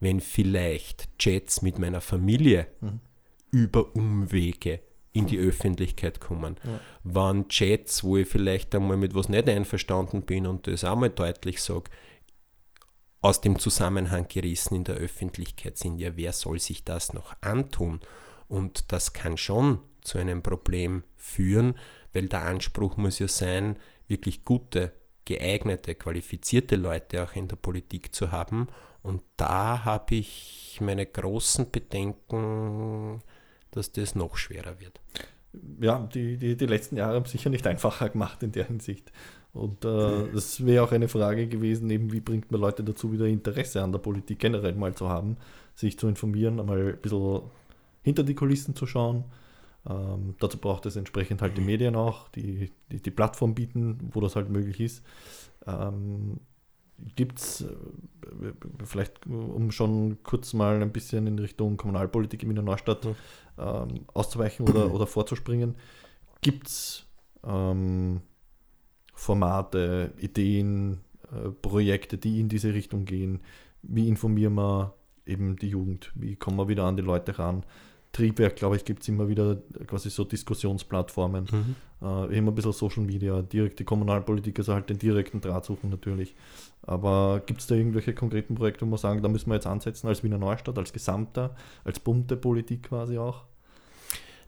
wenn 0.00 0.20
vielleicht 0.20 1.08
Chats 1.18 1.62
mit 1.62 1.78
meiner 1.78 2.00
Familie 2.00 2.66
mhm. 2.80 3.00
über 3.50 3.94
Umwege 3.94 4.80
in 5.12 5.26
die 5.26 5.38
Öffentlichkeit 5.38 6.20
kommen. 6.20 6.56
Ja. 6.62 6.80
Wann 7.04 7.48
Chats, 7.48 8.04
wo 8.04 8.18
ich 8.18 8.28
vielleicht 8.28 8.74
einmal 8.74 8.98
mit 8.98 9.14
was 9.14 9.28
nicht 9.28 9.48
einverstanden 9.48 10.22
bin 10.22 10.46
und 10.46 10.66
das 10.66 10.84
auch 10.84 10.96
mal 10.96 11.08
deutlich 11.10 11.62
sage, 11.62 11.90
aus 13.22 13.40
dem 13.40 13.58
Zusammenhang 13.58 14.26
gerissen 14.28 14.74
in 14.74 14.84
der 14.84 14.96
Öffentlichkeit 14.96 15.78
sind, 15.78 15.98
ja, 15.98 16.16
wer 16.16 16.32
soll 16.32 16.60
sich 16.60 16.84
das 16.84 17.14
noch 17.14 17.34
antun? 17.40 18.00
Und 18.48 18.92
das 18.92 19.12
kann 19.12 19.36
schon 19.36 19.80
zu 20.02 20.18
einem 20.18 20.42
Problem 20.42 21.02
führen, 21.16 21.74
weil 22.12 22.28
der 22.28 22.44
Anspruch 22.44 22.96
muss 22.96 23.18
ja 23.18 23.28
sein, 23.28 23.76
wirklich 24.08 24.44
gute, 24.44 24.92
geeignete, 25.24 25.94
qualifizierte 25.94 26.76
Leute 26.76 27.22
auch 27.24 27.34
in 27.34 27.48
der 27.48 27.56
Politik 27.56 28.14
zu 28.14 28.30
haben. 28.30 28.68
Und 29.02 29.22
da 29.36 29.84
habe 29.84 30.14
ich 30.16 30.78
meine 30.80 31.06
großen 31.06 31.70
Bedenken, 31.70 33.22
dass 33.70 33.92
das 33.92 34.14
noch 34.14 34.36
schwerer 34.36 34.80
wird. 34.80 35.00
Ja, 35.80 36.08
die, 36.12 36.36
die, 36.36 36.56
die 36.56 36.66
letzten 36.66 36.96
Jahre 36.96 37.16
haben 37.16 37.24
sicher 37.24 37.50
nicht 37.50 37.66
einfacher 37.66 38.08
gemacht 38.08 38.42
in 38.42 38.52
der 38.52 38.66
Hinsicht. 38.66 39.10
Und 39.52 39.84
äh, 39.84 40.30
das 40.32 40.64
wäre 40.66 40.84
auch 40.84 40.92
eine 40.92 41.08
Frage 41.08 41.46
gewesen, 41.46 41.88
eben 41.88 42.12
wie 42.12 42.20
bringt 42.20 42.50
man 42.50 42.60
Leute 42.60 42.84
dazu, 42.84 43.12
wieder 43.12 43.26
Interesse 43.26 43.82
an 43.82 43.92
der 43.92 44.00
Politik 44.00 44.38
generell 44.38 44.74
mal 44.74 44.94
zu 44.94 45.08
haben, 45.08 45.38
sich 45.74 45.98
zu 45.98 46.08
informieren, 46.08 46.60
einmal 46.60 46.88
ein 46.88 46.98
bisschen 46.98 47.42
hinter 48.06 48.22
die 48.22 48.36
Kulissen 48.36 48.76
zu 48.76 48.86
schauen. 48.86 49.24
Ähm, 49.84 50.36
dazu 50.38 50.58
braucht 50.58 50.86
es 50.86 50.94
entsprechend 50.94 51.42
halt 51.42 51.56
die 51.56 51.60
Medien 51.60 51.96
auch, 51.96 52.28
die, 52.28 52.70
die, 52.92 53.02
die 53.02 53.10
Plattform 53.10 53.56
bieten, 53.56 53.98
wo 54.12 54.20
das 54.20 54.36
halt 54.36 54.48
möglich 54.48 54.78
ist. 54.78 55.04
Ähm, 55.66 56.38
Gibt 57.16 57.40
es, 57.40 57.62
äh, 57.62 58.52
vielleicht 58.84 59.26
um 59.26 59.72
schon 59.72 60.22
kurz 60.22 60.54
mal 60.54 60.80
ein 60.80 60.92
bisschen 60.92 61.26
in 61.26 61.36
Richtung 61.40 61.76
Kommunalpolitik 61.76 62.44
in 62.44 62.50
Wiener 62.50 62.62
Neustadt 62.62 63.08
ähm, 63.58 64.06
auszuweichen 64.14 64.68
oder, 64.68 64.90
oder 64.94 65.08
vorzuspringen, 65.08 65.74
gibt 66.42 66.68
es 66.68 67.06
ähm, 67.44 68.20
Formate, 69.14 70.12
Ideen, 70.18 71.00
äh, 71.32 71.50
Projekte, 71.50 72.18
die 72.18 72.38
in 72.38 72.48
diese 72.48 72.72
Richtung 72.72 73.04
gehen? 73.04 73.40
Wie 73.82 74.08
informieren 74.08 74.54
wir 74.54 74.94
eben 75.26 75.56
die 75.56 75.70
Jugend? 75.70 76.12
Wie 76.14 76.36
kommen 76.36 76.56
wir 76.56 76.68
wieder 76.68 76.84
an 76.84 76.96
die 76.96 77.02
Leute 77.02 77.36
ran? 77.36 77.66
Triebwerk, 78.16 78.56
glaube 78.56 78.76
ich, 78.76 78.84
gibt 78.84 79.02
es 79.02 79.08
immer 79.08 79.28
wieder 79.28 79.58
quasi 79.86 80.08
so 80.08 80.24
Diskussionsplattformen. 80.24 81.46
Mhm. 81.50 81.76
Äh, 82.00 82.38
immer 82.38 82.50
ein 82.50 82.54
bisschen 82.54 82.72
Social 82.72 83.02
Media, 83.02 83.42
direkte 83.42 83.84
Kommunalpolitik, 83.84 84.58
also 84.58 84.72
halt 84.72 84.88
den 84.88 84.98
direkten 84.98 85.42
Draht 85.42 85.66
suchen 85.66 85.90
natürlich. 85.90 86.34
Aber 86.82 87.42
gibt 87.44 87.60
es 87.60 87.66
da 87.66 87.74
irgendwelche 87.74 88.14
konkreten 88.14 88.54
Projekte, 88.54 88.86
wo 88.86 88.90
wir 88.92 88.98
sagen, 88.98 89.22
da 89.22 89.28
müssen 89.28 89.50
wir 89.50 89.56
jetzt 89.56 89.66
ansetzen 89.66 90.08
als 90.08 90.24
Wiener 90.24 90.38
Neustadt, 90.38 90.78
als 90.78 90.94
Gesamter, 90.94 91.54
als 91.84 92.00
bunte 92.00 92.38
Politik 92.38 92.84
quasi 92.84 93.18
auch? 93.18 93.44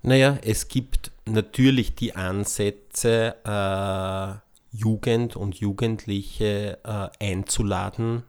Naja, 0.02 0.38
es 0.42 0.68
gibt 0.68 1.12
natürlich 1.26 1.94
die 1.94 2.16
Ansätze, 2.16 3.34
äh, 3.44 4.76
Jugend 4.76 5.36
und 5.36 5.56
Jugendliche 5.56 6.78
äh, 6.84 7.08
einzuladen, 7.20 8.22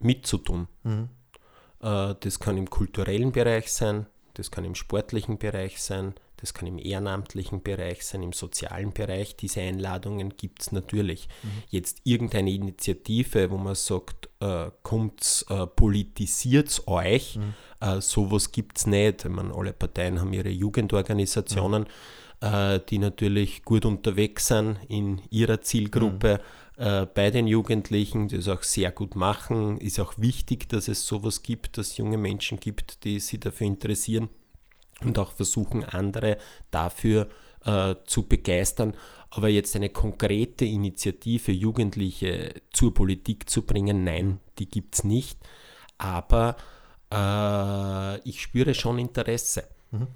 mitzutun. 0.00 0.68
Mhm. 0.82 1.08
Äh, 1.80 2.14
das 2.20 2.40
kann 2.40 2.58
im 2.58 2.68
kulturellen 2.68 3.32
Bereich 3.32 3.72
sein, 3.72 4.06
das 4.36 4.50
kann 4.50 4.64
im 4.64 4.74
sportlichen 4.74 5.38
Bereich 5.38 5.80
sein, 5.80 6.14
das 6.36 6.52
kann 6.52 6.68
im 6.68 6.78
ehrenamtlichen 6.78 7.62
Bereich 7.62 8.04
sein, 8.04 8.22
im 8.22 8.34
sozialen 8.34 8.92
Bereich. 8.92 9.36
Diese 9.36 9.62
Einladungen 9.62 10.36
gibt 10.36 10.60
es 10.60 10.72
natürlich. 10.72 11.28
Mhm. 11.42 11.48
Jetzt 11.70 12.02
irgendeine 12.04 12.50
Initiative, 12.50 13.50
wo 13.50 13.56
man 13.56 13.74
sagt, 13.74 14.28
äh, 14.40 14.70
kommt, 14.82 15.46
äh, 15.48 15.66
politisiert 15.66 16.82
euch, 16.86 17.36
mhm. 17.36 17.54
äh, 17.80 18.02
sowas 18.02 18.52
gibt 18.52 18.76
es 18.76 18.86
nicht. 18.86 19.24
Ich 19.24 19.30
meine, 19.30 19.54
alle 19.54 19.72
Parteien 19.72 20.20
haben 20.20 20.34
ihre 20.34 20.50
Jugendorganisationen, 20.50 21.86
mhm. 22.42 22.46
äh, 22.46 22.80
die 22.86 22.98
natürlich 22.98 23.62
gut 23.64 23.86
unterwegs 23.86 24.48
sind 24.48 24.78
in 24.88 25.22
ihrer 25.30 25.62
Zielgruppe. 25.62 26.40
Mhm 26.42 26.65
äh, 26.76 27.06
bei 27.06 27.30
den 27.30 27.46
Jugendlichen, 27.46 28.28
die 28.28 28.36
es 28.36 28.48
auch 28.48 28.62
sehr 28.62 28.90
gut 28.92 29.16
machen. 29.16 29.78
Ist 29.78 29.98
auch 29.98 30.14
wichtig, 30.18 30.68
dass 30.68 30.88
es 30.88 31.06
sowas 31.06 31.42
gibt, 31.42 31.78
dass 31.78 31.88
es 31.88 31.96
junge 31.96 32.18
Menschen 32.18 32.60
gibt, 32.60 33.04
die 33.04 33.18
sich 33.18 33.40
dafür 33.40 33.66
interessieren 33.66 34.28
und 35.02 35.18
auch 35.18 35.32
versuchen, 35.32 35.84
andere 35.84 36.38
dafür 36.70 37.28
äh, 37.64 37.94
zu 38.04 38.24
begeistern. 38.24 38.94
Aber 39.30 39.48
jetzt 39.48 39.74
eine 39.76 39.88
konkrete 39.90 40.64
Initiative, 40.64 41.52
Jugendliche 41.52 42.54
zur 42.72 42.94
Politik 42.94 43.50
zu 43.50 43.62
bringen, 43.62 44.04
nein, 44.04 44.40
die 44.58 44.68
gibt 44.68 44.94
es 44.96 45.04
nicht. 45.04 45.38
Aber 45.98 46.56
äh, 47.12 48.20
ich 48.28 48.40
spüre 48.40 48.74
schon 48.74 48.98
Interesse. 48.98 49.64
Mhm. 49.90 50.08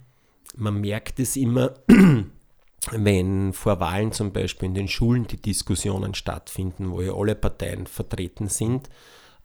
Man 0.57 0.81
merkt 0.81 1.21
es 1.21 1.37
immer, 1.37 1.75
wenn 2.93 3.53
vor 3.53 3.81
Wahlen 3.81 4.13
zum 4.13 4.33
Beispiel 4.33 4.69
in 4.69 4.75
den 4.75 4.89
Schulen 4.89 5.27
die 5.27 5.41
Diskussionen 5.41 6.15
stattfinden, 6.15 6.91
wo 6.91 7.01
ja 7.01 7.15
alle 7.15 7.35
Parteien 7.35 7.87
vertreten 7.87 8.49
sind, 8.49 8.89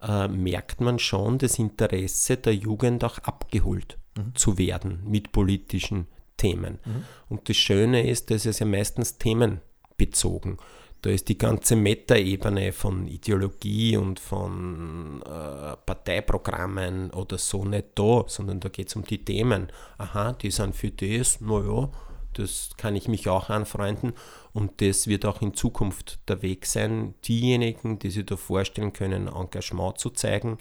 äh, 0.01 0.27
merkt 0.27 0.81
man 0.81 0.99
schon 0.99 1.37
das 1.37 1.59
Interesse 1.59 2.37
der 2.37 2.55
Jugend 2.55 3.03
auch 3.03 3.19
abgeholt 3.19 3.97
mhm. 4.17 4.35
zu 4.35 4.57
werden 4.57 5.03
mit 5.05 5.31
politischen 5.31 6.07
Themen. 6.37 6.79
Mhm. 6.85 7.05
Und 7.29 7.49
das 7.49 7.57
Schöne 7.57 8.07
ist, 8.07 8.31
dass 8.31 8.45
es 8.45 8.59
ja 8.59 8.65
meistens 8.65 9.17
themenbezogen. 9.17 10.57
Da 11.01 11.11
ist 11.11 11.29
die 11.29 11.37
ganze 11.37 11.75
Metaebene 11.75 12.71
von 12.71 13.07
Ideologie 13.07 13.95
und 13.95 14.19
von 14.19 15.21
äh, 15.21 15.75
Parteiprogrammen 15.85 17.11
oder 17.11 17.37
so 17.37 17.63
nicht 17.63 17.89
da, 17.93 18.23
sondern 18.27 18.59
da 18.59 18.69
geht 18.69 18.87
es 18.87 18.95
um 18.95 19.03
die 19.03 19.23
Themen. 19.23 19.67
Aha, 19.99 20.33
die 20.33 20.49
sind 20.49 20.75
für 20.75 20.89
das, 20.89 21.41
naja, 21.41 21.91
das 22.39 22.71
kann 22.77 22.95
ich 22.95 23.07
mich 23.07 23.27
auch 23.29 23.49
anfreunden 23.49 24.13
und 24.53 24.81
das 24.81 25.07
wird 25.07 25.25
auch 25.25 25.41
in 25.41 25.53
Zukunft 25.53 26.19
der 26.29 26.41
Weg 26.41 26.65
sein, 26.65 27.15
diejenigen, 27.25 27.99
die 27.99 28.09
sich 28.09 28.25
da 28.25 28.37
vorstellen 28.37 28.93
können, 28.93 29.27
Engagement 29.27 29.97
zu 29.97 30.09
zeigen 30.09 30.57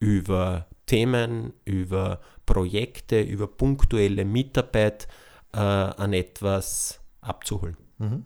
über 0.00 0.66
Themen, 0.86 1.52
über 1.64 2.20
Projekte, 2.46 3.20
über 3.22 3.46
punktuelle 3.46 4.24
Mitarbeit 4.24 5.08
äh, 5.52 5.58
an 5.58 6.12
etwas 6.12 7.00
abzuholen. 7.20 7.76
Mhm. 7.98 8.24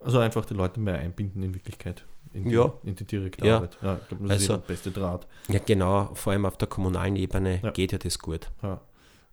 Also 0.00 0.18
einfach 0.18 0.44
die 0.44 0.54
Leute 0.54 0.80
mehr 0.80 0.98
einbinden 0.98 1.42
in 1.42 1.54
Wirklichkeit. 1.54 2.04
In 2.32 2.44
die, 2.44 2.54
ja. 2.54 2.72
in 2.82 2.94
die 2.94 3.04
direkte 3.04 3.46
ja. 3.46 3.56
Arbeit. 3.56 3.76
Ja, 3.82 3.98
ich 4.00 4.08
glaube, 4.08 4.22
das 4.24 4.30
also, 4.32 4.54
ist 4.54 4.62
der 4.62 4.66
beste 4.66 4.90
Draht. 4.90 5.26
Ja, 5.48 5.58
genau. 5.58 6.14
Vor 6.14 6.32
allem 6.32 6.46
auf 6.46 6.56
der 6.56 6.66
kommunalen 6.66 7.16
Ebene 7.16 7.60
ja. 7.62 7.70
geht 7.72 7.92
ja 7.92 7.98
das 7.98 8.18
gut. 8.18 8.50
Ja. 8.62 8.80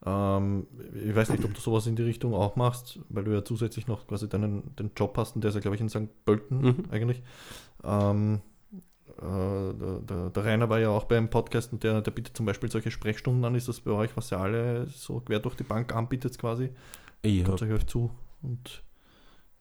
Ähm, 0.10 0.67
ich 1.08 1.15
weiß 1.15 1.30
nicht, 1.30 1.43
ob 1.45 1.54
du 1.54 1.60
sowas 1.60 1.86
in 1.88 1.95
die 1.95 2.04
Richtung 2.04 2.34
auch 2.34 2.56
machst, 2.56 3.00
weil 3.10 3.24
du 3.24 3.32
ja 3.32 3.43
zusätzlich 3.43 3.88
noch 3.88 4.08
quasi 4.08 4.28
deinen 4.28 4.76
den 4.76 4.91
Job 4.95 5.15
hast 5.17 5.36
und 5.36 5.43
der 5.43 5.50
ist 5.50 5.56
ja, 5.56 5.62
glaube 5.62 5.76
ich, 5.76 5.82
in 5.82 5.89
St. 5.89 6.26
Pölten 6.26 6.62
mhm. 6.62 6.84
eigentlich. 6.89 7.22
Ähm, 7.84 8.41
äh, 9.17 10.02
der, 10.08 10.30
der, 10.30 10.45
Rainer 10.45 10.69
war 10.69 10.80
ja 10.80 10.89
auch 10.89 11.04
beim 11.04 11.30
Podcast 11.30 11.74
und 11.74 11.84
der, 11.84 12.02
der 12.02 12.12
bietet 12.12 12.36
zum 12.36 12.45
Beispiel 12.45 12.72
solche 12.72 12.91
Sprechstunden 12.91 13.43
an. 13.45 13.56
Ist 13.56 13.67
das 13.67 13.82
bei 13.82 13.91
euch, 13.91 14.15
was 14.15 14.32
ihr 14.32 14.39
alle 14.39 14.88
so 14.88 15.19
quer 15.19 15.39
durch 15.39 15.56
die 15.56 15.63
Bank 15.63 15.93
anbietet 15.93 16.38
quasi? 16.39 16.69
Ich 17.22 17.43
Kommt 17.43 17.62
euch 17.62 17.88
zu 17.88 18.10
und 18.41 18.82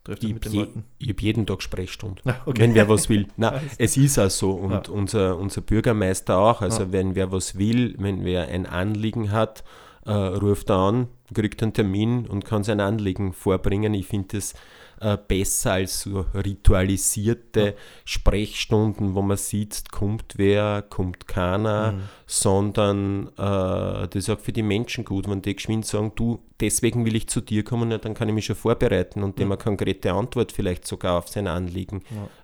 trefft 0.04 0.22
ich 0.22 0.32
mit 0.32 0.44
den 0.44 0.52
je, 0.52 0.60
Leuten? 0.60 0.84
Ich 0.98 1.08
habe 1.08 1.22
jeden 1.22 1.46
Tag 1.46 1.62
Sprechstunde, 1.62 2.22
ah, 2.24 2.36
okay. 2.46 2.62
wenn 2.62 2.74
wer 2.74 2.88
was 2.88 3.08
will. 3.08 3.26
Nein, 3.36 3.60
es 3.78 3.96
ist 3.96 4.18
auch 4.18 4.30
so 4.30 4.52
und 4.52 4.70
ja. 4.70 4.82
unser, 4.92 5.36
unser 5.36 5.60
Bürgermeister 5.60 6.38
auch. 6.38 6.62
Also 6.62 6.84
ja. 6.84 6.92
wenn 6.92 7.16
wer 7.16 7.32
was 7.32 7.58
will, 7.58 7.96
wenn 7.98 8.24
wer 8.24 8.48
ein 8.48 8.64
Anliegen 8.64 9.32
hat, 9.32 9.64
äh, 10.08 10.12
ruft 10.12 10.70
er 10.70 10.76
an, 10.76 11.08
kriegt 11.34 11.62
einen 11.62 11.74
Termin 11.74 12.26
und 12.26 12.44
kann 12.44 12.64
sein 12.64 12.80
Anliegen 12.80 13.32
vorbringen. 13.32 13.92
Ich 13.92 14.06
finde 14.06 14.38
das 14.38 14.54
äh, 15.00 15.16
besser 15.16 15.72
als 15.72 16.00
so 16.00 16.24
ritualisierte 16.34 17.60
ja. 17.60 17.72
Sprechstunden, 18.04 19.14
wo 19.14 19.22
man 19.22 19.36
sieht, 19.36 19.92
kommt 19.92 20.34
wer, 20.36 20.82
kommt 20.82 21.28
keiner, 21.28 21.92
mhm. 21.92 22.00
sondern 22.26 23.28
äh, 23.36 24.08
das 24.08 24.14
ist 24.14 24.30
auch 24.30 24.40
für 24.40 24.52
die 24.52 24.62
Menschen 24.62 25.04
gut, 25.04 25.28
wenn 25.28 25.42
die 25.42 25.54
geschwind 25.54 25.84
sagen, 25.84 26.12
du, 26.16 26.40
deswegen 26.58 27.04
will 27.04 27.14
ich 27.14 27.28
zu 27.28 27.42
dir 27.42 27.62
kommen, 27.62 27.90
ja, 27.90 27.98
dann 27.98 28.14
kann 28.14 28.28
ich 28.28 28.34
mich 28.34 28.46
schon 28.46 28.56
vorbereiten 28.56 29.22
und 29.22 29.38
ja. 29.38 29.44
dem 29.44 29.52
eine 29.52 29.62
konkrete 29.62 30.12
Antwort 30.12 30.52
vielleicht 30.52 30.86
sogar 30.86 31.18
auf 31.18 31.28
sein 31.28 31.46
Anliegen 31.46 32.02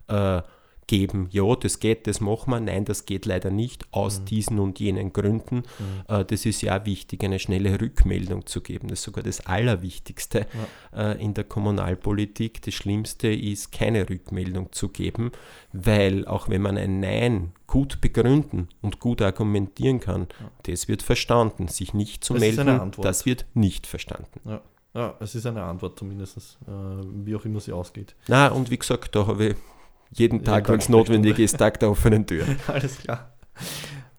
ja. 0.09 0.45
Geben, 0.87 1.29
ja, 1.31 1.55
das 1.57 1.81
geht, 1.81 2.07
das 2.07 2.21
machen 2.21 2.51
wir, 2.51 2.61
nein, 2.61 2.85
das 2.85 3.07
geht 3.07 3.27
leider 3.27 3.51
nicht, 3.51 3.87
aus 3.93 4.21
mhm. 4.21 4.25
diesen 4.27 4.59
und 4.59 4.81
jenen 4.81 5.13
Gründen. 5.13 5.57
Mhm. 5.57 5.63
Äh, 6.09 6.25
das 6.25 6.47
ist 6.47 6.63
ja 6.63 6.85
wichtig, 6.87 7.23
eine 7.25 7.39
schnelle 7.39 7.81
Rückmeldung 7.81 8.47
zu 8.47 8.61
geben. 8.61 8.89
Das 8.89 9.01
ist 9.01 9.05
sogar 9.05 9.25
das 9.25 9.47
Allerwichtigste 9.47 10.47
ja. 10.93 11.13
äh, 11.13 11.23
in 11.23 11.35
der 11.35 11.45
Kommunalpolitik. 11.45 12.63
Das 12.63 12.75
Schlimmste 12.75 13.29
ist, 13.29 13.73
keine 13.73 14.09
Rückmeldung 14.09 14.73
zu 14.73 14.89
geben, 14.89 15.33
weil 15.73 16.27
auch 16.27 16.49
wenn 16.49 16.63
man 16.63 16.77
ein 16.77 17.01
Nein 17.01 17.53
gut 17.67 18.01
begründen 18.01 18.69
und 18.83 19.01
gut 19.01 19.23
argumentieren 19.23 20.01
kann, 20.01 20.29
ja. 20.41 20.51
das 20.65 20.89
wird 20.89 21.03
verstanden. 21.03 21.69
Sich 21.69 21.95
nicht 21.95 22.25
zu 22.25 22.35
das 22.35 22.41
melden, 22.41 22.93
das 23.01 23.27
wird 23.27 23.47
nicht 23.55 23.87
verstanden. 23.87 24.41
Ja. 24.45 24.61
Ja, 24.97 25.17
es 25.19 25.35
ist 25.35 25.45
eine 25.45 25.65
Antwort 25.65 25.99
zumindest, 25.99 26.39
äh, 26.39 26.71
wie 27.25 27.35
auch 27.35 27.45
immer 27.45 27.59
sie 27.59 27.73
ausgeht. 27.73 28.15
Na, 28.29 28.47
und 28.47 28.71
wie 28.71 28.79
gesagt, 28.79 29.17
da 29.17 29.27
habe 29.27 29.47
ich 29.47 29.57
jeden 30.15 30.45
Tag, 30.45 30.69
wenn 30.69 30.79
es 30.79 30.89
notwendig 30.89 31.39
ist, 31.39 31.59
Tag 31.59 31.81
der 31.81 31.91
offenen 31.91 32.27
Tür. 32.27 32.45
Alles 32.67 32.99
klar. 32.99 33.37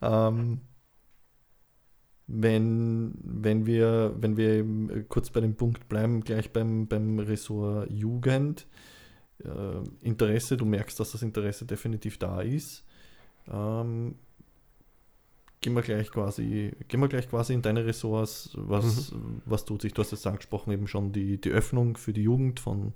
Ähm, 0.02 0.62
wenn, 2.28 3.14
wenn, 3.22 3.66
wir, 3.66 4.16
wenn 4.18 4.38
wir 4.38 5.04
kurz 5.08 5.30
bei 5.30 5.42
dem 5.42 5.56
Punkt 5.56 5.88
bleiben, 5.88 6.22
gleich 6.22 6.52
beim, 6.52 6.88
beim 6.88 7.20
Ressort 7.20 7.90
Jugend, 7.92 8.68
äh, 9.44 10.08
Interesse, 10.08 10.58
du 10.58 10.66
merkst, 10.66 11.00
dass 11.00 11.12
das 11.12 11.22
Interesse 11.22 11.66
definitiv 11.66 12.18
da 12.18 12.42
ist. 12.42 12.84
Ähm, 13.52 14.16
gehen 15.62 15.74
wir 15.74 15.82
gleich 15.82 16.12
quasi, 16.12 16.72
gehen 16.88 17.00
wir 17.00 17.08
gleich 17.08 17.30
quasi 17.30 17.54
in 17.54 17.62
deine 17.62 17.86
Ressorts, 17.86 18.52
was, 18.56 19.12
mhm. 19.12 19.42
was 19.46 19.66
tut 19.66 19.82
sich, 19.82 19.94
du 19.94 20.02
hast 20.02 20.12
jetzt 20.12 20.28
angesprochen, 20.28 20.72
eben 20.72 20.88
schon 20.88 21.12
die, 21.12 21.40
die 21.40 21.50
Öffnung 21.50 21.98
für 21.98 22.14
die 22.14 22.24
Jugend 22.24 22.60
von 22.60 22.94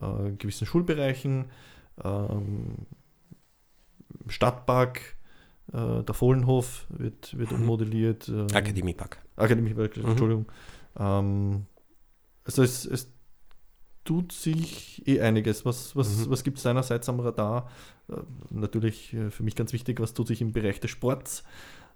äh, 0.00 0.32
gewissen 0.32 0.66
Schulbereichen, 0.66 1.46
ähm, 2.04 2.86
Stadtpark, 4.28 5.16
äh, 5.72 6.02
der 6.02 6.14
Fohlenhof 6.14 6.86
wird, 6.88 7.36
wird 7.36 7.52
mhm. 7.52 7.62
ummodelliert. 7.62 8.28
Ähm, 8.28 8.46
Akademiepark. 8.52 9.18
Akademiepark, 9.36 9.96
mhm. 9.96 10.10
Entschuldigung. 10.10 10.46
Ähm, 10.98 11.66
also 12.44 12.62
es, 12.62 12.86
es 12.86 13.12
tut 14.04 14.32
sich 14.32 15.06
eh 15.06 15.20
einiges. 15.20 15.64
Was, 15.64 15.94
was, 15.96 16.26
mhm. 16.26 16.30
was 16.30 16.44
gibt 16.44 16.58
es 16.58 16.62
deinerseits 16.62 17.08
am 17.08 17.20
Radar? 17.20 17.70
Äh, 18.08 18.16
natürlich 18.50 19.12
äh, 19.14 19.30
für 19.30 19.42
mich 19.42 19.56
ganz 19.56 19.72
wichtig, 19.72 20.00
was 20.00 20.14
tut 20.14 20.28
sich 20.28 20.40
im 20.40 20.52
Bereich 20.52 20.80
des 20.80 20.90
Sports? 20.90 21.44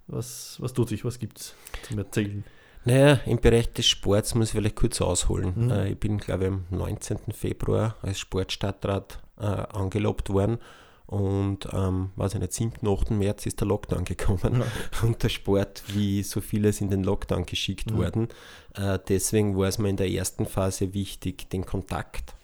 Was, 0.07 0.57
was 0.61 0.72
tut 0.72 0.88
sich, 0.88 1.05
was 1.05 1.18
gibt 1.18 1.38
es 1.38 1.55
zum 1.82 1.98
Erzählen? 1.98 2.44
Naja, 2.84 3.20
im 3.26 3.40
Bereich 3.40 3.72
des 3.72 3.86
Sports 3.86 4.34
muss 4.34 4.48
ich 4.48 4.53
vielleicht 4.53 4.76
kurz 4.76 5.01
ausholen. 5.01 5.53
Mhm. 5.57 5.70
Äh, 5.70 5.90
ich 5.90 5.98
bin, 5.98 6.18
glaube 6.18 6.44
ich, 6.44 6.51
am 6.51 6.64
19. 6.70 7.18
Februar 7.32 7.96
als 8.03 8.18
Sportstadtrat 8.18 9.22
äh, 9.41 9.45
angelobt 9.45 10.30
worden. 10.30 10.59
Und 11.07 11.68
ähm, 11.72 12.11
weiß 12.14 12.34
ich 12.34 12.41
nicht, 12.41 12.53
7. 12.53 12.86
8. 12.86 13.11
März 13.11 13.45
ist 13.47 13.59
der 13.61 13.66
Lockdown 13.66 14.05
gekommen 14.05 14.61
ja. 14.61 14.66
und 15.03 15.20
der 15.22 15.28
Sport, 15.28 15.82
wie 15.88 16.22
so 16.22 16.41
vieles, 16.41 16.80
in 16.80 16.88
den 16.88 17.03
Lockdown 17.03 17.47
geschickt 17.47 17.91
mhm. 17.91 17.97
worden. 17.97 18.28
Äh, 18.74 19.01
deswegen 19.09 19.57
war 19.59 19.66
es 19.66 19.78
mir 19.78 19.88
in 19.88 19.97
der 19.97 20.09
ersten 20.09 20.47
Phase 20.47 20.95
wichtig, 20.95 21.51
den 21.51 21.66
Kontakt 21.66 22.34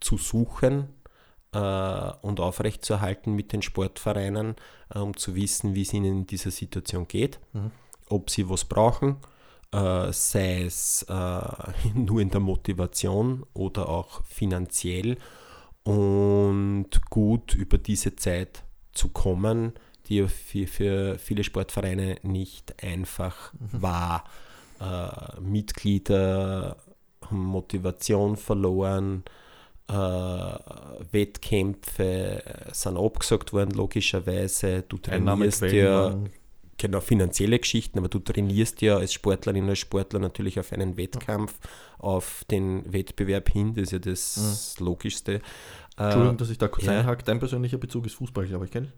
zu 0.00 0.16
suchen 0.16 0.88
äh, 1.52 1.58
und 2.22 2.40
aufrechtzuerhalten 2.40 3.34
mit 3.34 3.52
den 3.52 3.62
Sportvereinen, 3.62 4.56
äh, 4.92 4.98
um 4.98 5.16
zu 5.16 5.36
wissen, 5.36 5.76
wie 5.76 5.82
es 5.82 5.92
ihnen 5.92 6.18
in 6.18 6.26
dieser 6.26 6.50
Situation 6.50 7.06
geht. 7.06 7.38
Mhm 7.52 7.70
ob 8.08 8.30
sie 8.30 8.48
was 8.48 8.64
brauchen, 8.64 9.16
äh, 9.72 10.12
sei 10.12 10.62
es 10.64 11.04
äh, 11.08 11.40
nur 11.94 12.20
in 12.20 12.30
der 12.30 12.40
Motivation 12.40 13.44
oder 13.54 13.88
auch 13.88 14.24
finanziell 14.24 15.16
und 15.84 16.88
gut 17.10 17.54
über 17.54 17.78
diese 17.78 18.16
Zeit 18.16 18.64
zu 18.92 19.10
kommen, 19.10 19.74
die 20.06 20.16
ja 20.16 20.26
für, 20.26 20.66
für 20.66 21.18
viele 21.18 21.44
Sportvereine 21.44 22.16
nicht 22.22 22.82
einfach 22.82 23.52
mhm. 23.52 23.82
war. 23.82 24.24
Äh, 24.80 25.40
Mitglieder 25.40 26.76
haben 27.22 27.44
Motivation 27.44 28.36
verloren, 28.36 29.22
äh, 29.88 29.92
Wettkämpfe 29.92 32.42
sind 32.72 32.96
abgesagt 32.96 33.52
worden, 33.52 33.72
logischerweise. 33.72 34.82
Du 34.88 34.98
trainierst 34.98 35.62
ja 35.62 36.16
genau 36.78 37.00
finanzielle 37.00 37.58
Geschichten, 37.58 37.98
aber 37.98 38.08
du 38.08 38.18
trainierst 38.18 38.82
ja 38.82 38.96
als 38.96 39.12
Sportlerin, 39.12 39.68
als 39.68 39.78
Sportler 39.78 40.18
natürlich 40.20 40.58
auf 40.58 40.72
einen 40.72 40.96
Wettkampf, 40.96 41.58
auf 41.98 42.44
den 42.50 42.92
Wettbewerb 42.92 43.50
hin, 43.50 43.74
das 43.74 43.84
ist 43.84 43.92
ja 43.92 43.98
das 43.98 44.76
mhm. 44.78 44.86
Logischste. 44.86 45.40
Entschuldigung, 45.96 46.36
dass 46.36 46.50
ich 46.50 46.58
da 46.58 46.68
kurz 46.68 46.86
ja. 46.86 46.98
einhake. 46.98 47.22
Dein 47.24 47.38
persönlicher 47.38 47.78
Bezug 47.78 48.06
ist 48.06 48.14
Fußball, 48.14 48.46
glaube 48.46 48.64
ich, 48.64 48.70
gell? 48.72 48.92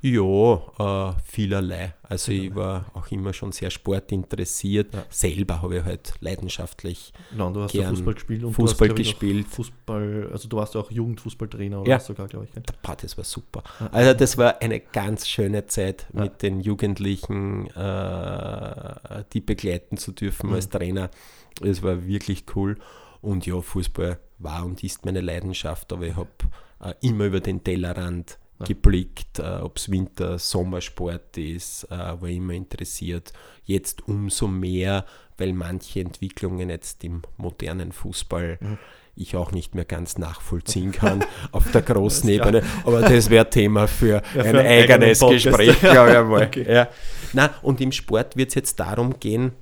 Ja, 0.00 1.10
äh, 1.10 1.14
vielerlei. 1.24 1.94
Also 2.02 2.32
vielerlei. 2.32 2.48
ich 2.48 2.54
war 2.54 2.86
auch 2.94 3.10
immer 3.10 3.32
schon 3.32 3.52
sehr 3.52 3.70
sportinteressiert. 3.70 4.94
Ja. 4.94 5.04
Selber 5.10 5.62
habe 5.62 5.78
ich 5.78 5.84
halt 5.84 6.14
leidenschaftlich 6.20 7.12
Nein, 7.36 7.52
du 7.52 7.62
hast 7.62 7.74
ja 7.74 7.88
Fußball 7.88 8.14
gespielt 8.14 8.44
und 8.44 8.52
Fußball 8.54 8.88
gespielt. 8.90 9.46
Fußball, 9.48 10.30
also 10.32 10.48
du 10.48 10.56
warst 10.56 10.74
ja 10.74 10.80
auch 10.80 10.90
Jugendfußballtrainer 10.90 11.80
oder 11.80 11.90
ja. 11.90 12.00
sogar, 12.00 12.26
glaube 12.28 12.46
ich. 12.46 12.52
Gell? 12.52 12.62
Das 13.00 13.16
war 13.16 13.24
super. 13.24 13.62
Also 13.92 14.14
das 14.14 14.38
war 14.38 14.60
eine 14.62 14.80
ganz 14.80 15.28
schöne 15.28 15.66
Zeit 15.66 16.06
mit 16.12 16.42
den 16.42 16.60
Jugendlichen, 16.60 17.68
äh, 17.68 19.24
die 19.32 19.40
begleiten 19.40 19.96
zu 19.96 20.12
dürfen 20.12 20.48
mhm. 20.48 20.54
als 20.54 20.68
Trainer. 20.68 21.10
Es 21.60 21.82
war 21.82 22.06
wirklich 22.06 22.44
cool. 22.54 22.78
Und 23.20 23.46
ja, 23.46 23.60
Fußball 23.60 24.18
war 24.38 24.64
und 24.64 24.82
ist 24.84 25.04
meine 25.04 25.20
Leidenschaft, 25.20 25.92
aber 25.92 26.06
ich 26.06 26.16
habe 26.16 26.28
äh, 26.80 26.94
immer 27.00 27.26
über 27.26 27.40
den 27.40 27.62
Tellerrand 27.62 28.38
ja. 28.58 28.66
geblickt, 28.66 29.38
äh, 29.38 29.60
ob 29.60 29.76
es 29.76 29.90
Winter-, 29.90 30.38
Sommersport 30.38 31.36
ist, 31.36 31.84
äh, 31.84 31.96
war 31.96 32.28
immer 32.28 32.54
interessiert. 32.54 33.32
Jetzt 33.64 34.06
umso 34.08 34.48
mehr, 34.48 35.04
weil 35.36 35.52
manche 35.52 36.00
Entwicklungen 36.00 36.70
jetzt 36.70 37.04
im 37.04 37.22
modernen 37.36 37.92
Fußball 37.92 38.58
mhm. 38.60 38.78
ich 39.14 39.36
auch 39.36 39.52
nicht 39.52 39.74
mehr 39.74 39.84
ganz 39.84 40.18
nachvollziehen 40.18 40.92
kann 40.92 41.24
auf 41.52 41.70
der 41.70 41.82
großen. 41.82 42.28
Ebene. 42.28 42.62
Aber 42.84 43.02
das 43.02 43.30
wäre 43.30 43.48
Thema 43.48 43.86
für 43.86 44.22
ja, 44.34 44.42
ein 44.42 44.56
eigenes 44.56 45.20
Gespräch, 45.20 45.78
glaube 45.80 46.10
ich 46.10 46.16
einmal. 46.16 46.46
Okay. 46.46 46.72
Ja. 46.72 46.88
Na, 47.32 47.54
und 47.62 47.80
im 47.80 47.92
Sport 47.92 48.36
wird 48.36 48.48
es 48.48 48.54
jetzt 48.54 48.80
darum 48.80 49.20
gehen, 49.20 49.52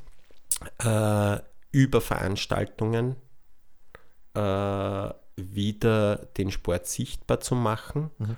äh, 0.82 1.38
über 1.72 2.00
Veranstaltungen 2.00 3.16
äh, 4.34 5.10
wieder 5.36 6.16
den 6.38 6.50
Sport 6.50 6.86
sichtbar 6.86 7.40
zu 7.40 7.54
machen. 7.54 8.10
Mhm 8.18 8.36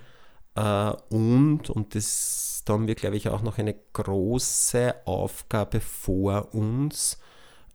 und, 0.60 1.70
und 1.70 1.94
das, 1.94 2.62
da 2.64 2.72
haben 2.74 2.86
wir, 2.86 2.94
glaube 2.94 3.16
ich, 3.16 3.28
auch 3.28 3.42
noch 3.42 3.58
eine 3.58 3.74
große 3.92 4.94
Aufgabe 5.04 5.80
vor 5.80 6.54
uns, 6.54 7.18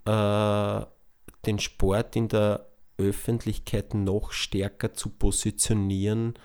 äh, 0.05 0.81
den 1.45 1.59
Sport 1.59 2.15
in 2.15 2.27
der 2.27 2.65
Öffentlichkeit 2.97 3.93
noch 3.93 4.31
stärker 4.31 4.93
zu 4.93 5.09
positionieren, 5.09 6.35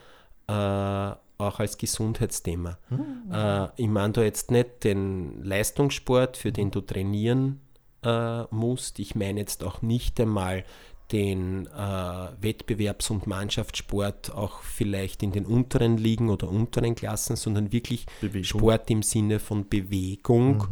äh, 0.47 0.53
auch 0.53 1.61
als 1.61 1.79
Gesundheitsthema. 1.79 2.79
Mhm. 2.91 3.33
Äh, 3.33 3.69
ich 3.77 3.89
meine 3.89 4.13
da 4.13 4.23
jetzt 4.23 4.51
nicht 4.51 4.85
den 4.85 5.43
Leistungssport, 5.45 6.37
für 6.37 6.53
den 6.53 6.71
du 6.71 6.81
trainieren 6.81 7.61
äh, 8.03 8.43
musst. 8.51 8.99
Ich 8.99 9.15
meine 9.15 9.41
jetzt 9.41 9.63
auch 9.63 9.83
nicht 9.83 10.21
einmal 10.21 10.65
den 11.13 11.67
äh, 11.67 11.71
Wettbewerbs- 11.71 13.11
und 13.11 13.27
Mannschaftssport 13.27 14.33
auch 14.33 14.63
vielleicht 14.63 15.23
in 15.23 15.33
den 15.33 15.47
unteren 15.47 15.97
Ligen 15.97 16.29
oder 16.29 16.49
unteren 16.49 16.95
Klassen, 16.95 17.37
sondern 17.37 17.73
wirklich 17.73 18.07
Bewegung. 18.21 18.45
Sport 18.45 18.91
im 18.91 19.03
Sinne 19.03 19.39
von 19.39 19.69
Bewegung, 19.69 20.69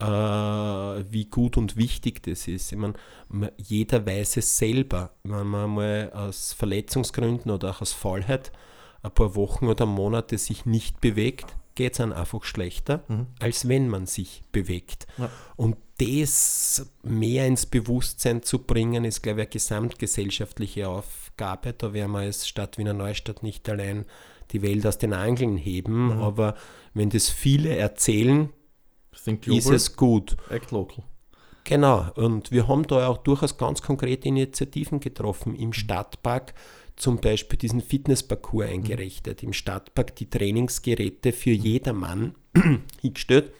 mhm. 0.00 0.06
äh, 0.06 1.12
wie 1.12 1.26
gut 1.26 1.56
und 1.56 1.76
wichtig 1.76 2.22
das 2.22 2.46
ist. 2.46 2.72
Ich 2.72 2.78
meine, 2.78 2.94
jeder 3.56 4.06
weiß 4.06 4.36
es 4.36 4.56
selber, 4.56 5.10
wenn 5.24 5.46
man 5.46 5.70
mal 5.70 6.12
aus 6.12 6.52
Verletzungsgründen 6.52 7.50
oder 7.50 7.70
auch 7.70 7.80
aus 7.80 7.92
Faulheit 7.92 8.52
ein 9.02 9.10
paar 9.12 9.34
Wochen 9.34 9.66
oder 9.66 9.86
Monate 9.86 10.38
sich 10.38 10.66
nicht 10.66 11.00
bewegt, 11.00 11.56
geht 11.74 11.94
es 11.94 12.00
einem 12.00 12.12
einfach 12.12 12.44
schlechter, 12.44 13.04
mhm. 13.08 13.26
als 13.38 13.68
wenn 13.68 13.88
man 13.88 14.06
sich 14.06 14.42
bewegt. 14.52 15.06
Ja. 15.18 15.30
Und 15.56 15.76
das 15.98 16.90
mehr 17.02 17.46
ins 17.46 17.66
Bewusstsein 17.66 18.42
zu 18.42 18.60
bringen, 18.60 19.04
ist, 19.04 19.22
glaube 19.22 19.40
ich, 19.40 19.46
eine 19.46 19.50
gesamtgesellschaftliche 19.50 20.88
Aufgabe. 20.88 21.72
Da 21.74 21.92
werden 21.92 22.12
wir 22.12 22.20
als 22.20 22.48
Stadt 22.48 22.78
Wiener 22.78 22.94
Neustadt 22.94 23.42
nicht 23.42 23.68
allein 23.68 24.06
die 24.52 24.62
Welt 24.62 24.86
aus 24.86 24.98
den 24.98 25.12
Angeln 25.12 25.56
heben, 25.56 26.06
mhm. 26.06 26.22
aber 26.22 26.56
wenn 26.94 27.10
das 27.10 27.28
viele 27.28 27.76
erzählen, 27.76 28.50
global, 29.24 29.58
ist 29.58 29.70
es 29.70 29.96
gut. 29.96 30.36
Act 30.48 30.70
local. 30.70 31.04
Genau, 31.64 32.10
und 32.16 32.50
wir 32.50 32.66
haben 32.66 32.86
da 32.86 33.06
auch 33.06 33.18
durchaus 33.18 33.56
ganz 33.56 33.82
konkrete 33.82 34.28
Initiativen 34.28 34.98
getroffen. 34.98 35.54
Im 35.54 35.72
Stadtpark 35.72 36.54
zum 37.00 37.20
Beispiel 37.20 37.58
diesen 37.58 37.80
Fitnessparcours 37.80 38.68
eingerichtet, 38.68 39.42
im 39.42 39.52
Stadtpark 39.52 40.14
die 40.16 40.28
Trainingsgeräte 40.28 41.32
für 41.32 41.50
jedermann 41.50 42.34
hingestellt 43.00 43.52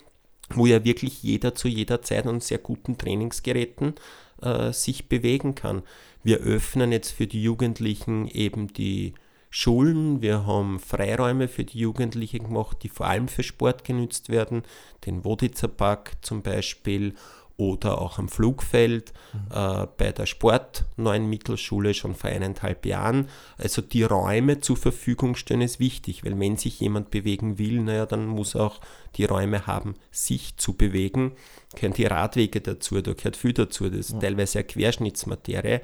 wo 0.54 0.66
ja 0.66 0.84
wirklich 0.84 1.22
jeder 1.22 1.54
zu 1.54 1.68
jeder 1.68 2.02
Zeit 2.02 2.26
an 2.26 2.40
sehr 2.40 2.58
guten 2.58 2.98
Trainingsgeräten 2.98 3.94
äh, 4.42 4.72
sich 4.72 5.08
bewegen 5.08 5.54
kann. 5.54 5.82
Wir 6.22 6.38
öffnen 6.38 6.92
jetzt 6.92 7.12
für 7.12 7.26
die 7.26 7.42
Jugendlichen 7.42 8.26
eben 8.28 8.72
die 8.72 9.14
Schulen. 9.48 10.22
Wir 10.22 10.46
haben 10.46 10.78
Freiräume 10.78 11.48
für 11.48 11.64
die 11.64 11.78
Jugendlichen 11.78 12.44
gemacht, 12.44 12.78
die 12.82 12.88
vor 12.88 13.06
allem 13.06 13.28
für 13.28 13.42
Sport 13.42 13.84
genützt 13.84 14.28
werden. 14.28 14.62
Den 15.06 15.24
Woditzer 15.24 15.68
Park 15.68 16.12
zum 16.22 16.42
Beispiel 16.42 17.14
oder 17.60 18.00
auch 18.00 18.18
am 18.18 18.28
Flugfeld, 18.28 19.12
mhm. 19.34 19.40
äh, 19.54 19.86
bei 19.98 20.12
der 20.12 20.24
Sport 20.24 20.86
neuen 20.96 21.28
Mittelschule 21.28 21.92
schon 21.92 22.14
vor 22.14 22.30
eineinhalb 22.30 22.86
Jahren. 22.86 23.28
Also 23.58 23.82
die 23.82 24.02
Räume 24.02 24.60
zur 24.60 24.78
Verfügung 24.78 25.36
stellen 25.36 25.60
ist 25.60 25.78
wichtig, 25.78 26.24
weil 26.24 26.40
wenn 26.40 26.56
sich 26.56 26.80
jemand 26.80 27.10
bewegen 27.10 27.58
will, 27.58 27.82
naja, 27.82 28.06
dann 28.06 28.26
muss 28.26 28.56
auch 28.56 28.80
die 29.16 29.26
Räume 29.26 29.66
haben, 29.66 29.94
sich 30.10 30.56
zu 30.56 30.72
bewegen. 30.72 31.32
Gehören 31.74 31.92
die 31.92 32.06
Radwege 32.06 32.62
dazu, 32.62 33.00
da 33.02 33.12
gehört 33.12 33.36
viel 33.36 33.52
dazu, 33.52 33.90
das 33.90 34.00
ist 34.00 34.12
ja. 34.12 34.20
teilweise 34.20 34.60
eine 34.60 34.66
Querschnittsmaterie. 34.66 35.82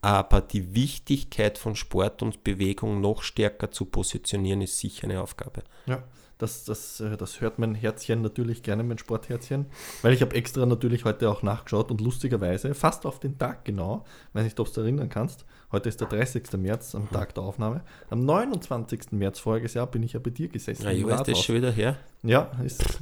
Aber 0.00 0.40
die 0.40 0.74
Wichtigkeit 0.74 1.58
von 1.58 1.74
Sport 1.74 2.22
und 2.22 2.42
Bewegung 2.42 3.00
noch 3.00 3.22
stärker 3.22 3.70
zu 3.70 3.84
positionieren, 3.84 4.62
ist 4.62 4.78
sicher 4.78 5.04
eine 5.04 5.20
Aufgabe. 5.20 5.62
Ja. 5.86 6.04
Das, 6.38 6.64
das, 6.64 7.00
äh, 7.00 7.16
das 7.16 7.40
hört 7.40 7.58
mein 7.58 7.74
Herzchen 7.74 8.22
natürlich 8.22 8.62
gerne, 8.62 8.84
mein 8.84 8.98
Sportherzchen. 8.98 9.66
Weil 10.02 10.12
ich 10.12 10.22
habe 10.22 10.34
extra 10.36 10.64
natürlich 10.66 11.04
heute 11.04 11.28
auch 11.28 11.42
nachgeschaut 11.42 11.90
und 11.90 12.00
lustigerweise, 12.00 12.74
fast 12.74 13.06
auf 13.06 13.18
den 13.18 13.38
Tag 13.38 13.64
genau, 13.64 14.04
weiß 14.32 14.44
nicht, 14.44 14.58
ob 14.60 14.72
du 14.72 14.80
erinnern 14.80 15.08
kannst, 15.08 15.44
heute 15.72 15.88
ist 15.88 16.00
der 16.00 16.06
30. 16.06 16.52
März, 16.52 16.94
am 16.94 17.10
Tag 17.10 17.34
der 17.34 17.42
Aufnahme. 17.42 17.82
Am 18.08 18.24
29. 18.24 19.12
März 19.12 19.40
voriges 19.40 19.74
Jahr 19.74 19.88
bin 19.88 20.04
ich 20.04 20.12
ja 20.12 20.20
bei 20.20 20.30
dir 20.30 20.48
gesessen. 20.48 20.84
Ja, 20.84 20.92
ich 20.92 21.04
weiß, 21.04 21.24
das 21.24 21.42
schon 21.42 21.56
wieder 21.56 21.72
her. 21.72 21.96
Ja, 22.22 22.52
ist 22.64 23.00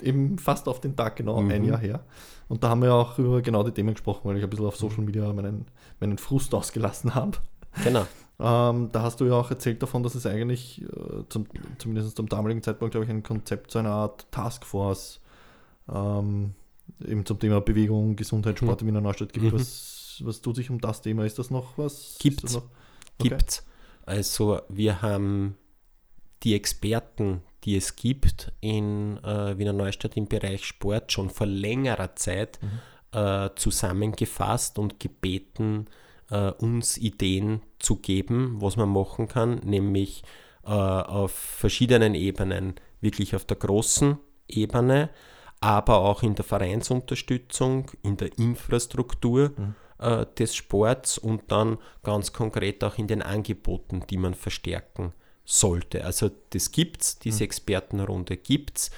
eben 0.00 0.38
fast 0.38 0.68
auf 0.68 0.80
den 0.80 0.94
Tag 0.94 1.16
genau 1.16 1.40
mhm. 1.40 1.50
ein 1.50 1.64
Jahr 1.64 1.78
her. 1.78 2.04
Und 2.48 2.62
da 2.62 2.70
haben 2.70 2.82
wir 2.82 2.94
auch 2.94 3.18
über 3.18 3.42
genau 3.42 3.62
die 3.64 3.72
Themen 3.72 3.94
gesprochen, 3.94 4.20
weil 4.24 4.36
ich 4.36 4.44
ein 4.44 4.50
bisschen 4.50 4.66
auf 4.66 4.76
Social 4.76 5.02
Media 5.02 5.30
meinen, 5.32 5.66
meinen 6.00 6.16
Frust 6.16 6.54
ausgelassen 6.54 7.14
habe. 7.14 7.38
Genau. 7.84 8.06
Ähm, 8.40 8.90
da 8.92 9.02
hast 9.02 9.20
du 9.20 9.26
ja 9.26 9.32
auch 9.32 9.50
erzählt 9.50 9.82
davon, 9.82 10.02
dass 10.02 10.14
es 10.14 10.24
eigentlich, 10.24 10.82
äh, 10.82 11.24
zum, 11.28 11.46
zumindest 11.78 12.16
zum 12.16 12.28
damaligen 12.28 12.62
Zeitpunkt, 12.62 12.92
glaube 12.92 13.04
ich, 13.04 13.10
ein 13.10 13.22
Konzept 13.24 13.72
zu 13.72 13.78
einer 13.78 13.90
Art 13.90 14.30
Taskforce 14.30 15.20
ähm, 15.92 16.54
eben 17.04 17.26
zum 17.26 17.38
Thema 17.38 17.60
Bewegung, 17.60 18.16
Gesundheit, 18.16 18.58
Sport 18.58 18.80
mhm. 18.82 18.88
in 18.88 18.94
Wiener 18.94 19.00
Neustadt 19.00 19.32
gibt. 19.32 19.46
Mhm. 19.46 19.52
Was, 19.52 20.22
was 20.24 20.40
tut 20.40 20.56
sich 20.56 20.70
um 20.70 20.80
das 20.80 21.02
Thema? 21.02 21.24
Ist 21.24 21.38
das 21.38 21.50
noch 21.50 21.76
was? 21.78 22.16
Gibt's. 22.20 22.42
Das 22.42 22.54
noch? 22.54 22.62
Okay. 23.18 23.30
Gibt's. 23.30 23.66
Also 24.06 24.60
wir 24.68 25.02
haben 25.02 25.56
die 26.42 26.54
Experten, 26.54 27.42
die 27.64 27.76
es 27.76 27.96
gibt 27.96 28.52
in 28.60 29.18
äh, 29.24 29.58
Wiener 29.58 29.72
Neustadt 29.72 30.16
im 30.16 30.26
Bereich 30.26 30.64
Sport 30.64 31.12
schon 31.12 31.30
vor 31.30 31.46
längerer 31.46 32.14
Zeit 32.16 32.58
mhm. 32.62 33.18
äh, 33.18 33.50
zusammengefasst 33.56 34.78
und 34.78 35.00
gebeten, 35.00 35.86
äh, 36.30 36.50
uns 36.52 36.96
Ideen 36.96 37.62
zu 37.78 37.96
geben, 37.96 38.56
was 38.60 38.76
man 38.76 38.88
machen 38.88 39.28
kann, 39.28 39.60
nämlich 39.64 40.22
äh, 40.64 40.70
auf 40.70 41.32
verschiedenen 41.32 42.14
Ebenen, 42.14 42.74
wirklich 43.00 43.34
auf 43.34 43.44
der 43.44 43.56
großen 43.56 44.18
Ebene, 44.48 45.10
aber 45.60 45.98
auch 45.98 46.22
in 46.22 46.34
der 46.34 46.44
Vereinsunterstützung, 46.44 47.90
in 48.02 48.16
der 48.16 48.36
Infrastruktur 48.38 49.52
mhm. 49.56 49.74
äh, 49.98 50.26
des 50.38 50.54
Sports 50.54 51.18
und 51.18 51.50
dann 51.50 51.78
ganz 52.02 52.32
konkret 52.32 52.84
auch 52.84 52.98
in 52.98 53.06
den 53.08 53.22
Angeboten, 53.22 54.04
die 54.08 54.18
man 54.18 54.34
verstärken 54.34 55.12
sollte. 55.44 56.04
Also 56.04 56.30
das 56.50 56.72
gibt 56.72 57.02
es, 57.02 57.18
diese 57.18 57.38
mhm. 57.38 57.46
Expertenrunde 57.46 58.36
gibt 58.36 58.78
es 58.78 58.90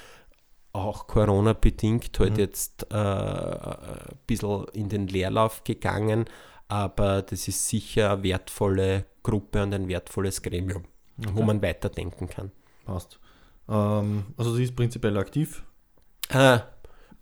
auch 0.73 1.07
Corona-bedingt 1.07 2.17
halt 2.19 2.33
mhm. 2.33 2.39
jetzt 2.39 2.87
äh, 2.91 2.95
ein 2.95 4.17
bisschen 4.27 4.65
in 4.73 4.89
den 4.89 5.07
Leerlauf 5.07 5.63
gegangen, 5.63 6.25
aber 6.71 7.21
das 7.21 7.49
ist 7.49 7.67
sicher 7.67 8.13
eine 8.13 8.23
wertvolle 8.23 9.05
Gruppe 9.23 9.61
und 9.61 9.73
ein 9.73 9.89
wertvolles 9.89 10.41
Gremium, 10.41 10.85
okay. 11.19 11.29
wo 11.33 11.41
man 11.41 11.61
weiterdenken 11.61 12.29
kann. 12.29 12.51
Passt. 12.85 13.19
Ähm, 13.67 14.27
also 14.37 14.55
sie 14.55 14.63
ist 14.63 14.73
prinzipiell 14.73 15.17
aktiv. 15.17 15.63
Äh, 16.29 16.59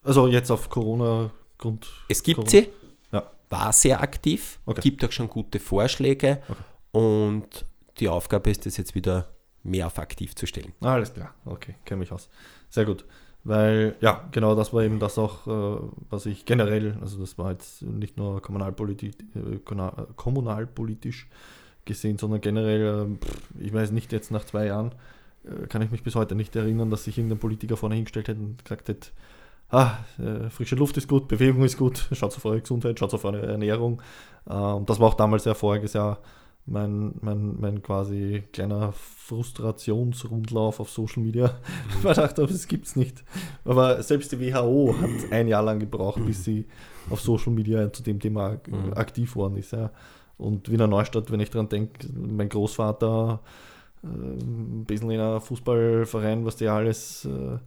also 0.03 0.27
jetzt 0.27 0.51
auf 0.51 0.69
Corona-Grund. 0.69 1.87
Es 2.09 2.21
gibt 2.21 2.35
Corona. 2.35 2.51
sie, 2.51 2.69
ja. 3.11 3.27
war 3.49 3.73
sehr 3.73 3.99
aktiv, 3.99 4.59
okay. 4.67 4.81
gibt 4.81 5.03
auch 5.03 5.11
schon 5.11 5.27
gute 5.27 5.59
Vorschläge 5.59 6.43
okay. 6.47 6.61
und 6.91 7.65
die 7.97 8.07
Aufgabe 8.07 8.51
ist 8.51 8.67
es 8.67 8.77
jetzt 8.77 8.93
wieder 8.93 9.33
mehr 9.63 9.87
auf 9.87 9.97
aktiv 9.97 10.35
zu 10.35 10.45
stellen. 10.45 10.73
alles 10.81 11.11
klar, 11.11 11.33
okay, 11.45 11.73
kenne 11.85 12.01
mich 12.01 12.11
aus. 12.11 12.29
Sehr 12.69 12.85
gut. 12.85 13.03
Weil, 13.43 13.95
ja, 14.01 14.27
genau 14.31 14.53
das 14.53 14.73
war 14.73 14.83
eben 14.83 14.99
das 14.99 15.17
auch, 15.17 15.47
äh, 15.47 15.81
was 16.09 16.25
ich 16.25 16.45
generell, 16.45 16.97
also 17.01 17.19
das 17.19 17.37
war 17.37 17.51
jetzt 17.51 17.81
nicht 17.81 18.17
nur 18.17 18.41
kommunalpolitisch, 18.41 19.15
äh, 19.35 19.59
kommunalpolitisch 20.15 21.27
gesehen, 21.85 22.17
sondern 22.17 22.41
generell, 22.41 23.07
äh, 23.59 23.63
ich 23.65 23.73
weiß 23.73 23.91
nicht, 23.91 24.11
jetzt 24.11 24.31
nach 24.31 24.43
zwei 24.43 24.65
Jahren 24.65 24.91
äh, 25.45 25.67
kann 25.67 25.81
ich 25.81 25.89
mich 25.89 26.03
bis 26.03 26.15
heute 26.15 26.35
nicht 26.35 26.55
erinnern, 26.55 26.89
dass 26.89 27.05
sich 27.05 27.17
irgendein 27.17 27.39
Politiker 27.39 27.77
vorne 27.77 27.95
hingestellt 27.95 28.27
hätte 28.27 28.41
und 28.41 28.63
gesagt 28.63 28.89
hätte, 28.89 29.09
ah, 29.69 29.97
äh, 30.17 30.49
frische 30.49 30.75
Luft 30.75 30.97
ist 30.97 31.07
gut, 31.07 31.27
Bewegung 31.27 31.63
ist 31.63 31.77
gut, 31.77 32.07
schaut 32.11 32.35
auf 32.35 32.45
eure 32.45 32.61
Gesundheit, 32.61 32.99
schaut 32.99 33.13
auf 33.13 33.23
eure 33.23 33.45
Ernährung. 33.45 34.01
Äh, 34.47 34.53
und 34.53 34.89
das 34.89 34.99
war 34.99 35.07
auch 35.07 35.13
damals 35.15 35.45
ja 35.45 35.53
voriges 35.53 35.93
Jahr 35.93 36.19
mein, 36.65 37.15
mein, 37.21 37.59
mein 37.59 37.81
quasi 37.81 38.43
kleiner 38.53 38.93
Frustrationsrundlauf 38.93 40.79
auf 40.79 40.89
Social 40.89 41.23
Media. 41.23 41.47
Mhm. 41.47 42.07
Ich 42.09 42.15
dachte, 42.15 42.45
das 42.45 42.67
gibt's 42.67 42.95
nicht. 42.95 43.23
Aber 43.65 44.01
selbst 44.03 44.31
die 44.31 44.39
WHO 44.39 44.95
hat 44.99 45.31
ein 45.31 45.47
Jahr 45.47 45.63
lang 45.63 45.79
gebraucht, 45.79 46.25
bis 46.25 46.43
sie 46.43 46.65
auf 47.09 47.21
Social 47.21 47.53
Media 47.53 47.91
zu 47.91 48.03
dem 48.03 48.19
Thema 48.19 48.59
mhm. 48.67 48.93
aktiv 48.93 49.35
worden 49.35 49.57
ist. 49.57 49.71
Ja. 49.71 49.91
Und 50.37 50.71
Wiener 50.71 50.87
Neustadt, 50.87 51.31
wenn 51.31 51.39
ich 51.39 51.49
daran 51.49 51.69
denke, 51.69 52.07
mein 52.13 52.49
Großvater, 52.49 53.41
äh, 54.03 54.07
ein 54.07 54.85
bisschen 54.85 55.11
in 55.11 55.19
einem 55.19 55.41
Fußballverein, 55.41 56.45
was 56.45 56.55
der 56.55 56.73
alles 56.73 57.25
äh, 57.25 57.57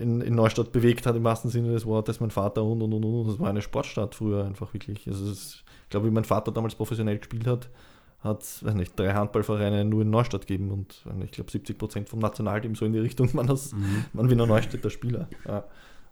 in, 0.00 0.20
in 0.20 0.34
Neustadt 0.34 0.72
bewegt 0.72 1.06
hat, 1.06 1.16
im 1.16 1.24
wahrsten 1.24 1.50
Sinne 1.50 1.72
des 1.72 1.86
Wortes, 1.86 2.20
mein 2.20 2.30
Vater 2.30 2.62
und 2.62 2.82
und 2.82 2.92
und 2.92 3.04
und. 3.04 3.28
Das 3.28 3.38
war 3.38 3.48
eine 3.48 3.62
Sportstadt 3.62 4.14
früher 4.14 4.44
einfach 4.44 4.74
wirklich. 4.74 5.06
Also 5.06 5.30
ist, 5.30 5.64
ich 5.66 5.71
glaube, 5.92 6.08
wie 6.08 6.10
mein 6.10 6.24
Vater 6.24 6.50
damals 6.50 6.74
professionell 6.74 7.18
gespielt 7.18 7.46
hat, 7.46 7.68
hat 8.20 8.42
es, 8.42 8.62
nicht, 8.62 8.98
drei 8.98 9.12
Handballvereine 9.12 9.84
nur 9.84 10.02
in 10.02 10.10
Neustadt 10.10 10.46
gegeben 10.46 10.70
und 10.70 11.04
ich 11.24 11.32
glaube 11.32 11.50
70 11.50 11.78
Prozent 11.78 12.08
vom 12.08 12.18
Nationalteam 12.18 12.74
so 12.74 12.84
in 12.84 12.92
die 12.92 12.98
Richtung 12.98 13.32
waren 13.34 13.46
das, 13.46 13.72
mhm. 13.72 14.04
waren 14.12 14.30
Wiener 14.30 14.46
Neustädter 14.46 14.90
Spieler. 14.90 15.28
Ja. 15.46 15.64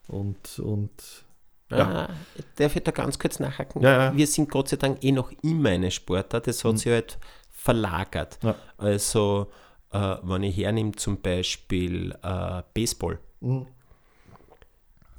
Und, 0.08 0.58
und 0.58 0.90
ja. 1.70 2.06
Ah, 2.06 2.10
darf 2.56 2.74
ich 2.74 2.82
da 2.82 2.90
ganz 2.90 3.18
kurz 3.18 3.38
nachhaken? 3.38 3.82
Ja, 3.82 4.06
ja. 4.06 4.16
Wir 4.16 4.26
sind 4.26 4.50
Gott 4.50 4.68
sei 4.68 4.76
Dank 4.76 5.04
eh 5.04 5.12
noch 5.12 5.30
immer 5.42 5.70
eine 5.70 5.90
Sportart, 5.90 6.46
das 6.46 6.64
hat 6.64 6.72
mhm. 6.72 6.76
sich 6.78 6.92
halt 6.92 7.18
verlagert. 7.50 8.38
Ja. 8.42 8.56
Also, 8.76 9.48
äh, 9.92 10.16
wenn 10.22 10.42
ich 10.42 10.56
hernehme 10.56 10.92
zum 10.92 11.20
Beispiel 11.20 12.12
äh, 12.22 12.62
Baseball, 12.74 13.18
mhm 13.40 13.66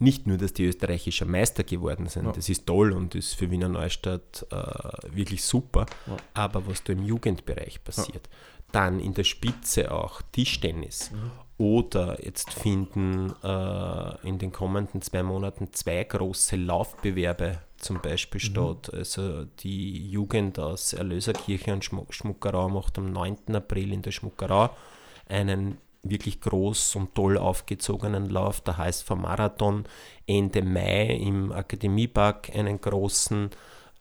nicht 0.02 0.28
nur, 0.28 0.38
dass 0.38 0.54
die 0.54 0.66
österreichischer 0.66 1.26
Meister 1.26 1.64
geworden 1.64 2.08
sind, 2.08 2.26
ja. 2.26 2.32
das 2.32 2.50
ist 2.50 2.66
toll 2.66 2.92
und 2.92 3.16
ist 3.16 3.34
für 3.34 3.52
Wiener 3.52 3.70
Neustadt 3.70 4.46
äh, 4.52 5.16
wirklich 5.16 5.44
super, 5.44 5.86
ja. 6.08 6.18
aber 6.34 6.68
was 6.68 6.84
da 6.84 6.94
im 6.94 7.04
Jugendbereich 7.04 7.84
passiert, 7.84 8.28
ja. 8.28 8.34
dann 8.72 9.00
in 9.00 9.14
der 9.14 9.24
Spitze 9.24 9.92
auch 9.92 10.22
Tischtennis 10.32 11.12
mhm. 11.12 11.32
oder 11.58 12.24
jetzt 12.26 12.52
finden 12.52 13.34
äh, 13.44 14.28
in 14.28 14.40
den 14.40 14.52
kommenden 14.52 15.02
zwei 15.02 15.24
Monaten 15.24 15.72
zwei 15.72 16.04
große 16.04 16.56
Laufbewerbe 16.56 17.60
zum 17.78 18.02
Beispiel 18.02 18.42
mhm. 18.42 18.46
statt. 18.46 18.94
Also 18.94 19.46
die 19.60 20.10
Jugend 20.10 20.58
aus 20.58 20.94
Erlöserkirche 20.94 21.74
und 21.74 21.86
Schmuckerau 21.86 22.70
macht 22.70 22.98
am 22.98 23.12
9. 23.12 23.54
April 23.54 23.94
in 23.94 24.02
der 24.02 24.12
Schmuckerau 24.12 24.72
einen 25.28 25.78
wirklich 26.04 26.42
groß 26.42 26.96
und 26.96 27.16
toll 27.16 27.38
aufgezogenen 27.38 28.30
Lauf, 28.30 28.62
der 28.62 28.78
heißt 28.78 29.04
vom 29.04 29.22
Marathon. 29.22 29.86
Ende 30.28 30.64
Mai 30.64 31.16
im 31.16 31.52
Akademiepark 31.52 32.52
einen 32.56 32.82
großen 32.82 33.50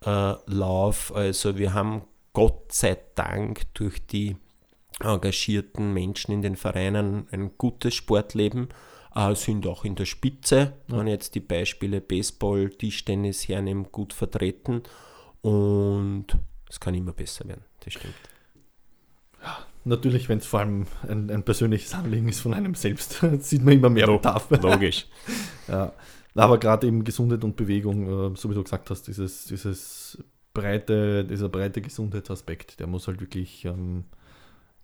äh, 0.05 0.35
Lauf. 0.47 1.15
Also 1.15 1.59
wir 1.59 1.75
haben 1.75 2.03
Gott 2.33 2.73
sei 2.73 2.97
Dank 3.15 3.63
durch 3.75 4.07
die 4.07 4.37
engagierten 5.01 5.93
Menschen 5.93 6.33
in 6.33 6.43
den 6.43 6.57
Vereinen 6.57 7.27
ein 7.31 7.53
gutes 7.59 7.95
Sportleben, 7.95 8.69
äh, 9.15 9.35
sind 9.35 9.67
auch 9.67 9.85
in 9.85 9.95
der 9.95 10.05
Spitze, 10.05 10.75
wenn 10.89 11.07
jetzt 11.07 11.35
die 11.35 11.41
Beispiele 11.41 12.01
Baseball, 12.01 12.71
Tischtennis 12.71 13.49
hernehmen, 13.49 13.91
gut 13.91 14.13
vertreten 14.13 14.83
und 15.43 16.27
es 16.69 16.79
kann 16.79 16.95
immer 16.95 17.13
besser 17.13 17.49
werden, 17.49 17.65
das 17.81 17.95
stimmt. 17.95 18.15
Natürlich, 19.85 20.29
wenn 20.29 20.39
es 20.39 20.47
vor 20.47 20.61
allem 20.61 20.87
ein, 21.09 21.31
ein, 21.31 21.43
persönliches 21.43 21.95
Anliegen 21.95 22.29
ist 22.29 22.41
von 22.41 22.53
einem 22.53 22.75
selbst, 22.75 23.25
sieht 23.41 23.65
man 23.65 23.75
immer 23.75 23.91
mehr 23.91 24.07
Bedarf. 24.07 24.51
Logisch. 24.63 25.07
ja. 25.69 25.93
Aber 26.35 26.59
gerade 26.59 26.87
eben 26.87 27.05
Gesundheit 27.05 27.43
und 27.45 27.57
Bewegung, 27.57 28.33
äh, 28.33 28.37
so 28.37 28.51
wie 28.51 28.55
du 28.55 28.63
gesagt 28.63 28.91
hast, 28.91 29.03
dieses, 29.09 29.47
dieses 29.47 30.23
breite, 30.55 31.25
dieser 31.25 31.49
breite 31.49 31.81
Gesundheitsaspekt, 31.81 32.79
der 32.81 32.87
muss 32.87 33.09
halt 33.09 33.21
wirklich, 33.21 33.65
ähm, 33.65 34.05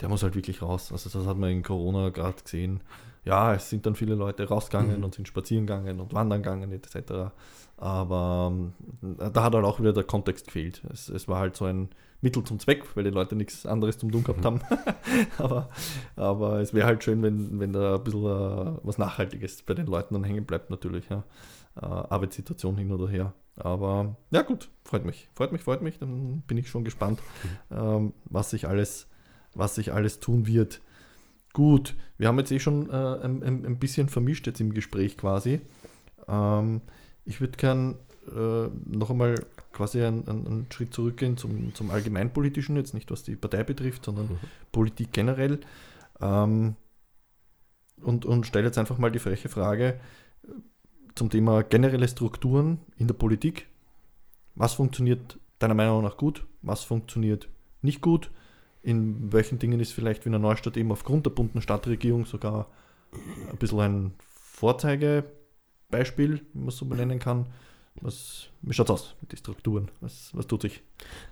der 0.00 0.08
muss 0.08 0.22
halt 0.22 0.34
wirklich 0.34 0.62
raus. 0.62 0.92
Also 0.92 1.08
das 1.10 1.26
hat 1.26 1.36
man 1.36 1.50
in 1.50 1.62
Corona 1.62 2.10
gerade 2.10 2.42
gesehen. 2.42 2.80
Ja, 3.24 3.54
es 3.54 3.70
sind 3.70 3.86
dann 3.86 3.94
viele 3.94 4.14
Leute 4.14 4.48
rausgegangen 4.48 4.98
mhm. 4.98 5.04
und 5.04 5.14
sind 5.14 5.28
spazieren 5.28 5.66
gegangen 5.66 6.00
und 6.00 6.12
wandern 6.14 6.42
gegangen 6.42 6.72
etc. 6.72 7.32
Aber 7.76 8.52
ähm, 8.52 8.72
da 9.18 9.42
hat 9.42 9.54
halt 9.54 9.64
auch 9.64 9.80
wieder 9.80 9.92
der 9.92 10.04
Kontext 10.04 10.46
gefehlt. 10.46 10.82
Es, 10.92 11.08
es 11.08 11.28
war 11.28 11.40
halt 11.40 11.56
so 11.56 11.64
ein 11.64 11.88
Mittel 12.20 12.44
zum 12.44 12.58
Zweck, 12.58 12.84
weil 12.94 13.04
die 13.04 13.10
Leute 13.10 13.36
nichts 13.36 13.66
anderes 13.66 13.98
zum 13.98 14.10
tun 14.10 14.24
gehabt 14.24 14.44
haben. 14.44 14.60
aber, 15.38 15.68
aber 16.16 16.60
es 16.60 16.72
wäre 16.74 16.86
halt 16.86 17.04
schön, 17.04 17.22
wenn, 17.22 17.60
wenn 17.60 17.72
da 17.72 17.96
ein 17.96 18.04
bisschen 18.04 18.24
uh, 18.24 18.78
was 18.82 18.98
Nachhaltiges 18.98 19.62
bei 19.62 19.74
den 19.74 19.86
Leuten 19.86 20.14
dann 20.14 20.24
hängen 20.24 20.46
bleibt, 20.46 20.70
natürlich. 20.70 21.08
Ja. 21.08 21.24
Uh, 21.76 22.06
Arbeitssituation 22.08 22.76
hin 22.78 22.90
oder 22.90 23.08
her. 23.08 23.34
Aber 23.56 24.16
ja, 24.30 24.42
gut, 24.42 24.70
freut 24.84 25.04
mich. 25.04 25.28
Freut 25.34 25.52
mich, 25.52 25.62
freut 25.62 25.82
mich. 25.82 25.98
Dann 25.98 26.42
bin 26.46 26.58
ich 26.58 26.68
schon 26.68 26.84
gespannt, 26.84 27.20
mhm. 27.70 27.76
ähm, 27.76 28.12
was, 28.24 28.50
sich 28.50 28.68
alles, 28.68 29.08
was 29.54 29.74
sich 29.74 29.92
alles 29.92 30.20
tun 30.20 30.46
wird. 30.46 30.80
Gut, 31.52 31.94
wir 32.18 32.28
haben 32.28 32.38
jetzt 32.38 32.52
eh 32.52 32.58
schon 32.58 32.90
äh, 32.90 32.92
ein, 32.92 33.42
ein, 33.42 33.78
bisschen 33.78 34.08
vermischt 34.08 34.46
jetzt 34.46 34.60
im 34.60 34.74
Gespräch 34.74 35.16
quasi. 35.16 35.60
Ähm, 36.28 36.82
ich 37.24 37.40
würde 37.40 37.56
gern 37.56 37.96
äh, 38.28 38.68
noch 38.84 39.10
einmal 39.10 39.36
quasi 39.76 40.02
einen, 40.02 40.26
einen, 40.26 40.66
Schritt 40.72 40.94
zurückgehen 40.94 41.36
zum, 41.36 41.74
zum 41.74 41.90
Allgemeinpolitischen, 41.90 42.76
jetzt 42.76 42.94
nicht 42.94 43.10
was 43.10 43.22
die 43.22 43.36
Partei 43.36 43.62
betrifft, 43.62 44.06
sondern 44.06 44.24
mhm. 44.26 44.38
Politik 44.72 45.12
generell. 45.12 45.60
Ähm, 46.20 46.76
und, 48.00 48.24
und 48.24 48.46
stelle 48.46 48.64
jetzt 48.66 48.78
einfach 48.78 48.96
mal 48.98 49.12
die 49.12 49.18
freche 49.18 49.50
Frage 49.50 50.00
äh, 50.44 50.48
zum 51.14 51.28
Thema 51.30 51.62
generelle 51.62 52.08
Strukturen 52.08 52.78
in 52.96 53.06
der 53.06 53.14
Politik. 53.14 53.68
Was 54.54 54.74
funktioniert 54.74 55.38
deiner 55.58 55.74
Meinung 55.74 56.02
nach 56.02 56.16
gut? 56.16 56.46
Was 56.62 56.82
funktioniert 56.82 57.50
nicht 57.82 58.00
gut? 58.00 58.30
In 58.82 59.30
welchen 59.32 59.58
Dingen 59.58 59.80
ist 59.80 59.92
vielleicht 59.92 60.24
Wiener 60.24 60.38
Neustadt 60.38 60.78
eben 60.78 60.92
aufgrund 60.92 61.26
der 61.26 61.30
bunten 61.30 61.60
Stadtregierung 61.60 62.24
sogar 62.24 62.68
ein 63.50 63.56
bisschen 63.58 63.80
ein 63.80 64.14
Vorzeigebeispiel, 64.28 66.46
wenn 66.52 66.62
man 66.62 66.68
es 66.68 66.76
so 66.76 66.86
benennen 66.86 67.18
kann? 67.18 67.46
Was, 68.00 68.48
wie 68.62 68.72
schaut 68.72 68.86
es 68.86 68.90
aus 68.90 69.14
mit 69.20 69.32
den 69.32 69.38
Strukturen? 69.38 69.90
Was, 70.00 70.30
was 70.34 70.46
tut 70.46 70.62
sich? 70.62 70.82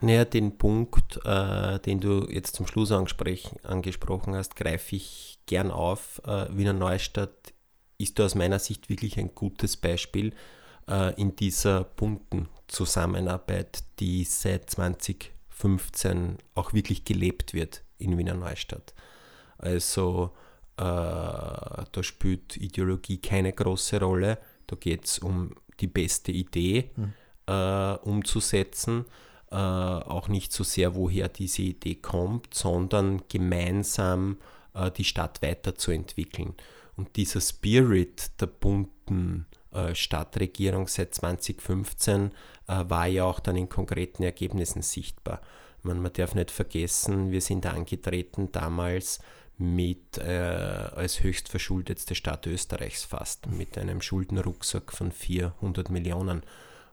Naja, 0.01 0.25
den 0.25 0.57
Punkt, 0.57 1.21
äh, 1.25 1.79
den 1.81 2.01
du 2.01 2.27
jetzt 2.31 2.57
zum 2.57 2.67
Schluss 2.67 2.91
angesprochen 2.93 4.35
hast, 4.35 4.57
greife 4.57 4.97
ich 4.97 5.39
gern 5.47 5.71
auf. 5.71 6.23
Äh, 6.27 6.47
Wiener 6.57 6.73
Neustadt 6.73 7.53
ist 7.99 8.21
aus 8.21 8.35
meiner 8.35 8.59
Sicht 8.59 8.89
wirklich 8.89 9.19
ein 9.19 9.35
gutes 9.35 9.77
Beispiel 9.77 10.33
äh, 10.89 11.15
in 11.21 11.37
dieser 11.37 11.85
bunten 11.85 12.49
Zusammenarbeit, 12.67 13.85
die 14.01 14.25
seit 14.25 14.71
2015 14.71 16.39
auch 16.55 16.73
wirklich 16.73 17.05
gelebt 17.05 17.55
wird 17.55 17.83
in 17.99 18.19
Wiener 18.19 18.35
Neustadt. 18.35 18.95
Also 19.59 20.33
äh, 20.77 20.83
da 20.83 22.03
spielt 22.03 22.57
Ideologie 22.57 23.19
keine 23.19 23.53
große 23.53 24.01
Rolle. 24.01 24.39
Da 24.67 24.77
geht 24.77 25.05
es 25.05 25.19
um 25.19 25.55
die 25.81 25.87
beste 25.87 26.33
Idee 26.33 26.91
hm. 26.95 27.13
äh, 27.47 27.95
umzusetzen. 28.09 29.07
Äh, 29.51 29.57
auch 29.57 30.29
nicht 30.29 30.53
so 30.53 30.65
sehr, 30.65 30.95
woher 30.95 31.29
diese 31.29 31.63
Idee 31.63 31.97
kommt, 31.97 32.55
sondern 32.55 33.23
gemeinsam 33.29 34.39
äh, 34.75 34.91
die 34.91 35.05
Stadt 35.05 35.43
weiterzuentwickeln. 35.43 36.55
Und 36.97 37.17
dieser 37.17 37.41
Spirit 37.41 38.41
der 38.41 38.47
bunten 38.47 39.47
äh, 39.73 39.95
Stadtregierung 39.95 40.87
seit 40.87 41.15
2015 41.15 42.31
äh, 42.69 42.85
war 42.89 43.07
ja 43.07 43.25
auch 43.25 43.41
dann 43.41 43.57
in 43.57 43.69
konkreten 43.69 44.23
Ergebnissen 44.23 44.83
sichtbar. 44.83 45.41
Man, 45.83 46.01
man 46.01 46.13
darf 46.13 46.35
nicht 46.35 46.51
vergessen, 46.51 47.31
wir 47.31 47.41
sind 47.41 47.67
angetreten 47.67 48.51
damals 48.53 49.21
mit 49.57 50.19
äh, 50.19 50.23
als 50.23 51.23
höchst 51.23 51.49
verschuldetste 51.49 52.15
Stadt 52.15 52.47
Österreichs 52.47 53.05
fast, 53.05 53.47
mit 53.47 53.79
einem 53.79 54.01
Schuldenrucksack 54.01 54.93
von 54.93 55.13
400 55.13 55.91
Millionen. 55.91 56.43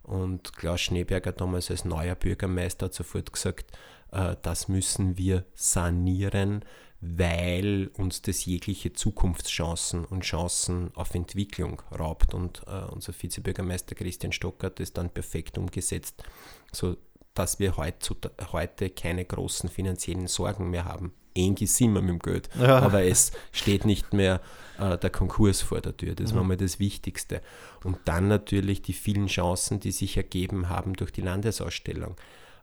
Und 0.04 0.56
Klaus 0.56 0.82
Schneeberger 0.82 1.32
damals 1.32 1.72
als 1.72 1.86
neuer 1.86 2.16
Bürgermeister 2.16 2.88
hat 2.88 2.94
sofort 2.94 3.34
gesagt, 3.34 3.72
äh, 4.12 4.36
das 4.42 4.68
müssen 4.68 5.18
wir 5.18 5.46
sanieren, 5.54 6.64
weil 7.02 7.90
uns 7.98 8.22
das 8.22 8.46
jegliche 8.46 8.94
Zukunftschancen 8.94 10.06
und 10.06 10.22
Chancen 10.22 10.92
auf 10.96 11.16
Entwicklung 11.16 11.82
raubt. 11.98 12.34
Und 12.34 12.62
äh, 12.68 12.92
unser 12.92 13.14
Vizebürgermeister 13.14 13.96
Christian 13.96 14.32
Stocker 14.32 14.68
hat 14.68 14.80
das 14.80 14.94
dann 14.94 15.10
perfekt 15.10 15.58
umgesetzt, 15.58 16.24
so 16.72 16.98
dass 17.34 17.60
wir 17.60 17.78
heute, 17.78 18.16
heute 18.52 18.90
keine 18.90 19.26
großen 19.26 19.70
finanziellen 19.70 20.28
Sorgen 20.28 20.70
mehr 20.70 20.86
haben. 20.86 21.14
Eng 21.36 21.58
sind 21.58 21.94
wir 21.94 22.02
mit 22.02 22.10
dem 22.10 22.20
Geld, 22.20 22.50
ja. 22.60 22.80
aber 22.80 23.04
es 23.04 23.32
steht 23.52 23.86
nicht 23.86 24.14
mehr 24.14 24.42
äh, 24.82 24.98
der 24.98 25.10
Konkurs 25.10 25.62
vor 25.62 25.82
der 25.82 25.96
Tür. 25.96 26.16
Das 26.16 26.34
mhm. 26.34 26.38
war 26.38 26.44
mal 26.44 26.58
das 26.58 26.80
Wichtigste. 26.80 27.42
Und 27.84 27.98
dann 28.06 28.28
natürlich 28.28 28.82
die 28.82 28.94
vielen 28.94 29.28
Chancen, 29.28 29.80
die 29.80 29.92
sich 29.92 30.18
ergeben 30.18 30.70
haben 30.70 30.94
durch 30.94 31.12
die 31.12 31.22
Landesausstellung. 31.22 32.16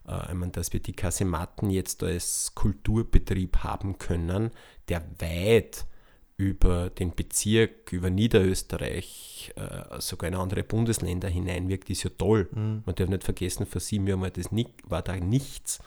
Äh, 0.07 0.29
ich 0.29 0.33
meine, 0.33 0.51
dass 0.51 0.73
wir 0.73 0.81
die 0.81 0.93
Kasematten 0.93 1.69
jetzt 1.69 2.03
als 2.03 2.53
Kulturbetrieb 2.55 3.57
haben 3.57 3.97
können, 3.97 4.51
der 4.89 5.03
weit 5.19 5.85
über 6.37 6.89
den 6.89 7.13
Bezirk, 7.15 7.91
über 7.91 8.09
Niederösterreich, 8.09 9.53
äh, 9.55 9.99
sogar 9.99 10.29
in 10.29 10.35
andere 10.35 10.63
Bundesländer 10.63 11.27
hineinwirkt, 11.27 11.89
ist 11.89 12.03
ja 12.03 12.11
toll. 12.17 12.49
Mhm. 12.51 12.83
Man 12.85 12.95
darf 12.95 13.09
nicht 13.09 13.23
vergessen, 13.23 13.65
vor 13.65 13.81
sieben 13.81 14.07
Jahren 14.07 14.21
war, 14.21 14.29
das 14.29 14.51
nicht, 14.51 14.71
war 14.83 15.01
da 15.01 15.17
nichts 15.17 15.79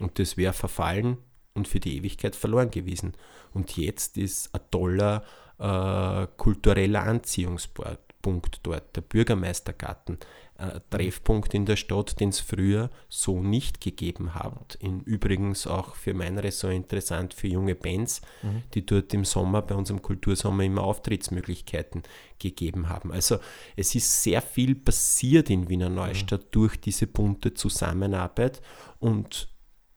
und 0.00 0.18
das 0.18 0.36
wäre 0.36 0.52
verfallen 0.52 1.18
und 1.54 1.68
für 1.68 1.80
die 1.80 1.96
Ewigkeit 1.96 2.36
verloren 2.36 2.70
gewesen. 2.70 3.14
Und 3.52 3.76
jetzt 3.76 4.16
ist 4.16 4.54
ein 4.54 4.60
toller 4.70 5.24
äh, 5.58 6.26
kultureller 6.36 7.02
Anziehungspunkt 7.02 8.60
dort, 8.62 8.96
der 8.96 9.02
Bürgermeistergarten 9.02 10.18
äh, 10.60 10.80
Treffpunkt 10.90 11.54
in 11.54 11.66
der 11.66 11.76
Stadt, 11.76 12.20
den 12.20 12.28
es 12.30 12.40
früher 12.40 12.90
so 13.08 13.42
nicht 13.42 13.80
gegeben 13.80 14.34
hat. 14.34 14.76
In, 14.80 15.00
übrigens 15.00 15.66
auch 15.66 15.94
für 15.94 16.14
mein 16.14 16.38
Ressort 16.38 16.74
interessant 16.74 17.34
für 17.34 17.48
junge 17.48 17.74
Bands, 17.74 18.20
mhm. 18.42 18.62
die 18.74 18.84
dort 18.84 19.12
im 19.14 19.24
Sommer 19.24 19.62
bei 19.62 19.74
unserem 19.74 20.02
Kultursommer 20.02 20.64
immer 20.64 20.82
Auftrittsmöglichkeiten 20.82 22.02
gegeben 22.38 22.88
haben. 22.88 23.10
Also 23.10 23.38
es 23.76 23.94
ist 23.94 24.22
sehr 24.22 24.42
viel 24.42 24.74
passiert 24.74 25.50
in 25.50 25.68
Wiener 25.68 25.90
Neustadt 25.90 26.42
mhm. 26.42 26.50
durch 26.52 26.80
diese 26.80 27.06
bunte 27.06 27.54
Zusammenarbeit 27.54 28.60
und 28.98 29.48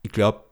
ich 0.01 0.11
glaube, 0.11 0.43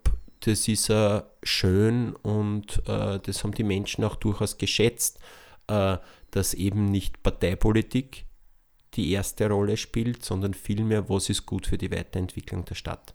das 0.42 0.68
ist 0.68 0.90
äh, 0.90 1.22
schön 1.44 2.14
und 2.16 2.82
äh, 2.88 3.20
das 3.20 3.44
haben 3.44 3.54
die 3.54 3.64
Menschen 3.64 4.04
auch 4.04 4.16
durchaus 4.16 4.58
geschätzt, 4.58 5.20
äh, 5.68 5.98
dass 6.32 6.54
eben 6.54 6.86
nicht 6.86 7.24
Parteipolitik 7.24 8.26
die 8.96 9.12
erste 9.12 9.50
Rolle 9.50 9.78
spielt, 9.78 10.26
sondern 10.26 10.54
vielmehr, 10.54 11.10
was 11.10 11.30
ist 11.30 11.46
gut 11.46 11.68
für 11.68 11.78
die 11.78 11.92
Weiterentwicklung 11.92 12.66
der 12.66 12.76
Stadt. 12.76 13.14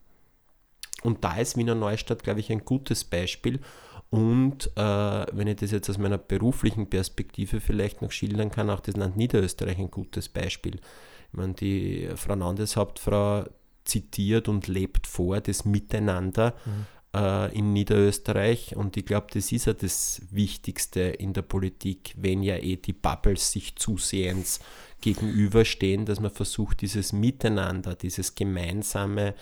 Und 1.02 1.24
da 1.24 1.36
ist 1.36 1.56
Wiener 1.56 1.74
Neustadt, 1.74 2.22
glaube 2.22 2.40
ich, 2.40 2.50
ein 2.50 2.64
gutes 2.64 3.04
Beispiel. 3.04 3.60
Und 4.08 4.70
äh, 4.76 5.26
wenn 5.32 5.48
ich 5.48 5.56
das 5.56 5.72
jetzt 5.72 5.90
aus 5.90 5.98
meiner 5.98 6.18
beruflichen 6.18 6.88
Perspektive 6.88 7.60
vielleicht 7.60 8.02
noch 8.02 8.12
schildern 8.12 8.50
kann, 8.50 8.70
auch 8.70 8.80
das 8.80 8.96
Land 8.96 9.16
Niederösterreich 9.16 9.78
ein 9.78 9.90
gutes 9.90 10.28
Beispiel. 10.28 10.76
Ich 10.76 11.36
meine, 11.36 11.54
die 11.54 12.08
Frau 12.14 12.34
Landeshauptfrau 12.34 13.44
zitiert 13.84 14.48
und 14.48 14.68
lebt 14.68 15.06
vor 15.06 15.40
das 15.40 15.64
Miteinander 15.64 16.54
mhm. 16.64 16.86
Äh, 17.16 17.56
in 17.56 17.72
Niederösterreich. 17.72 18.76
Und 18.76 18.96
ich 18.96 19.06
glaube, 19.06 19.28
das 19.32 19.50
ist 19.50 19.66
ja 19.66 19.72
das 19.72 20.22
Wichtigste 20.30 21.00
in 21.00 21.32
der 21.32 21.42
Politik, 21.42 22.14
wenn 22.16 22.42
ja 22.42 22.56
eh 22.56 22.76
die 22.76 22.92
Bubbles 22.92 23.52
sich 23.52 23.76
zusehends 23.76 24.60
gegenüberstehen, 25.00 26.04
dass 26.04 26.20
man 26.20 26.30
versucht, 26.30 26.82
dieses 26.82 27.12
Miteinander, 27.12 27.94
dieses 27.94 28.34
Gemeinsame 28.34 29.34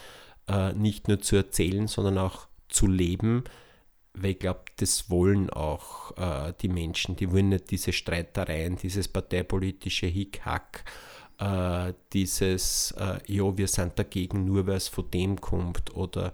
äh, 0.49 0.73
nicht 0.75 1.09
nur 1.09 1.21
zu 1.21 1.37
erzählen, 1.37 1.89
sondern 1.89 2.19
auch 2.19 2.47
zu 2.69 2.87
leben, 2.87 3.45
weil 4.15 4.33
ich 4.33 4.39
glaube, 4.39 4.65
das 4.77 5.11
wollen 5.11 5.51
auch 5.51 6.17
äh, 6.17 6.53
die 6.61 6.69
Menschen, 6.69 7.17
die 7.17 7.33
wollen 7.33 7.49
nicht 7.49 7.71
diese 7.71 7.93
Streitereien, 7.93 8.77
dieses 8.77 9.09
parteipolitische 9.09 10.07
Hickhack, 10.07 10.85
äh, 11.39 11.93
dieses, 12.13 12.93
äh, 12.93 13.19
ja, 13.27 13.57
wir 13.57 13.67
sind 13.67 13.99
dagegen, 13.99 14.45
nur 14.45 14.67
weil 14.67 14.77
es 14.77 14.89
von 14.89 15.11
dem 15.11 15.41
kommt 15.41 15.97
oder 15.97 16.33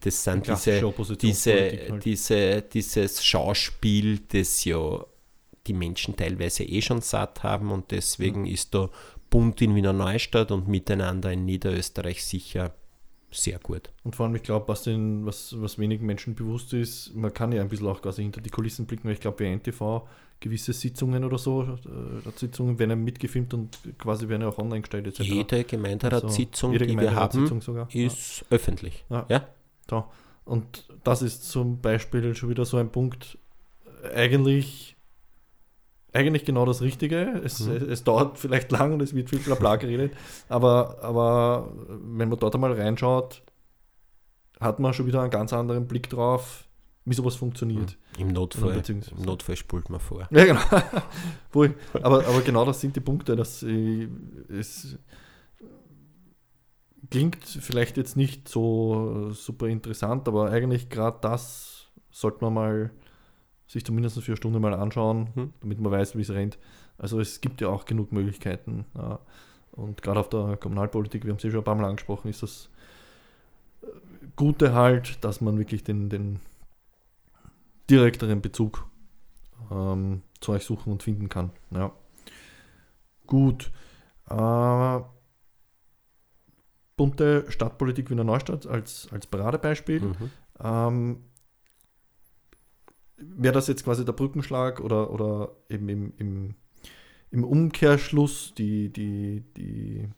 das 0.00 0.24
sind 0.24 0.46
diese, 0.46 0.92
diese, 1.20 1.52
halt. 1.52 2.04
diese, 2.04 2.62
dieses 2.62 3.24
Schauspiel, 3.24 4.20
das 4.28 4.64
ja 4.64 5.04
die 5.66 5.74
Menschen 5.74 6.16
teilweise 6.16 6.64
eh 6.64 6.80
schon 6.80 7.02
satt 7.02 7.42
haben 7.42 7.70
und 7.70 7.90
deswegen 7.90 8.42
mhm. 8.42 8.46
ist 8.46 8.74
da 8.74 8.88
bunt 9.28 9.62
in 9.62 9.74
Wiener 9.74 9.92
Neustadt 9.92 10.50
und 10.50 10.68
miteinander 10.68 11.32
in 11.32 11.44
Niederösterreich 11.44 12.24
sicher 12.24 12.74
sehr 13.30 13.60
gut. 13.60 13.90
Und 14.02 14.16
vor 14.16 14.26
allem, 14.26 14.34
ich 14.34 14.42
glaube, 14.42 14.66
was, 14.66 14.86
was, 14.86 15.54
was 15.60 15.78
wenigen 15.78 16.04
Menschen 16.04 16.34
bewusst 16.34 16.72
ist, 16.72 17.14
man 17.14 17.32
kann 17.32 17.52
ja 17.52 17.62
ein 17.62 17.68
bisschen 17.68 17.86
auch 17.86 18.02
quasi 18.02 18.22
hinter 18.22 18.40
die 18.40 18.50
Kulissen 18.50 18.86
blicken, 18.86 19.04
weil 19.04 19.14
ich 19.14 19.20
glaube, 19.20 19.44
bei 19.44 19.54
NTV 19.54 20.02
gewisse 20.40 20.72
Sitzungen 20.72 21.22
oder 21.22 21.38
so, 21.38 21.62
äh, 21.62 22.30
Sitzungen 22.34 22.78
werden 22.78 22.90
ja 22.90 22.96
mitgefilmt 22.96 23.54
und 23.54 23.78
quasi 23.98 24.28
werden 24.28 24.42
ja 24.42 24.48
auch 24.48 24.58
online 24.58 24.80
gestellt. 24.80 25.06
Etc. 25.06 25.20
Jede 25.20 25.64
Gemeinderatssitzung, 25.64 26.72
also, 26.72 26.84
die 26.84 26.98
wir 26.98 27.14
haben, 27.14 27.60
sogar. 27.60 27.88
ist 27.94 28.40
ja. 28.40 28.46
öffentlich. 28.50 29.04
Ja. 29.10 29.26
ja? 29.28 29.46
So. 29.90 30.04
Und 30.44 30.88
das 31.04 31.20
ist 31.20 31.50
zum 31.50 31.80
Beispiel 31.80 32.34
schon 32.34 32.48
wieder 32.48 32.64
so 32.64 32.78
ein 32.78 32.90
Punkt, 32.90 33.38
eigentlich 34.14 34.96
eigentlich 36.12 36.44
genau 36.44 36.64
das 36.66 36.82
Richtige. 36.82 37.40
Es, 37.44 37.60
mhm. 37.60 37.90
es, 37.90 38.02
dauert 38.04 38.38
vielleicht 38.38 38.72
lang 38.72 38.92
und 38.92 39.02
es 39.02 39.14
wird 39.14 39.30
viel 39.30 39.38
Blabla 39.38 39.76
geredet, 39.76 40.12
aber, 40.48 40.98
aber 41.02 41.72
wenn 41.76 42.28
man 42.28 42.38
dort 42.38 42.54
einmal 42.54 42.72
reinschaut, 42.72 43.42
hat 44.60 44.78
man 44.80 44.92
schon 44.92 45.06
wieder 45.06 45.22
einen 45.22 45.30
ganz 45.30 45.52
anderen 45.52 45.86
Blick 45.86 46.10
drauf, 46.10 46.64
wie 47.04 47.14
sowas 47.14 47.36
funktioniert. 47.36 47.96
Im 48.18 48.28
Notfall, 48.28 48.82
im 48.88 49.22
Notfall 49.24 49.56
spult 49.56 49.88
man 49.88 50.00
vor. 50.00 50.28
Ja, 50.30 50.44
genau. 50.44 50.60
Aber, 52.02 52.24
aber 52.26 52.40
genau 52.42 52.64
das 52.64 52.80
sind 52.80 52.94
die 52.94 53.00
Punkte, 53.00 53.34
dass 53.34 53.62
äh, 53.62 54.08
es 54.48 54.96
klingt 57.08 57.44
vielleicht 57.44 57.96
jetzt 57.96 58.16
nicht 58.16 58.48
so 58.48 59.30
super 59.32 59.66
interessant, 59.66 60.28
aber 60.28 60.50
eigentlich 60.50 60.88
gerade 60.88 61.18
das 61.20 61.88
sollte 62.10 62.44
man 62.44 62.54
mal 62.54 62.90
sich 63.66 63.84
zumindest 63.84 64.20
für 64.20 64.32
eine 64.32 64.36
Stunde 64.36 64.58
mal 64.58 64.74
anschauen, 64.74 65.28
Hm. 65.34 65.52
damit 65.60 65.80
man 65.80 65.92
weiß, 65.92 66.16
wie 66.16 66.22
es 66.22 66.30
rennt. 66.30 66.58
Also 66.98 67.20
es 67.20 67.40
gibt 67.40 67.60
ja 67.60 67.68
auch 67.68 67.84
genug 67.84 68.12
Möglichkeiten. 68.12 68.84
Und 69.72 70.02
gerade 70.02 70.20
auf 70.20 70.28
der 70.28 70.56
Kommunalpolitik, 70.56 71.24
wir 71.24 71.30
haben 71.30 71.38
es 71.38 71.42
ja 71.44 71.50
schon 71.50 71.60
ein 71.60 71.64
paar 71.64 71.76
Mal 71.76 71.88
angesprochen, 71.88 72.28
ist 72.28 72.42
das 72.42 72.68
äh, 73.82 73.86
Gute 74.36 74.74
halt, 74.74 75.24
dass 75.24 75.40
man 75.40 75.58
wirklich 75.58 75.84
den, 75.84 76.08
den 76.08 76.40
direkteren 77.88 78.40
Bezug 78.40 78.86
ähm, 79.70 80.22
zu 80.40 80.52
euch 80.52 80.64
suchen 80.64 80.92
und 80.92 81.02
finden 81.02 81.28
kann. 81.28 81.50
Ja. 81.70 81.92
Gut. 83.26 83.70
Äh, 84.28 85.00
bunte 87.00 87.46
Stadtpolitik 87.48 88.10
Wiener 88.10 88.24
Neustadt 88.24 88.66
als, 88.66 89.08
als 89.10 89.26
Paradebeispiel. 89.26 90.02
Mhm. 90.02 90.30
Ähm, 90.62 91.16
Wäre 93.16 93.54
das 93.54 93.68
jetzt 93.68 93.84
quasi 93.84 94.04
der 94.04 94.12
Brückenschlag 94.12 94.80
oder, 94.80 95.10
oder 95.10 95.52
eben 95.70 95.88
im, 95.88 96.12
im, 96.18 96.54
im 97.30 97.44
Umkehrschluss 97.44 98.52
die, 98.54 98.92
die, 98.92 99.44
die 99.56 100.10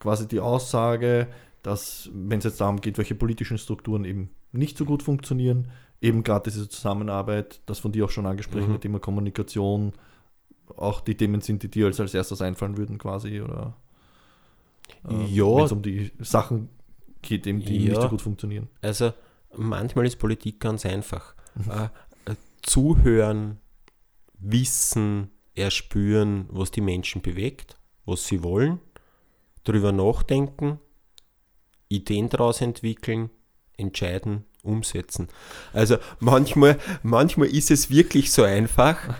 quasi 0.00 0.28
die 0.28 0.40
Aussage, 0.40 1.28
dass, 1.62 2.10
wenn 2.12 2.40
es 2.40 2.44
jetzt 2.44 2.60
darum 2.60 2.82
geht, 2.82 2.98
welche 2.98 3.14
politischen 3.14 3.56
Strukturen 3.56 4.04
eben 4.04 4.28
nicht 4.52 4.76
so 4.76 4.84
gut 4.84 5.02
funktionieren, 5.02 5.68
eben 6.02 6.24
gerade 6.24 6.50
diese 6.50 6.68
Zusammenarbeit, 6.68 7.62
das 7.64 7.78
von 7.78 7.92
dir 7.92 8.04
auch 8.04 8.10
schon 8.10 8.26
angesprochene 8.26 8.74
Mhm. 8.74 8.80
Thema 8.80 8.98
Kommunikation, 8.98 9.94
auch 10.76 11.00
die 11.00 11.16
Themen 11.16 11.40
sind, 11.40 11.62
die 11.62 11.70
dir 11.70 11.86
als, 11.86 12.00
als 12.00 12.12
erstes 12.12 12.42
einfallen 12.42 12.76
würden, 12.76 12.98
quasi, 12.98 13.40
oder 13.40 13.78
äh, 15.08 15.24
Ja. 15.26 15.44
wenn 15.56 15.64
es 15.64 15.72
um 15.72 15.82
die 15.82 16.10
Sachen 16.20 16.68
geht, 17.22 17.46
eben, 17.46 17.60
die 17.60 17.78
nicht 17.78 17.92
Ja. 17.94 18.02
so 18.02 18.08
gut 18.08 18.22
funktionieren. 18.22 18.68
Also 18.80 19.12
manchmal 19.56 20.06
ist 20.06 20.16
Politik 20.18 20.60
ganz 20.60 20.84
einfach. 20.86 21.34
Mhm. 21.54 21.70
Äh, 21.70 21.84
äh, 22.32 22.36
zuhören, 22.62 23.58
wissen, 24.38 25.30
erspüren, 25.54 26.46
was 26.50 26.70
die 26.70 26.80
Menschen 26.80 27.22
bewegt, 27.22 27.76
was 28.06 28.26
sie 28.26 28.42
wollen, 28.42 28.80
darüber 29.64 29.92
nachdenken, 29.92 30.78
Ideen 31.88 32.28
daraus 32.30 32.60
entwickeln, 32.60 33.30
entscheiden, 33.76 34.44
umsetzen. 34.62 35.28
Also 35.72 35.98
manchmal, 36.20 36.78
manchmal 37.02 37.48
ist 37.48 37.70
es 37.70 37.90
wirklich 37.90 38.32
so 38.32 38.42
einfach, 38.44 39.14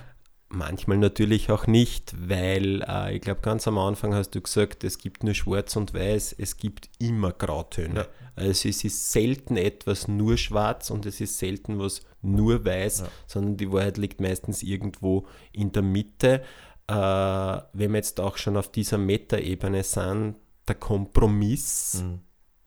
manchmal 0.53 0.99
natürlich 0.99 1.51
auch 1.51 1.67
nicht, 1.67 2.15
weil 2.29 2.83
äh, 2.87 3.17
ich 3.17 3.23
glaube, 3.23 3.41
ganz 3.41 3.67
am 3.67 3.79
Anfang 3.79 4.15
hast 4.15 4.31
du 4.35 4.41
gesagt, 4.41 4.85
es 4.85 4.99
gibt 4.99 5.25
nur 5.25 5.35
Schwarz 5.35 5.75
und 5.77 5.95
Weiß, 5.95 6.35
es 6.39 6.57
gibt 6.57 6.89
immer 6.99 7.33
Grautöne. 7.33 8.01
Ja. 8.01 8.07
Also 8.37 8.69
es 8.69 8.85
ist 8.85 9.13
selten 9.13 9.57
etwas 9.57 10.09
nur 10.09 10.37
schwarz 10.39 10.91
und 10.91 11.05
es 11.07 11.21
ist 11.21 11.39
selten 11.39 11.79
was 11.79 12.01
nur 12.23 12.65
weiß, 12.65 13.01
Ja. 13.01 13.09
sondern 13.27 13.57
die 13.57 13.71
Wahrheit 13.73 13.99
liegt 13.99 14.21
meistens 14.21 14.63
irgendwo 14.63 15.27
in 15.53 15.73
der 15.73 15.83
Mitte. 15.83 16.43
Äh, 16.87 16.95
wenn 16.95 17.91
wir 17.93 17.97
jetzt 17.97 18.21
auch 18.21 18.37
schon 18.39 18.57
auf 18.57 18.71
dieser 18.71 18.99
Metaebene 18.99 19.83
sind, 19.83 20.37
der 20.69 20.77
Kompromiss, 20.77 22.03
Mhm. 22.05 22.21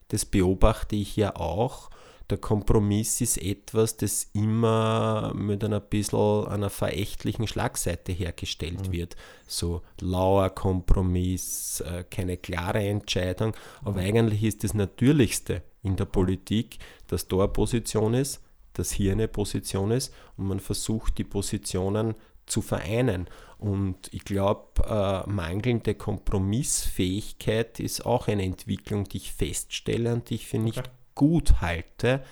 das 0.10 0.26
beobachte 0.26 0.96
ich 0.96 1.16
ja 1.16 1.36
auch. 1.36 1.90
Der 2.30 2.40
Kompromiss 2.40 3.22
ist 3.22 3.38
etwas, 3.38 3.98
das 3.98 4.30
immer 4.34 5.32
mit 5.36 5.64
einer 5.64 5.80
bisschen 5.80 6.48
einer 6.48 6.72
verächtlichen 6.72 7.48
Schlagseite 7.48 8.12
hergestellt 8.12 8.88
Mhm. 8.88 8.92
wird. 8.92 9.16
So 9.46 9.82
lauer 10.02 10.50
Kompromiss, 10.50 11.82
äh, 11.82 12.04
keine 12.10 12.38
klare 12.38 12.80
Entscheidung. 12.80 13.54
Aber 13.84 14.00
eigentlich 14.00 14.44
ist 14.44 14.64
das 14.64 14.74
Natürlichste 14.74 15.62
in 15.84 15.96
der 15.98 16.06
Politik, 16.06 16.80
dass 17.08 17.28
da 17.28 17.38
eine 17.38 17.48
Position 17.50 18.16
ist, 18.16 18.42
dass 18.74 18.92
hier 18.92 19.12
eine 19.12 19.28
Position 19.28 19.92
ist 19.92 20.12
und 20.36 20.48
man 20.48 20.60
versucht, 20.60 21.20
die 21.20 21.24
Positionen 21.24 22.16
zu 22.48 22.62
vereinen. 22.62 23.28
Und 23.58 24.14
ich 24.14 24.26
glaube, 24.26 24.84
äh, 24.88 25.30
mangelnde 25.30 25.96
Kompromissfähigkeit 25.96 27.80
ist 27.80 28.06
auch 28.06 28.28
eine 28.28 28.44
Entwicklung, 28.44 29.06
die 29.06 29.18
ich 29.18 29.32
feststelle 29.32 30.14
und 30.14 30.30
die 30.30 30.36
ich 30.36 30.48
für 30.48 30.58
nicht 30.60 30.80
Okay. 30.80 30.90
Gut 31.16 31.62
halte, 31.62 32.24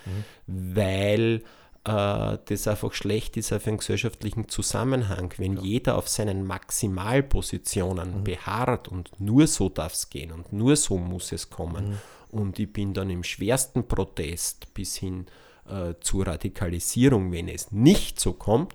weil 0.46 1.42
äh, 1.84 2.38
das 2.44 2.68
einfach 2.68 2.92
schlecht 2.92 3.36
ist 3.36 3.52
auf 3.52 3.66
einen 3.66 3.78
gesellschaftlichen 3.78 4.48
Zusammenhang. 4.48 5.32
Wenn 5.36 5.56
jeder 5.58 5.96
auf 5.98 6.08
seinen 6.08 6.46
Maximalpositionen 6.46 8.24
beharrt 8.24 8.88
und 8.88 9.10
nur 9.20 9.46
so 9.46 9.68
darf 9.68 9.92
es 9.92 10.10
gehen 10.10 10.32
und 10.32 10.52
nur 10.52 10.76
so 10.76 10.98
muss 10.98 11.32
es 11.32 11.50
kommen 11.50 11.98
und 12.30 12.58
ich 12.58 12.72
bin 12.72 12.94
dann 12.94 13.10
im 13.10 13.22
schwersten 13.22 13.86
Protest 13.86 14.72
bis 14.74 14.96
hin 14.96 15.26
äh, 15.68 15.94
zur 16.00 16.26
Radikalisierung, 16.26 17.32
wenn 17.32 17.48
es 17.48 17.70
nicht 17.70 18.18
so 18.18 18.32
kommt, 18.32 18.74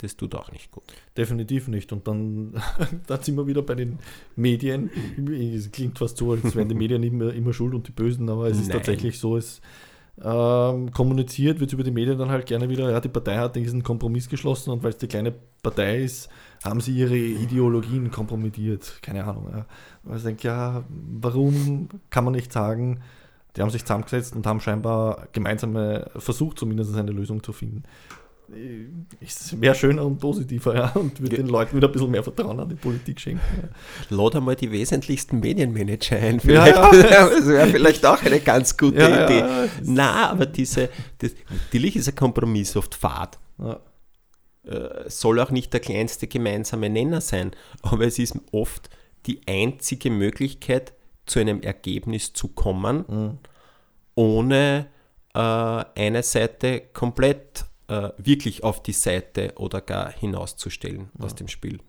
das 0.00 0.16
tut 0.16 0.34
auch 0.34 0.52
nicht 0.52 0.70
gut. 0.70 0.84
Definitiv 1.16 1.68
nicht. 1.68 1.92
Und 1.92 2.06
dann, 2.06 2.54
dann 3.06 3.22
sind 3.22 3.36
wir 3.36 3.46
wieder 3.46 3.62
bei 3.62 3.74
den 3.74 3.98
Medien. 4.36 4.90
Es 5.54 5.70
klingt 5.70 5.98
fast 5.98 6.16
so, 6.16 6.32
als 6.32 6.54
wären 6.54 6.68
die 6.68 6.74
Medien 6.74 7.02
immer, 7.02 7.32
immer 7.32 7.52
schuld 7.52 7.74
und 7.74 7.86
die 7.88 7.92
Bösen, 7.92 8.28
aber 8.28 8.48
es 8.48 8.58
ist 8.58 8.68
Nein. 8.68 8.76
tatsächlich 8.76 9.18
so, 9.18 9.36
es 9.36 9.60
ähm, 10.22 10.90
kommuniziert 10.92 11.60
wird 11.60 11.72
über 11.72 11.84
die 11.84 11.90
Medien 11.90 12.18
dann 12.18 12.30
halt 12.30 12.46
gerne 12.46 12.68
wieder, 12.68 12.90
ja, 12.90 13.00
die 13.00 13.08
Partei 13.08 13.36
hat 13.36 13.54
diesen 13.56 13.82
Kompromiss 13.82 14.28
geschlossen 14.28 14.70
und 14.70 14.82
weil 14.82 14.90
es 14.90 14.96
die 14.96 15.06
kleine 15.06 15.32
Partei 15.62 16.02
ist, 16.02 16.28
haben 16.64 16.80
sie 16.80 16.92
ihre 16.92 17.16
Ideologien 17.16 18.10
kompromittiert. 18.10 18.98
Keine 19.02 19.24
Ahnung. 19.24 19.48
Ja. 19.52 20.16
Ich 20.16 20.22
denke, 20.22 20.48
ja, 20.48 20.84
warum 20.88 21.88
kann 22.10 22.24
man 22.24 22.32
nicht 22.32 22.52
sagen, 22.52 23.00
die 23.56 23.62
haben 23.62 23.70
sich 23.70 23.82
zusammengesetzt 23.82 24.34
und 24.34 24.46
haben 24.46 24.60
scheinbar 24.60 25.28
gemeinsame 25.32 26.10
versucht, 26.16 26.58
zumindest 26.58 26.94
eine 26.96 27.10
Lösung 27.10 27.42
zu 27.42 27.52
finden. 27.52 27.84
Es 29.20 29.60
wäre 29.60 29.74
schöner 29.74 30.04
und 30.06 30.18
positiver, 30.18 30.74
ja, 30.74 30.88
und 30.92 31.20
würde 31.20 31.36
Ja. 31.36 31.42
den 31.42 31.48
Leuten 31.50 31.76
wieder 31.76 31.88
ein 31.88 31.92
bisschen 31.92 32.10
mehr 32.10 32.22
Vertrauen 32.22 32.58
an 32.58 32.68
die 32.68 32.74
Politik 32.76 33.20
schenken. 33.20 33.42
Ja. 34.10 34.16
Lad 34.16 34.36
einmal 34.36 34.56
die 34.56 34.70
wesentlichsten 34.72 35.40
Medienmanager 35.40 36.16
ein. 36.16 36.36
Ja, 36.36 36.40
Vielleicht, 36.40 36.76
ja. 36.76 37.28
Das 37.28 37.46
wäre 37.46 37.66
vielleicht 37.68 38.06
auch 38.06 38.22
eine 38.22 38.40
ganz 38.40 38.76
gute 38.76 38.98
Ja, 39.00 39.24
Idee. 39.26 39.38
ja, 39.40 39.64
Na, 39.84 40.30
aber 40.30 40.46
diese, 40.46 40.88
das, 41.18 41.32
natürlich 41.50 41.96
ist 41.96 42.08
ein 42.08 42.14
Kompromiss 42.14 42.74
oft 42.76 42.94
fad. 42.94 43.38
Ja. 43.58 43.80
Äh, 44.64 45.08
soll 45.10 45.40
auch 45.40 45.50
nicht 45.50 45.72
der 45.72 45.80
kleinste 45.80 46.26
gemeinsame 46.26 46.88
Nenner 46.90 47.20
sein, 47.20 47.52
aber 47.82 48.06
es 48.06 48.18
ist 48.18 48.34
oft 48.52 48.88
die 49.26 49.40
einzige 49.46 50.10
Möglichkeit, 50.10 50.92
zu 51.26 51.38
einem 51.40 51.60
Ergebnis 51.60 52.32
zu 52.32 52.48
kommen, 52.48 53.04
Mhm. 53.08 53.38
ohne 54.14 54.86
äh, 55.34 55.38
eine 55.38 56.22
Seite 56.22 56.80
komplett 56.94 57.66
äh, 57.88 58.10
wirklich 58.18 58.62
auf 58.64 58.82
die 58.82 58.92
Seite 58.92 59.52
oder 59.56 59.80
gar 59.80 60.10
hinauszustellen 60.12 61.10
aus 61.18 61.34
dem 61.34 61.48
Spiel. 61.48 61.80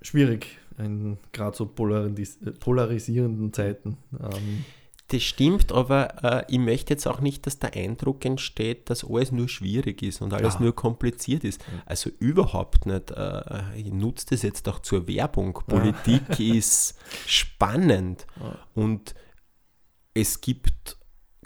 Schwierig, 0.00 0.58
in 0.78 1.18
gerade 1.32 1.56
so 1.56 1.66
polaris 1.66 2.38
polarisierenden 2.58 3.52
Zeiten. 3.52 3.98
Ähm, 4.18 4.64
Das 5.08 5.22
stimmt, 5.22 5.72
aber 5.72 6.24
äh, 6.24 6.44
ich 6.48 6.58
möchte 6.58 6.94
jetzt 6.94 7.06
auch 7.06 7.20
nicht, 7.20 7.46
dass 7.46 7.58
der 7.58 7.74
Eindruck 7.74 8.24
entsteht, 8.24 8.88
dass 8.88 9.04
alles 9.04 9.30
nur 9.30 9.46
schwierig 9.50 10.02
ist 10.02 10.22
und 10.22 10.32
alles 10.32 10.54
Ja. 10.54 10.60
nur 10.62 10.74
kompliziert 10.74 11.44
ist. 11.44 11.62
Also 11.84 12.08
überhaupt 12.18 12.86
nicht. 12.86 13.10
Äh, 13.10 13.62
ich 13.76 13.92
nutze 13.92 14.26
das 14.30 14.40
jetzt 14.42 14.66
auch 14.70 14.78
zur 14.78 15.06
Werbung. 15.06 15.52
Politik 15.66 16.22
ist 16.40 16.94
spannend 17.26 18.26
Ja. 18.40 18.58
und 18.74 19.14
es 20.14 20.40
gibt, 20.40 20.96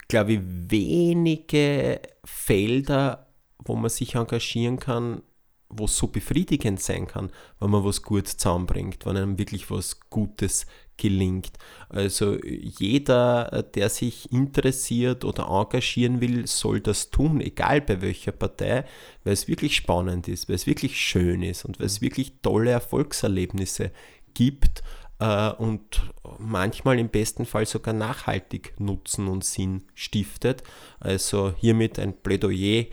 glaube 0.07 0.33
ich, 0.33 0.39
wenige 0.43 1.99
Felder, 2.27 3.27
wo 3.59 3.75
man 3.75 3.89
sich 3.89 4.15
engagieren 4.15 4.79
kann, 4.79 5.21
wo 5.69 5.85
es 5.85 5.97
so 5.97 6.07
befriedigend 6.07 6.81
sein 6.81 7.07
kann, 7.07 7.31
wenn 7.59 7.69
man 7.69 7.83
was 7.83 8.01
Gutes 8.01 8.37
zusammenbringt, 8.37 9.05
wenn 9.05 9.17
einem 9.17 9.37
wirklich 9.37 9.69
was 9.69 9.99
Gutes 10.09 10.65
gelingt. 10.95 11.51
Also 11.89 12.37
jeder, 12.43 13.51
äh, 13.53 13.63
der 13.63 13.89
sich 13.89 14.31
interessiert 14.31 15.23
oder 15.25 15.47
engagieren 15.47 16.21
will, 16.21 16.47
soll 16.47 16.79
das 16.81 17.09
tun, 17.09 17.41
egal 17.41 17.81
bei 17.81 18.01
welcher 18.01 18.31
Partei, 18.31 18.85
weil 19.23 19.33
es 19.33 19.47
wirklich 19.47 19.75
spannend 19.75 20.27
ist, 20.27 20.49
weil 20.49 20.55
es 20.55 20.67
wirklich 20.67 20.99
schön 20.99 21.43
ist 21.43 21.65
und 21.65 21.79
weil 21.79 21.87
es 21.87 22.01
wirklich 22.01 22.33
tolle 22.41 22.71
Erfolgserlebnisse 22.71 23.91
gibt. 24.33 24.83
Äh, 25.19 25.51
und 25.51 26.01
manchmal 26.39 26.99
im 26.99 27.09
besten 27.09 27.45
Fall 27.45 27.65
sogar 27.65 27.93
nachhaltig 27.93 28.73
Nutzen 28.79 29.27
und 29.27 29.43
Sinn 29.43 29.83
stiftet. 29.95 30.63
Also 30.99 31.53
hiermit 31.57 31.99
ein 31.99 32.13
Plädoyer 32.21 32.85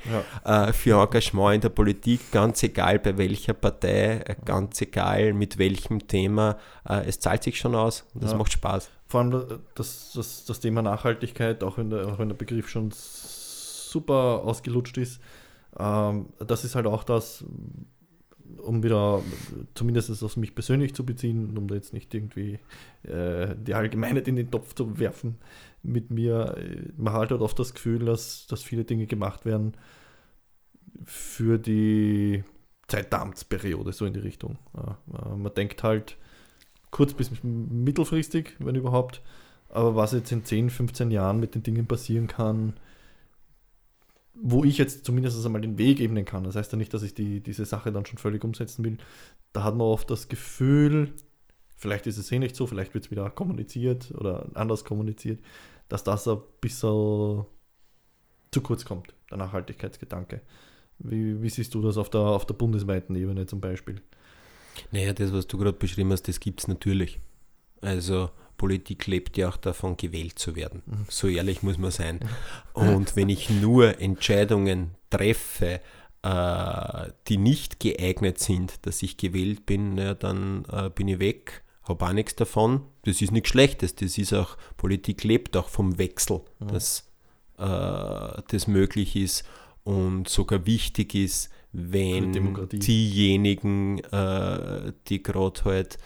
ja. 0.45 0.69
äh, 0.69 0.73
für 0.73 1.03
Engagement 1.03 1.57
in 1.57 1.61
der 1.61 1.69
Politik, 1.69 2.31
ganz 2.33 2.63
egal 2.63 2.99
bei 2.99 3.19
welcher 3.19 3.55
Partei, 3.55 4.23
äh, 4.27 4.37
ganz 4.45 4.81
egal 4.81 5.33
mit 5.33 5.59
welchem 5.59 6.07
Thema. 6.07 6.59
Äh, 6.89 7.07
es 7.07 7.21
zahlt 7.21 7.43
sich 7.43 7.59
schon 7.59 7.75
aus 7.75 8.07
und 8.15 8.25
es 8.25 8.33
ja. 8.33 8.39
macht 8.39 8.53
Spaß. 8.53 8.91
Vor 9.07 9.21
allem 9.21 9.61
das, 9.75 10.13
das, 10.15 10.45
das 10.45 10.61
Thema 10.61 10.83
Nachhaltigkeit, 10.83 11.63
auch 11.63 11.79
wenn, 11.79 11.91
der, 11.91 12.09
auch 12.09 12.19
wenn 12.19 12.29
der 12.29 12.37
Begriff 12.37 12.69
schon 12.69 12.91
super 12.91 14.43
ausgelutscht 14.45 14.97
ist, 14.97 15.21
ähm, 15.79 16.29
das 16.39 16.65
ist 16.65 16.75
halt 16.75 16.87
auch 16.87 17.05
das, 17.05 17.45
um 18.59 18.83
wieder 18.83 19.23
zumindest 19.75 20.23
auf 20.23 20.37
mich 20.37 20.55
persönlich 20.55 20.95
zu 20.95 21.05
beziehen, 21.05 21.57
um 21.57 21.69
da 21.69 21.75
jetzt 21.75 21.93
nicht 21.93 22.13
irgendwie 22.15 22.59
äh, 23.03 23.55
die 23.57 23.75
Allgemeinheit 23.75 24.29
in 24.29 24.37
den 24.37 24.51
Topf 24.51 24.75
zu 24.75 24.99
werfen 24.99 25.37
mit 25.83 26.11
mir. 26.11 26.57
Man 26.97 27.13
hat 27.13 27.31
halt 27.31 27.41
oft 27.41 27.59
das 27.59 27.75
Gefühl, 27.75 28.05
dass, 28.05 28.47
dass 28.47 28.63
viele 28.63 28.85
Dinge 28.85 29.07
gemacht 29.07 29.45
werden 29.45 29.75
für 31.05 31.59
die 31.59 32.45
Zeit 32.89 33.13
der 33.13 33.23
Amtsperiode, 33.23 33.93
so 33.93 34.05
in 34.05 34.13
die 34.13 34.21
Richtung. 34.21 34.59
Ja, 34.77 34.99
äh, 35.13 35.37
man 35.37 35.55
denkt 35.55 35.83
halt 35.83 36.17
kurz 36.91 37.15
bis 37.15 37.31
mittelfristig, 37.43 38.55
wenn 38.59 38.77
überhaupt, 38.77 39.21
aber 39.69 39.97
was 39.97 40.13
jetzt 40.13 40.31
in 40.31 40.45
10, 40.45 40.71
15 40.71 41.11
Jahren 41.11 41.41
mit 41.41 41.55
den 41.55 41.63
Dingen 41.63 41.87
passieren 41.87 42.29
kann, 42.29 42.75
wo 44.35 44.65
ich 44.65 44.79
jetzt 44.79 45.05
zumindest 45.05 45.45
einmal 45.45 45.63
den 45.63 45.79
Weg 45.79 46.01
ebnen 46.01 46.25
kann. 46.25 46.45
Das 46.45 46.57
heißt 46.57 46.73
ja 46.73 46.79
nicht, 46.79 46.93
dass 46.93 47.03
ich 47.03 47.15
die, 47.15 47.41
diese 47.41 47.65
Sache 47.65 47.93
dann 47.93 48.07
schon 48.07 48.19
völlig 48.19 48.45
umsetzen 48.45 48.85
will. 48.85 48.99
Da 49.53 49.63
hat 49.63 49.75
man 49.75 49.87
oft 49.87 50.11
das 50.11 50.29
Gefühl, 50.29 51.13
vielleicht 51.77 52.07
ist 52.07 52.19
es 52.19 52.31
eh 52.33 52.39
nicht 52.39 52.57
so, 52.57 52.67
vielleicht 52.67 52.95
wird 52.95 53.05
es 53.05 53.11
wieder 53.11 53.31
kommuniziert 53.31 54.13
oder 54.13 54.51
anders 54.55 54.85
kommuniziert, 54.85 55.41
dass 55.89 56.05
das 56.05 56.27
ein 56.27 56.39
bisschen 56.61 57.45
zu 58.51 58.61
kurz 58.63 58.85
kommt, 58.85 59.15
der 59.31 59.39
Nachhaltigkeitsgedanke. 59.39 60.41
Wie, 60.99 61.43
wie 61.43 61.51
siehst 61.51 61.75
du 61.75 61.83
das 61.83 61.97
auf 61.97 62.11
der, 62.11 62.21
auf 62.21 62.47
der 62.47 62.55
bundesweiten 62.55 63.15
Ebene 63.17 63.47
zum 63.47 63.61
Beispiel? 63.61 64.01
Naja, 64.91 65.13
das, 65.13 65.33
was 65.33 65.47
du 65.47 65.59
gerade 65.59 65.77
beschrieben 65.77 66.13
hast, 66.13 66.29
das 66.29 66.41
gibt 66.41 66.61
es 66.61 66.69
natürlich. 66.69 67.21
Also 67.81 68.31
Politik 68.65 69.07
lebt 69.07 69.37
ja 69.37 69.51
auch 69.51 69.59
davon, 69.59 69.99
gewählt 69.99 70.39
zu 70.39 70.57
werden. 70.57 70.83
Mhm. 70.87 71.07
So 71.11 71.29
ehrlich 71.29 71.63
muss 71.63 71.77
man 71.77 71.91
sein. 71.91 72.21
Und 72.73 73.15
wenn 73.15 73.29
ich 73.29 73.51
nur 73.51 74.01
Entscheidungen 74.01 74.93
treffe, 75.11 75.83
äh, 76.23 77.11
die 77.29 77.37
nicht 77.37 77.79
geeignet 77.79 78.39
sind, 78.39 78.87
dass 78.87 79.03
ich 79.03 79.19
gewählt 79.19 79.67
bin, 79.67 79.99
ja, 79.99 80.15
dann 80.15 80.65
äh, 80.73 80.89
bin 80.89 81.09
ich 81.09 81.19
weg, 81.19 81.63
habe 81.83 82.07
auch 82.07 82.15
nichts 82.15 82.37
davon. 82.37 82.81
Das 83.03 83.21
ist 83.21 83.33
nichts 83.33 83.51
Schlechtes. 83.51 83.97
Das 83.97 84.17
ist 84.17 84.33
auch, 84.33 84.57
Politik 84.79 85.25
lebt 85.25 85.59
auch 85.59 85.69
vom 85.69 85.99
Wechsel, 85.99 86.41
mhm. 86.59 86.69
dass 86.69 87.07
äh, 87.59 88.43
das 88.49 88.67
möglich 88.67 89.15
ist 89.15 89.45
und 89.83 90.27
sogar 90.27 90.65
wichtig 90.65 91.15
ist, 91.15 91.51
wenn 91.73 92.67
diejenigen, 92.71 93.99
äh, 94.05 94.95
die 95.09 95.23
gerade 95.23 95.65
halt 95.67 95.99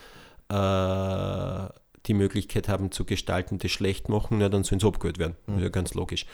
äh, 0.49 1.69
die 2.09 2.15
Möglichkeit 2.15 2.69
haben 2.69 2.91
zu 2.91 3.05
gestalten, 3.05 3.59
das 3.59 3.71
schlecht 3.71 4.09
machen, 4.09 4.41
ja, 4.41 4.49
dann 4.49 4.65
sollen 4.65 4.81
sie 4.81 4.87
abgehört 4.87 5.19
werden. 5.19 5.37
Mhm. 5.47 5.59
Ja, 5.61 5.69
ganz 5.69 5.95
logisch. 5.95 6.25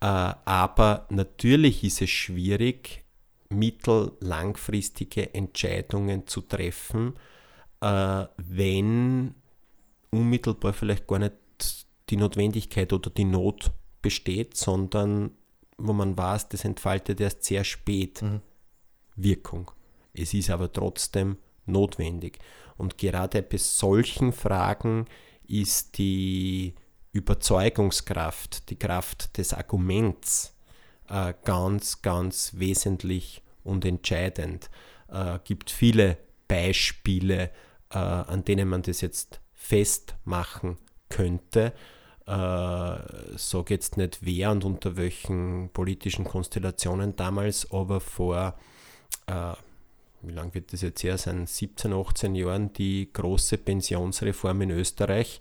Äh, 0.00 0.06
aber 0.06 1.06
natürlich 1.10 1.82
ist 1.82 2.02
es 2.02 2.10
schwierig, 2.10 3.04
mittellangfristige 3.48 5.34
Entscheidungen 5.34 6.26
zu 6.26 6.42
treffen, 6.42 7.14
äh, 7.80 8.24
wenn 8.36 9.34
unmittelbar 10.10 10.72
vielleicht 10.72 11.06
gar 11.06 11.18
nicht 11.18 11.34
die 12.10 12.16
Notwendigkeit 12.16 12.92
oder 12.92 13.10
die 13.10 13.24
Not 13.24 13.72
besteht, 14.02 14.56
sondern 14.56 15.32
wo 15.76 15.92
man 15.92 16.16
weiß, 16.16 16.50
das 16.50 16.64
entfaltet 16.64 17.20
erst 17.20 17.44
sehr 17.44 17.64
spät 17.64 18.22
mhm. 18.22 18.40
Wirkung. 19.16 19.70
Es 20.12 20.34
ist 20.34 20.50
aber 20.50 20.72
trotzdem 20.72 21.38
notwendig. 21.66 22.38
Und 22.76 22.98
gerade 22.98 23.42
bei 23.42 23.56
solchen 23.56 24.32
Fragen 24.32 25.06
ist 25.46 25.98
die 25.98 26.74
Überzeugungskraft, 27.12 28.70
die 28.70 28.78
Kraft 28.78 29.36
des 29.38 29.52
Arguments 29.52 30.56
äh, 31.08 31.34
ganz, 31.44 32.02
ganz 32.02 32.52
wesentlich 32.56 33.42
und 33.62 33.84
entscheidend. 33.84 34.70
Äh, 35.08 35.38
gibt 35.44 35.70
viele 35.70 36.18
Beispiele, 36.48 37.50
äh, 37.90 37.98
an 37.98 38.44
denen 38.44 38.68
man 38.68 38.82
das 38.82 39.00
jetzt 39.00 39.40
festmachen 39.52 40.78
könnte. 41.08 41.72
Äh, 42.26 42.96
so 43.36 43.64
jetzt 43.68 43.96
nicht 43.96 44.18
wer 44.22 44.50
und 44.50 44.64
unter 44.64 44.96
welchen 44.96 45.70
politischen 45.72 46.24
Konstellationen 46.24 47.16
damals, 47.16 47.70
aber 47.70 48.00
vor 48.00 48.58
äh, 49.26 49.52
wie 50.26 50.32
lange 50.32 50.54
wird 50.54 50.72
das 50.72 50.82
jetzt 50.82 51.02
her 51.02 51.18
sein, 51.18 51.46
17, 51.46 51.92
18 51.92 52.34
Jahren 52.34 52.72
die 52.72 53.10
große 53.12 53.58
Pensionsreform 53.58 54.62
in 54.62 54.70
Österreich. 54.70 55.40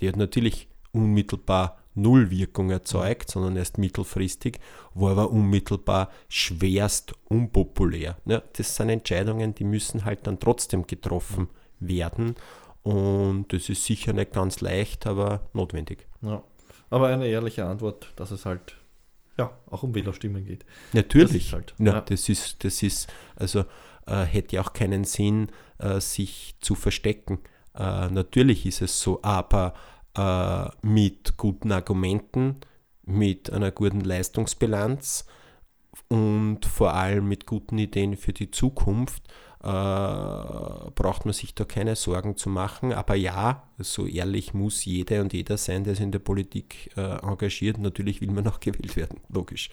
Die 0.00 0.08
hat 0.08 0.16
natürlich 0.16 0.68
unmittelbar 0.92 1.78
null 1.94 2.30
Wirkung 2.30 2.70
erzeugt, 2.70 3.30
sondern 3.30 3.56
erst 3.56 3.78
mittelfristig, 3.78 4.58
war 4.94 5.12
aber 5.12 5.30
unmittelbar 5.30 6.10
schwerst 6.28 7.14
unpopulär. 7.24 8.16
Ja, 8.24 8.42
das 8.54 8.76
sind 8.76 8.88
Entscheidungen, 8.88 9.54
die 9.54 9.64
müssen 9.64 10.04
halt 10.04 10.26
dann 10.26 10.40
trotzdem 10.40 10.86
getroffen 10.86 11.48
werden 11.78 12.34
und 12.82 13.52
das 13.52 13.68
ist 13.68 13.84
sicher 13.84 14.12
nicht 14.12 14.32
ganz 14.32 14.60
leicht, 14.60 15.06
aber 15.06 15.48
notwendig. 15.52 16.06
Ja. 16.20 16.42
Aber 16.90 17.08
eine 17.08 17.26
ehrliche 17.26 17.64
Antwort, 17.64 18.12
dass 18.16 18.30
es 18.30 18.44
halt 18.44 18.76
ja 19.38 19.50
auch 19.70 19.82
um 19.82 19.94
Wählerstimmen 19.94 20.44
geht. 20.44 20.64
Natürlich. 20.92 21.46
Das 21.46 21.52
halt, 21.54 21.74
ja, 21.78 21.94
ja. 21.94 22.00
Das 22.02 22.28
ist, 22.28 22.62
das 22.62 22.82
ist, 22.82 23.12
also 23.36 23.64
äh, 24.06 24.22
hätte 24.24 24.60
auch 24.60 24.72
keinen 24.72 25.04
Sinn, 25.04 25.48
äh, 25.78 26.00
sich 26.00 26.56
zu 26.60 26.74
verstecken. 26.74 27.40
Äh, 27.74 28.08
natürlich 28.08 28.66
ist 28.66 28.82
es 28.82 29.00
so, 29.00 29.20
aber 29.22 29.74
äh, 30.16 30.68
mit 30.86 31.36
guten 31.36 31.72
Argumenten, 31.72 32.60
mit 33.04 33.52
einer 33.52 33.70
guten 33.70 34.00
Leistungsbilanz 34.00 35.26
und 36.08 36.64
vor 36.64 36.94
allem 36.94 37.28
mit 37.28 37.46
guten 37.46 37.78
Ideen 37.78 38.16
für 38.16 38.32
die 38.32 38.50
Zukunft 38.50 39.28
äh, 39.60 39.66
braucht 39.66 41.24
man 41.24 41.32
sich 41.32 41.54
da 41.54 41.64
keine 41.64 41.96
Sorgen 41.96 42.36
zu 42.36 42.50
machen. 42.50 42.92
Aber 42.92 43.14
ja, 43.14 43.68
so 43.78 44.06
ehrlich 44.06 44.52
muss 44.52 44.84
jede 44.84 45.22
und 45.22 45.32
jeder 45.32 45.56
sein, 45.56 45.84
der 45.84 45.94
sich 45.94 46.04
in 46.04 46.12
der 46.12 46.18
Politik 46.18 46.92
äh, 46.96 47.18
engagiert. 47.22 47.78
Natürlich 47.78 48.20
will 48.20 48.30
man 48.30 48.46
auch 48.46 48.60
gewählt 48.60 48.96
werden, 48.96 49.20
logisch. 49.28 49.70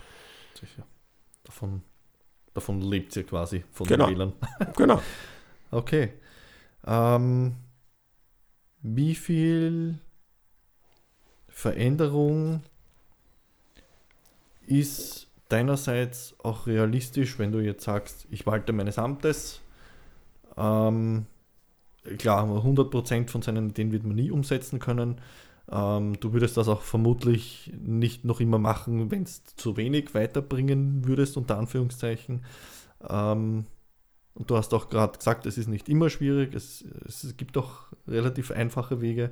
Sicher. 0.59 0.86
Davon 1.43 1.84
Davon 2.54 2.82
lebt 2.82 3.14
sie 3.14 3.24
quasi, 3.24 3.64
von 3.72 3.88
genau. 3.88 4.08
den 4.08 4.16
Wählern. 4.16 4.34
genau. 4.78 5.02
Okay. 5.72 6.14
Ähm, 6.86 7.56
wie 8.82 9.16
viel 9.16 9.99
Veränderung 11.47 12.64
ist 14.66 15.28
deinerseits 15.49 16.36
auch 16.39 16.68
realistisch, 16.68 17.38
wenn 17.39 17.52
du 17.52 17.60
jetzt 17.60 17.84
sagst, 17.84 18.26
ich 18.32 18.45
walte 18.45 18.74
meines 18.74 18.97
Amtes? 18.97 19.62
Ähm, 20.58 21.26
klar, 22.18 22.45
100% 22.45 23.30
von 23.30 23.41
seinen 23.41 23.70
Ideen 23.70 23.91
wird 23.91 24.04
man 24.04 24.16
nie 24.16 24.32
umsetzen 24.32 24.80
können. 24.80 25.20
Ähm, 25.72 26.19
du 26.19 26.34
würdest 26.34 26.57
das 26.57 26.67
auch 26.67 26.82
vermutlich 26.82 27.72
nicht 27.82 28.26
noch 28.26 28.41
immer 28.41 28.59
machen, 28.59 29.09
wenn 29.09 29.24
es 29.24 29.43
zu 29.55 29.78
wenig 29.78 30.13
weiterbringen 30.13 31.05
würdest, 31.05 31.38
unter 31.38 31.57
Anführungszeichen. 31.57 32.43
Ähm, 33.07 33.65
und 34.34 34.49
du 34.49 34.57
hast 34.57 34.74
auch 34.74 34.89
gerade 34.89 35.17
gesagt, 35.17 35.45
es 35.45 35.57
ist 35.57 35.67
nicht 35.67 35.89
immer 35.89 36.09
schwierig, 36.09 36.53
es, 36.53 36.84
es 37.05 37.36
gibt 37.38 37.57
auch 37.57 37.88
relativ 38.07 38.51
einfache 38.51 39.01
Wege. 39.01 39.32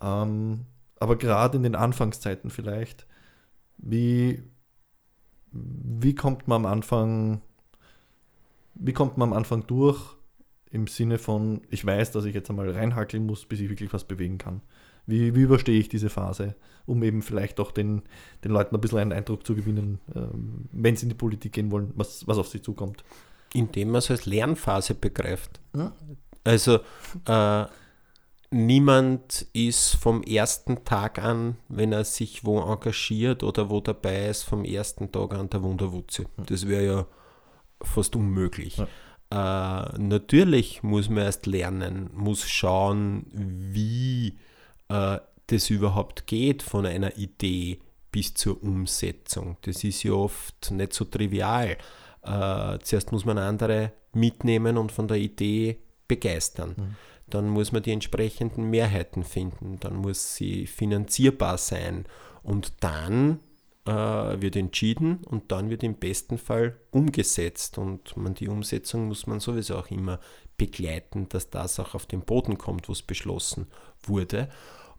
Ähm, 0.00 0.66
aber 0.98 1.16
gerade 1.16 1.56
in 1.56 1.62
den 1.62 1.74
Anfangszeiten 1.74 2.50
vielleicht, 2.50 3.06
wie, 3.78 4.42
wie 5.50 6.14
kommt 6.14 6.48
man 6.48 6.64
am 6.64 6.72
Anfang, 6.72 7.40
wie 8.74 8.92
kommt 8.92 9.18
man 9.18 9.30
am 9.30 9.36
Anfang 9.36 9.66
durch 9.66 10.16
im 10.70 10.86
Sinne 10.86 11.18
von, 11.18 11.62
ich 11.70 11.84
weiß, 11.84 12.12
dass 12.12 12.24
ich 12.24 12.34
jetzt 12.34 12.48
einmal 12.50 12.70
reinhackeln 12.70 13.26
muss, 13.26 13.46
bis 13.46 13.60
ich 13.60 13.68
wirklich 13.68 13.92
was 13.92 14.04
bewegen 14.04 14.38
kann. 14.38 14.62
Wie, 15.06 15.34
wie 15.34 15.42
überstehe 15.42 15.78
ich 15.78 15.88
diese 15.88 16.10
Phase, 16.10 16.54
um 16.86 17.02
eben 17.02 17.22
vielleicht 17.22 17.58
auch 17.60 17.72
den, 17.72 18.02
den 18.44 18.52
Leuten 18.52 18.74
ein 18.74 18.80
bisschen 18.80 18.98
einen 18.98 19.12
Eindruck 19.12 19.46
zu 19.46 19.54
gewinnen, 19.54 20.00
ähm, 20.14 20.68
wenn 20.72 20.96
sie 20.96 21.04
in 21.04 21.10
die 21.10 21.16
Politik 21.16 21.52
gehen 21.52 21.70
wollen, 21.70 21.92
was, 21.96 22.26
was 22.26 22.38
auf 22.38 22.48
sie 22.48 22.62
zukommt? 22.62 23.04
Indem 23.52 23.90
man 23.90 23.98
es 23.98 24.10
als 24.10 24.26
Lernphase 24.26 24.94
begreift. 24.94 25.60
Ja. 25.76 25.92
Also 26.44 26.80
äh, 27.26 27.66
niemand 28.50 29.46
ist 29.52 29.96
vom 29.96 30.22
ersten 30.22 30.84
Tag 30.84 31.18
an, 31.18 31.56
wenn 31.68 31.92
er 31.92 32.04
sich 32.04 32.44
wo 32.44 32.60
engagiert 32.60 33.42
oder 33.42 33.70
wo 33.70 33.80
dabei 33.80 34.28
ist, 34.28 34.44
vom 34.44 34.64
ersten 34.64 35.10
Tag 35.10 35.34
an 35.34 35.50
der 35.50 35.62
Wunderwutze. 35.62 36.26
Das 36.46 36.68
wäre 36.68 36.84
ja 36.84 37.06
fast 37.82 38.14
unmöglich. 38.14 38.76
Ja. 38.76 38.86
Äh, 39.32 39.98
natürlich 39.98 40.82
muss 40.82 41.08
man 41.08 41.24
erst 41.24 41.46
lernen, 41.46 42.10
muss 42.14 42.48
schauen, 42.48 43.26
wie 43.32 44.38
äh, 44.92 45.20
das 45.46 45.70
überhaupt 45.70 46.26
geht 46.26 46.62
von 46.62 46.86
einer 46.86 47.16
Idee 47.16 47.80
bis 48.10 48.34
zur 48.34 48.62
Umsetzung. 48.62 49.56
Das 49.62 49.82
ist 49.84 50.02
ja 50.02 50.12
oft 50.12 50.70
nicht 50.70 50.92
so 50.92 51.04
trivial. 51.04 51.76
Äh, 52.22 52.78
zuerst 52.82 53.10
muss 53.10 53.24
man 53.24 53.38
andere 53.38 53.92
mitnehmen 54.12 54.76
und 54.76 54.92
von 54.92 55.08
der 55.08 55.16
Idee 55.16 55.78
begeistern. 56.06 56.74
Mhm. 56.76 56.96
Dann 57.28 57.48
muss 57.48 57.72
man 57.72 57.82
die 57.82 57.92
entsprechenden 57.92 58.68
Mehrheiten 58.68 59.24
finden. 59.24 59.78
Dann 59.80 59.96
muss 59.96 60.34
sie 60.34 60.66
finanzierbar 60.66 61.56
sein. 61.56 62.04
Und 62.42 62.74
dann 62.80 63.40
äh, 63.86 63.92
wird 63.92 64.56
entschieden 64.56 65.24
und 65.24 65.50
dann 65.50 65.70
wird 65.70 65.82
im 65.82 65.94
besten 65.94 66.36
Fall 66.36 66.76
umgesetzt. 66.90 67.78
Und 67.78 68.16
man, 68.16 68.34
die 68.34 68.48
Umsetzung 68.48 69.08
muss 69.08 69.26
man 69.26 69.40
sowieso 69.40 69.76
auch 69.76 69.90
immer 69.90 70.20
begleiten, 70.58 71.28
dass 71.30 71.50
das 71.50 71.80
auch 71.80 71.94
auf 71.94 72.06
den 72.06 72.20
Boden 72.20 72.58
kommt, 72.58 72.88
wo 72.88 72.92
es 72.92 73.02
beschlossen 73.02 73.66
wurde. 74.02 74.50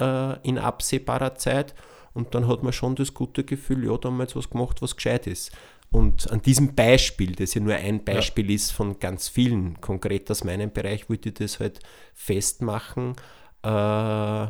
äh, 0.00 0.40
in 0.48 0.58
absehbarer 0.58 1.34
Zeit. 1.34 1.74
Und 2.18 2.34
dann 2.34 2.48
hat 2.48 2.64
man 2.64 2.72
schon 2.72 2.96
das 2.96 3.14
gute 3.14 3.44
Gefühl, 3.44 3.84
ja, 3.84 3.96
da 3.96 4.08
haben 4.08 4.16
wir 4.16 4.24
jetzt 4.24 4.34
was 4.34 4.50
gemacht, 4.50 4.82
was 4.82 4.96
gescheit 4.96 5.28
ist. 5.28 5.52
Und 5.92 6.28
an 6.32 6.42
diesem 6.42 6.74
Beispiel, 6.74 7.36
das 7.36 7.54
ja 7.54 7.60
nur 7.60 7.76
ein 7.76 8.02
Beispiel 8.04 8.50
ja. 8.50 8.56
ist 8.56 8.72
von 8.72 8.98
ganz 8.98 9.28
vielen, 9.28 9.80
konkret 9.80 10.28
aus 10.28 10.42
meinem 10.42 10.72
Bereich, 10.72 11.08
wollte 11.08 11.28
ich 11.28 11.36
das 11.36 11.60
halt 11.60 11.78
festmachen, 12.14 13.14
äh, 13.62 14.46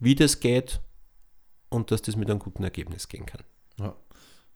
wie 0.00 0.16
das 0.16 0.40
geht 0.40 0.80
und 1.68 1.92
dass 1.92 2.02
das 2.02 2.16
mit 2.16 2.28
einem 2.28 2.40
guten 2.40 2.64
Ergebnis 2.64 3.06
gehen 3.06 3.24
kann. 3.24 3.44
Ja. 3.78 3.94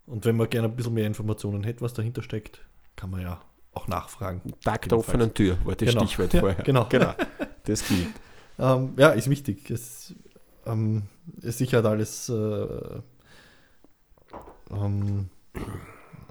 Und 0.06 0.24
wenn 0.24 0.36
man 0.36 0.50
gerne 0.50 0.66
ein 0.66 0.74
bisschen 0.74 0.94
mehr 0.94 1.06
Informationen 1.06 1.62
hätte, 1.62 1.82
was 1.82 1.94
dahinter 1.94 2.24
steckt, 2.24 2.66
kann 2.96 3.10
man 3.10 3.22
ja 3.22 3.40
auch 3.74 3.86
nachfragen. 3.86 4.42
Tag 4.64 4.88
der 4.88 4.98
offenen 4.98 5.32
Tür 5.32 5.56
war 5.64 5.76
das 5.76 5.88
genau. 5.88 6.04
Stichwort 6.04 6.32
vorher. 6.32 6.54
genau. 6.64 6.86
genau. 6.88 7.14
Das 7.62 7.86
gilt. 7.86 8.08
Ähm, 8.58 8.94
ja, 8.96 9.10
ist 9.10 9.30
wichtig. 9.30 9.70
Es 9.70 10.16
ähm, 10.66 11.02
es 11.42 11.58
sichert 11.58 11.86
alles, 11.86 12.28
äh, 12.28 13.02
ähm, 14.70 15.28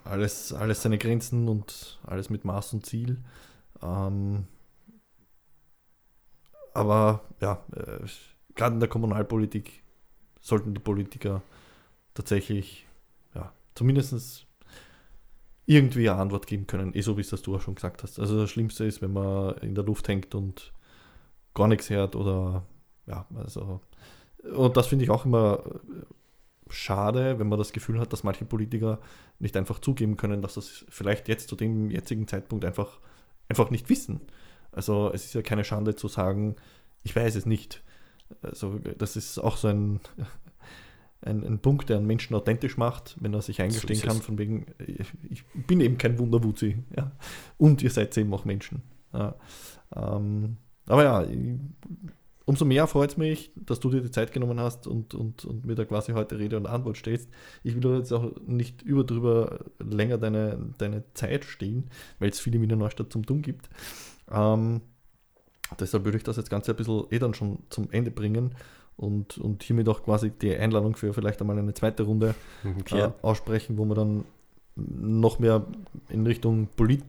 alles, 0.04 0.54
alles 0.54 0.82
seine 0.82 0.98
Grenzen 0.98 1.48
und 1.48 2.00
alles 2.06 2.30
mit 2.30 2.46
Maß 2.46 2.74
und 2.74 2.86
Ziel. 2.86 3.18
Ähm, 3.82 4.48
aber 6.74 7.22
ja, 7.42 7.64
äh, 7.76 8.06
gerade 8.56 8.76
in 8.76 8.80
der 8.80 8.90
Kommunalpolitik 8.90 9.84
sollten 10.40 10.74
die 10.74 10.82
Politiker 10.82 11.42
tatsächlich 12.14 12.88
ja, 13.36 13.54
zumindest 13.76 14.46
irgendwie 15.66 16.10
eine 16.10 16.20
Antwort 16.20 16.48
geben 16.48 16.68
können, 16.68 16.94
eh 16.94 17.02
so 17.02 17.18
wie 17.18 17.22
es 17.22 17.30
das 17.30 17.42
du 17.42 17.56
auch 17.56 17.62
schon 17.62 17.76
gesagt 17.76 18.04
hast. 18.04 18.20
Also 18.20 18.40
das 18.40 18.50
Schlimmste 18.50 18.86
ist, 18.86 19.02
wenn 19.02 19.14
man 19.14 19.58
in 19.60 19.76
der 19.76 19.84
Luft 19.84 20.08
hängt 20.08 20.36
und 20.36 20.74
gar 21.54 21.68
nichts 21.68 21.90
hört 21.90 22.16
oder 22.16 22.66
ja, 23.06 23.26
also 23.36 23.82
und 24.44 24.78
das 24.78 24.88
finde 24.88 25.06
ich 25.06 25.12
auch 25.12 25.26
immer 25.26 25.64
schade, 26.70 27.38
wenn 27.40 27.50
man 27.50 27.60
das 27.60 27.74
Gefühl 27.74 28.00
hat, 28.00 28.14
dass 28.14 28.24
manche 28.24 28.46
Politiker 28.46 29.00
nicht 29.40 29.58
einfach 29.58 29.80
zugeben 29.80 30.18
können, 30.18 30.42
dass 30.42 30.56
das 30.56 30.86
vielleicht 30.90 31.28
jetzt 31.28 31.50
zu 31.50 31.56
dem 31.56 31.90
jetzigen 31.90 32.28
Zeitpunkt 32.28 32.66
einfach, 32.66 33.00
einfach 33.50 33.70
nicht 33.70 33.90
wissen. 33.90 34.22
Also 34.72 35.12
es 35.14 35.26
ist 35.26 35.34
ja 35.34 35.42
keine 35.42 35.64
Schande 35.64 35.96
zu 35.96 36.08
sagen, 36.08 36.56
ich 37.04 37.16
weiß 37.16 37.36
es 37.36 37.46
nicht. 37.46 37.84
Also 38.42 38.80
das 38.98 39.16
ist 39.16 39.38
auch 39.40 39.58
so 39.58 39.68
ein, 39.68 40.00
ein, 41.22 41.44
ein 41.44 41.60
Punkt, 41.60 41.90
der 41.90 41.98
einen 41.98 42.08
Menschen 42.08 42.36
authentisch 42.36 42.78
macht, 42.78 43.18
wenn 43.20 43.34
er 43.34 43.42
sich 43.42 43.62
eingestehen 43.62 44.00
so 44.00 44.08
kann, 44.08 44.22
von 44.22 44.38
wegen, 44.38 44.68
ich, 44.80 45.08
ich, 45.30 45.44
bin 45.54 45.82
eben 45.82 45.98
kein 45.98 46.18
Wunderwuzi. 46.18 46.78
Ja? 46.96 47.12
Und 47.58 47.82
ihr 47.82 47.92
seid 47.92 48.18
eben 48.18 48.34
auch 48.34 48.46
Menschen. 48.46 48.82
Ja. 49.14 49.36
Ähm, 49.96 50.58
aber 50.88 51.04
ja, 51.04 51.26
umso 52.52 52.66
mehr 52.66 52.86
freut 52.86 53.12
es 53.12 53.18
mich, 53.18 53.50
dass 53.56 53.80
du 53.80 53.90
dir 53.90 54.02
die 54.02 54.12
Zeit 54.12 54.34
genommen 54.34 54.60
hast 54.60 54.86
und, 54.86 55.14
und, 55.14 55.46
und 55.46 55.66
mir 55.66 55.76
da 55.76 55.86
quasi 55.86 56.12
heute 56.12 56.38
Rede 56.38 56.58
und 56.58 56.68
Antwort 56.68 56.98
stehst. 56.98 57.30
Ich 57.64 57.82
will 57.82 57.98
jetzt 57.98 58.12
auch 58.12 58.30
nicht 58.46 58.82
über 58.82 59.06
drüber 59.06 59.60
länger 59.80 60.18
deine, 60.18 60.60
deine 60.78 61.06
Zeit 61.14 61.46
stehen, 61.46 61.90
weil 62.20 62.30
es 62.30 62.42
viele 62.42 62.60
Wiener 62.60 62.76
Neustadt 62.76 63.14
zum 63.14 63.26
Tun 63.26 63.42
gibt. 63.42 63.70
Ähm, 64.30 64.82
deshalb 65.80 66.04
würde 66.04 66.18
ich 66.18 66.26
das 66.26 66.36
jetzt 66.36 66.50
Ganze 66.50 66.72
ein 66.72 66.76
bisschen 66.76 67.06
eh 67.10 67.20
dann 67.20 67.34
schon 67.34 67.60
zum 67.70 67.90
Ende 67.90 68.12
bringen 68.12 68.54
und, 68.98 69.38
und 69.38 69.64
hiermit 69.64 69.88
auch 69.88 70.04
quasi 70.04 70.30
die 70.30 70.54
Einladung 70.54 70.98
für 70.98 71.14
vielleicht 71.14 71.40
einmal 71.40 71.58
eine 71.58 71.74
zweite 71.74 72.04
Runde 72.04 72.36
äh, 72.92 73.12
aussprechen, 73.22 73.78
wo 73.78 73.86
wir 73.86 73.96
dann 73.96 74.26
noch 74.76 75.40
mehr 75.40 75.66
in 76.10 76.28
Richtung 76.28 76.68
Politik 76.76 77.06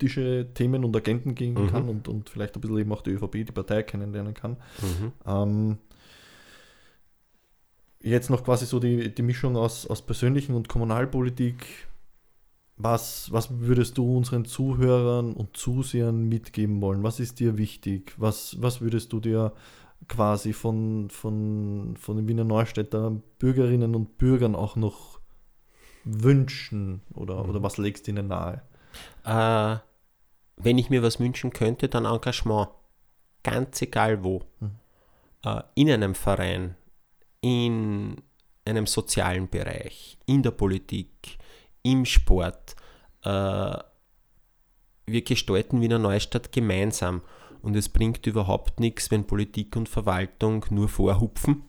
politische 0.00 0.48
Themen 0.54 0.84
und 0.84 0.96
Agenten 0.96 1.34
gehen 1.34 1.54
mhm. 1.54 1.66
kann 1.68 1.88
und, 1.88 2.08
und 2.08 2.30
vielleicht 2.30 2.56
ein 2.56 2.60
bisschen 2.60 2.78
eben 2.78 2.92
auch 2.92 3.02
die 3.02 3.10
ÖVP, 3.10 3.32
die 3.32 3.44
Partei 3.52 3.82
kennenlernen 3.82 4.34
kann. 4.34 4.56
Mhm. 4.80 5.12
Ähm, 5.26 5.78
jetzt 8.02 8.30
noch 8.30 8.44
quasi 8.44 8.66
so 8.66 8.80
die, 8.80 9.14
die 9.14 9.22
Mischung 9.22 9.56
aus, 9.56 9.86
aus 9.86 10.02
persönlichen 10.02 10.54
und 10.54 10.68
Kommunalpolitik. 10.68 11.88
Was, 12.76 13.30
was 13.30 13.60
würdest 13.60 13.98
du 13.98 14.16
unseren 14.16 14.46
Zuhörern 14.46 15.34
und 15.34 15.54
Zusehern 15.54 16.24
mitgeben 16.24 16.80
wollen? 16.80 17.02
Was 17.02 17.20
ist 17.20 17.38
dir 17.38 17.58
wichtig? 17.58 18.14
Was, 18.16 18.56
was 18.62 18.80
würdest 18.80 19.12
du 19.12 19.20
dir 19.20 19.52
quasi 20.08 20.54
von, 20.54 21.10
von, 21.10 21.94
von 21.98 22.16
den 22.16 22.26
Wiener 22.26 22.44
Neustädter 22.44 23.20
Bürgerinnen 23.38 23.94
und 23.94 24.16
Bürgern 24.16 24.54
auch 24.54 24.76
noch 24.76 25.20
wünschen? 26.04 27.02
Oder, 27.14 27.44
mhm. 27.44 27.50
oder 27.50 27.62
was 27.62 27.76
legst 27.76 28.06
du 28.06 28.12
ihnen 28.12 28.28
nahe? 28.28 28.62
Äh, 29.24 29.76
wenn 30.64 30.78
ich 30.78 30.90
mir 30.90 31.02
was 31.02 31.20
wünschen 31.20 31.52
könnte, 31.52 31.88
dann 31.88 32.04
Engagement. 32.04 32.68
Ganz 33.42 33.80
egal 33.82 34.22
wo. 34.24 34.42
Mhm. 34.60 34.70
Äh, 35.44 35.62
in 35.74 35.90
einem 35.90 36.14
Verein, 36.14 36.76
in 37.40 38.22
einem 38.64 38.86
sozialen 38.86 39.48
Bereich, 39.48 40.18
in 40.26 40.42
der 40.42 40.50
Politik, 40.50 41.38
im 41.82 42.04
Sport. 42.04 42.76
Äh, 43.22 43.78
wir 45.06 45.22
gestalten 45.22 45.80
Wiener 45.80 45.98
Neustadt 45.98 46.52
gemeinsam. 46.52 47.22
Und 47.62 47.76
es 47.76 47.88
bringt 47.88 48.26
überhaupt 48.26 48.80
nichts, 48.80 49.10
wenn 49.10 49.26
Politik 49.26 49.76
und 49.76 49.88
Verwaltung 49.88 50.64
nur 50.70 50.88
vorhupfen 50.88 51.64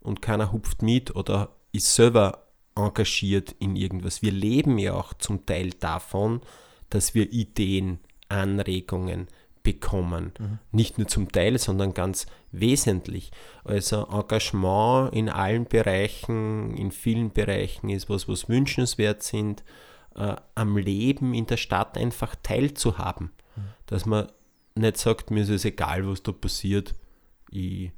und 0.00 0.20
keiner 0.20 0.52
hupft 0.52 0.82
mit 0.82 1.14
oder 1.16 1.56
ist 1.72 1.94
selber 1.94 2.46
engagiert 2.74 3.54
in 3.58 3.76
irgendwas. 3.76 4.22
Wir 4.22 4.32
leben 4.32 4.78
ja 4.78 4.94
auch 4.94 5.14
zum 5.14 5.46
Teil 5.46 5.70
davon, 5.70 6.40
dass 6.90 7.14
wir 7.14 7.32
Ideen, 7.32 8.00
Anregungen 8.30 9.28
bekommen. 9.62 10.32
Mhm. 10.38 10.58
Nicht 10.72 10.98
nur 10.98 11.06
zum 11.06 11.30
Teil, 11.30 11.58
sondern 11.58 11.92
ganz 11.92 12.26
wesentlich. 12.50 13.30
Also 13.64 14.06
Engagement 14.10 15.12
in 15.14 15.28
allen 15.28 15.66
Bereichen, 15.66 16.74
in 16.76 16.90
vielen 16.90 17.32
Bereichen 17.32 17.90
ist 17.90 18.08
was, 18.08 18.28
was 18.28 18.48
wünschenswert 18.48 19.22
sind, 19.22 19.62
äh, 20.14 20.36
am 20.54 20.76
Leben 20.76 21.34
in 21.34 21.46
der 21.46 21.58
Stadt 21.58 21.98
einfach 21.98 22.34
teilzuhaben. 22.42 23.30
Mhm. 23.56 23.60
Dass 23.86 24.06
man 24.06 24.28
nicht 24.74 24.96
sagt, 24.96 25.30
mir 25.30 25.42
ist 25.42 25.50
es 25.50 25.64
egal, 25.64 26.06
was 26.08 26.22
da 26.22 26.32
passiert, 26.32 26.94
ich 27.50 27.92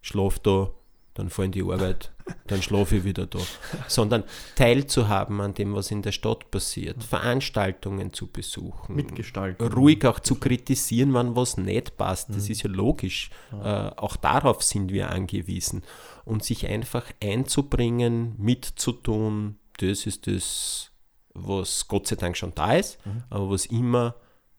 schlafe 0.00 0.40
da 0.42 0.70
dann 1.14 1.28
fahre 1.28 1.46
in 1.46 1.52
die 1.52 1.62
Arbeit, 1.62 2.10
dann 2.46 2.62
schlafe 2.62 2.96
ich 2.96 3.04
wieder 3.04 3.26
da. 3.26 3.38
Sondern 3.86 4.24
teilzuhaben 4.56 5.40
an 5.40 5.54
dem, 5.54 5.74
was 5.74 5.90
in 5.90 6.02
der 6.02 6.12
Stadt 6.12 6.50
passiert, 6.50 7.04
Veranstaltungen 7.04 8.12
zu 8.12 8.28
besuchen, 8.28 8.96
mitgestalten. 8.96 9.66
Ruhig 9.72 10.06
auch 10.06 10.20
zu 10.20 10.36
kritisieren, 10.36 11.12
wann 11.12 11.36
was 11.36 11.58
nicht 11.58 11.98
passt. 11.98 12.30
Das 12.30 12.46
mhm. 12.46 12.52
ist 12.52 12.62
ja 12.62 12.70
logisch. 12.70 13.30
Äh, 13.52 13.90
auch 13.96 14.16
darauf 14.16 14.62
sind 14.62 14.90
wir 14.90 15.10
angewiesen. 15.10 15.82
Und 16.24 16.44
sich 16.44 16.66
einfach 16.66 17.04
einzubringen, 17.22 18.34
mitzutun, 18.38 19.58
das 19.78 20.06
ist 20.06 20.26
das, 20.26 20.92
was 21.34 21.88
Gott 21.88 22.06
sei 22.06 22.16
Dank 22.16 22.36
schon 22.36 22.54
da 22.54 22.74
ist, 22.74 23.04
mhm. 23.04 23.24
aber 23.28 23.50
was 23.50 23.66
immer 23.66 24.14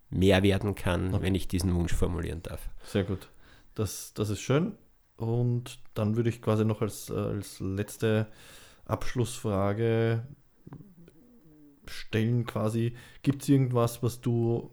mehr 0.09 0.43
werden 0.43 0.75
kann, 0.75 1.13
okay. 1.13 1.23
wenn 1.23 1.35
ich 1.35 1.47
diesen 1.47 1.73
Wunsch 1.73 1.93
formulieren 1.93 2.43
darf. 2.43 2.69
Sehr 2.83 3.03
gut. 3.03 3.29
Das, 3.73 4.13
das 4.13 4.29
ist 4.29 4.41
schön. 4.41 4.73
Und 5.23 5.79
dann 5.93 6.15
würde 6.15 6.29
ich 6.29 6.41
quasi 6.41 6.65
noch 6.65 6.81
als, 6.81 7.09
äh, 7.09 7.13
als 7.13 7.59
letzte 7.59 8.27
Abschlussfrage 8.85 10.23
stellen, 11.85 12.45
quasi, 12.45 12.93
gibt 13.21 13.43
es 13.43 13.49
irgendwas, 13.49 14.03
was 14.03 14.21
du, 14.21 14.71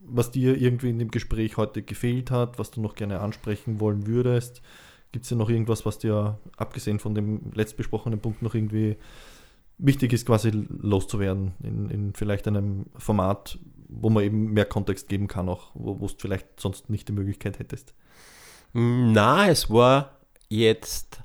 was 0.00 0.30
dir 0.30 0.60
irgendwie 0.60 0.90
in 0.90 0.98
dem 0.98 1.10
Gespräch 1.10 1.56
heute 1.56 1.82
gefehlt 1.82 2.30
hat, 2.30 2.58
was 2.58 2.70
du 2.70 2.80
noch 2.80 2.94
gerne 2.94 3.20
ansprechen 3.20 3.80
wollen 3.80 4.06
würdest? 4.06 4.62
Gibt 5.12 5.24
es 5.24 5.30
noch 5.32 5.50
irgendwas, 5.50 5.84
was 5.84 5.98
dir, 5.98 6.38
abgesehen 6.56 6.98
von 6.98 7.14
dem 7.14 7.52
letztbesprochenen 7.52 8.20
Punkt, 8.20 8.42
noch 8.42 8.54
irgendwie 8.54 8.96
wichtig 9.78 10.12
ist, 10.12 10.26
quasi 10.26 10.50
loszuwerden 10.50 11.52
in, 11.62 11.90
in 11.90 12.14
vielleicht 12.14 12.48
einem 12.48 12.86
Format, 12.96 13.58
wo 13.88 14.10
man 14.10 14.24
eben 14.24 14.52
mehr 14.52 14.64
Kontext 14.64 15.08
geben 15.08 15.28
kann, 15.28 15.48
auch 15.48 15.70
wo 15.74 15.94
du 15.94 16.14
vielleicht 16.18 16.60
sonst 16.60 16.88
nicht 16.88 17.08
die 17.08 17.12
Möglichkeit 17.12 17.58
hättest? 17.58 17.94
Na, 18.72 19.48
es 19.48 19.68
war 19.70 20.18
jetzt 20.48 21.22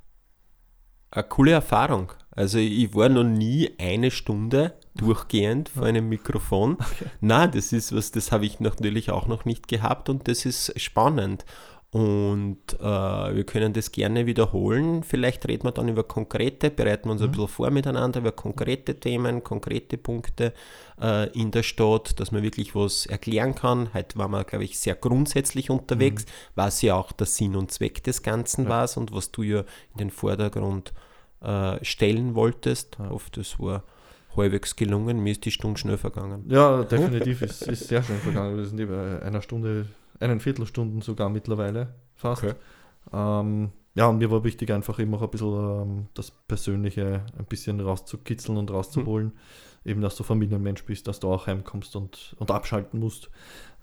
eine 1.12 1.24
coole 1.24 1.52
Erfahrung. 1.52 2.12
Also 2.32 2.60
ich 2.60 2.94
war 2.94 3.10
noch 3.10 3.24
nie 3.24 3.72
eine 3.80 4.12
Stunde 4.12 4.74
durchgehend 4.96 5.70
vor 5.70 5.86
einem 5.86 6.10
Mikrofon. 6.10 6.74
Okay. 6.74 7.10
Na, 7.22 7.48
das 7.48 7.72
ist 7.72 7.96
was, 7.96 8.12
das 8.12 8.32
habe 8.32 8.46
ich 8.46 8.60
natürlich 8.60 9.10
auch 9.10 9.28
noch 9.28 9.46
nicht 9.46 9.68
gehabt 9.68 10.10
und 10.10 10.28
das 10.28 10.46
ist 10.46 10.80
spannend. 10.80 11.46
Und 11.98 12.80
äh, 12.80 12.84
wir 13.36 13.44
können 13.44 13.74
das 13.74 13.92
gerne 13.92 14.28
wiederholen. 14.28 15.02
Vielleicht 15.02 15.48
reden 15.48 15.64
wir 15.64 15.72
dann 15.72 15.88
über 15.88 16.04
konkrete, 16.04 16.70
bereiten 16.70 17.06
wir 17.06 17.14
uns 17.14 17.22
mhm. 17.22 17.30
ein 17.30 17.32
bisschen 17.32 17.48
vor 17.48 17.72
miteinander, 17.72 18.20
über 18.20 18.32
konkrete 18.34 19.00
Themen, 19.00 19.44
konkrete 19.44 19.98
Punkte 19.98 20.54
äh, 21.02 21.28
in 21.32 21.50
der 21.50 21.64
Stadt, 21.64 22.20
dass 22.20 22.32
man 22.32 22.44
wirklich 22.44 22.76
was 22.76 23.08
erklären 23.08 23.56
kann. 23.56 23.96
Heute 23.96 24.16
waren 24.20 24.30
wir, 24.30 24.44
glaube 24.44 24.66
ich, 24.66 24.78
sehr 24.78 24.94
grundsätzlich 24.94 25.72
unterwegs, 25.72 26.26
mhm. 26.26 26.30
was 26.54 26.84
ja 26.84 26.94
auch 26.94 27.12
der 27.12 27.26
Sinn 27.26 27.56
und 27.56 27.72
Zweck 27.72 28.04
des 28.04 28.22
Ganzen 28.22 28.66
ja. 28.66 28.70
war 28.70 28.98
und 28.98 29.12
was 29.12 29.32
du 29.32 29.42
ja 29.42 29.62
in 29.94 29.98
den 29.98 30.12
Vordergrund 30.12 30.94
äh, 31.42 31.84
stellen 31.84 32.36
wolltest. 32.36 32.98
Ja. 33.00 33.10
Hoffe, 33.10 33.32
das 33.32 33.60
war 33.60 33.84
halbwegs 34.36 34.76
gelungen. 34.76 35.24
Mir 35.24 35.32
ist 35.32 35.46
die 35.46 35.52
Stunde 35.52 35.80
schnell 35.80 35.98
vergangen. 35.98 36.46
Ja, 36.48 36.84
definitiv. 36.84 37.42
es 37.42 37.64
ist 37.64 37.88
sehr 37.88 38.04
schnell 38.04 38.20
vergangen. 38.20 38.56
Wir 38.56 38.66
sind 38.66 38.80
über 38.80 39.20
einer 39.24 39.42
Stunde 39.42 39.88
einen 40.20 40.40
Viertelstunden 40.40 41.02
sogar 41.02 41.30
mittlerweile 41.30 41.96
fast. 42.16 42.44
Okay. 42.44 42.56
Ähm, 43.14 43.72
ja, 43.96 44.08
und 44.08 44.20
mir 44.20 44.30
war 44.30 44.44
wichtig, 44.44 44.72
einfach 44.72 45.00
eben 45.00 45.14
auch 45.16 45.24
ein 45.24 45.30
bisschen 45.30 45.54
ähm, 45.54 46.08
das 46.14 46.30
Persönliche 46.30 47.26
ein 47.38 47.46
bisschen 47.46 47.80
rauszukitzeln 47.80 48.58
und 48.58 48.70
rauszuholen. 48.70 49.28
Mhm. 49.28 49.90
Eben, 49.90 50.02
dass 50.02 50.16
du 50.16 50.24
Familienmensch 50.24 50.84
bist, 50.84 51.08
dass 51.08 51.20
du 51.20 51.32
auch 51.32 51.48
heimkommst 51.48 51.96
und, 51.96 52.36
und 52.38 52.52
abschalten 52.52 53.00
musst. 53.00 53.32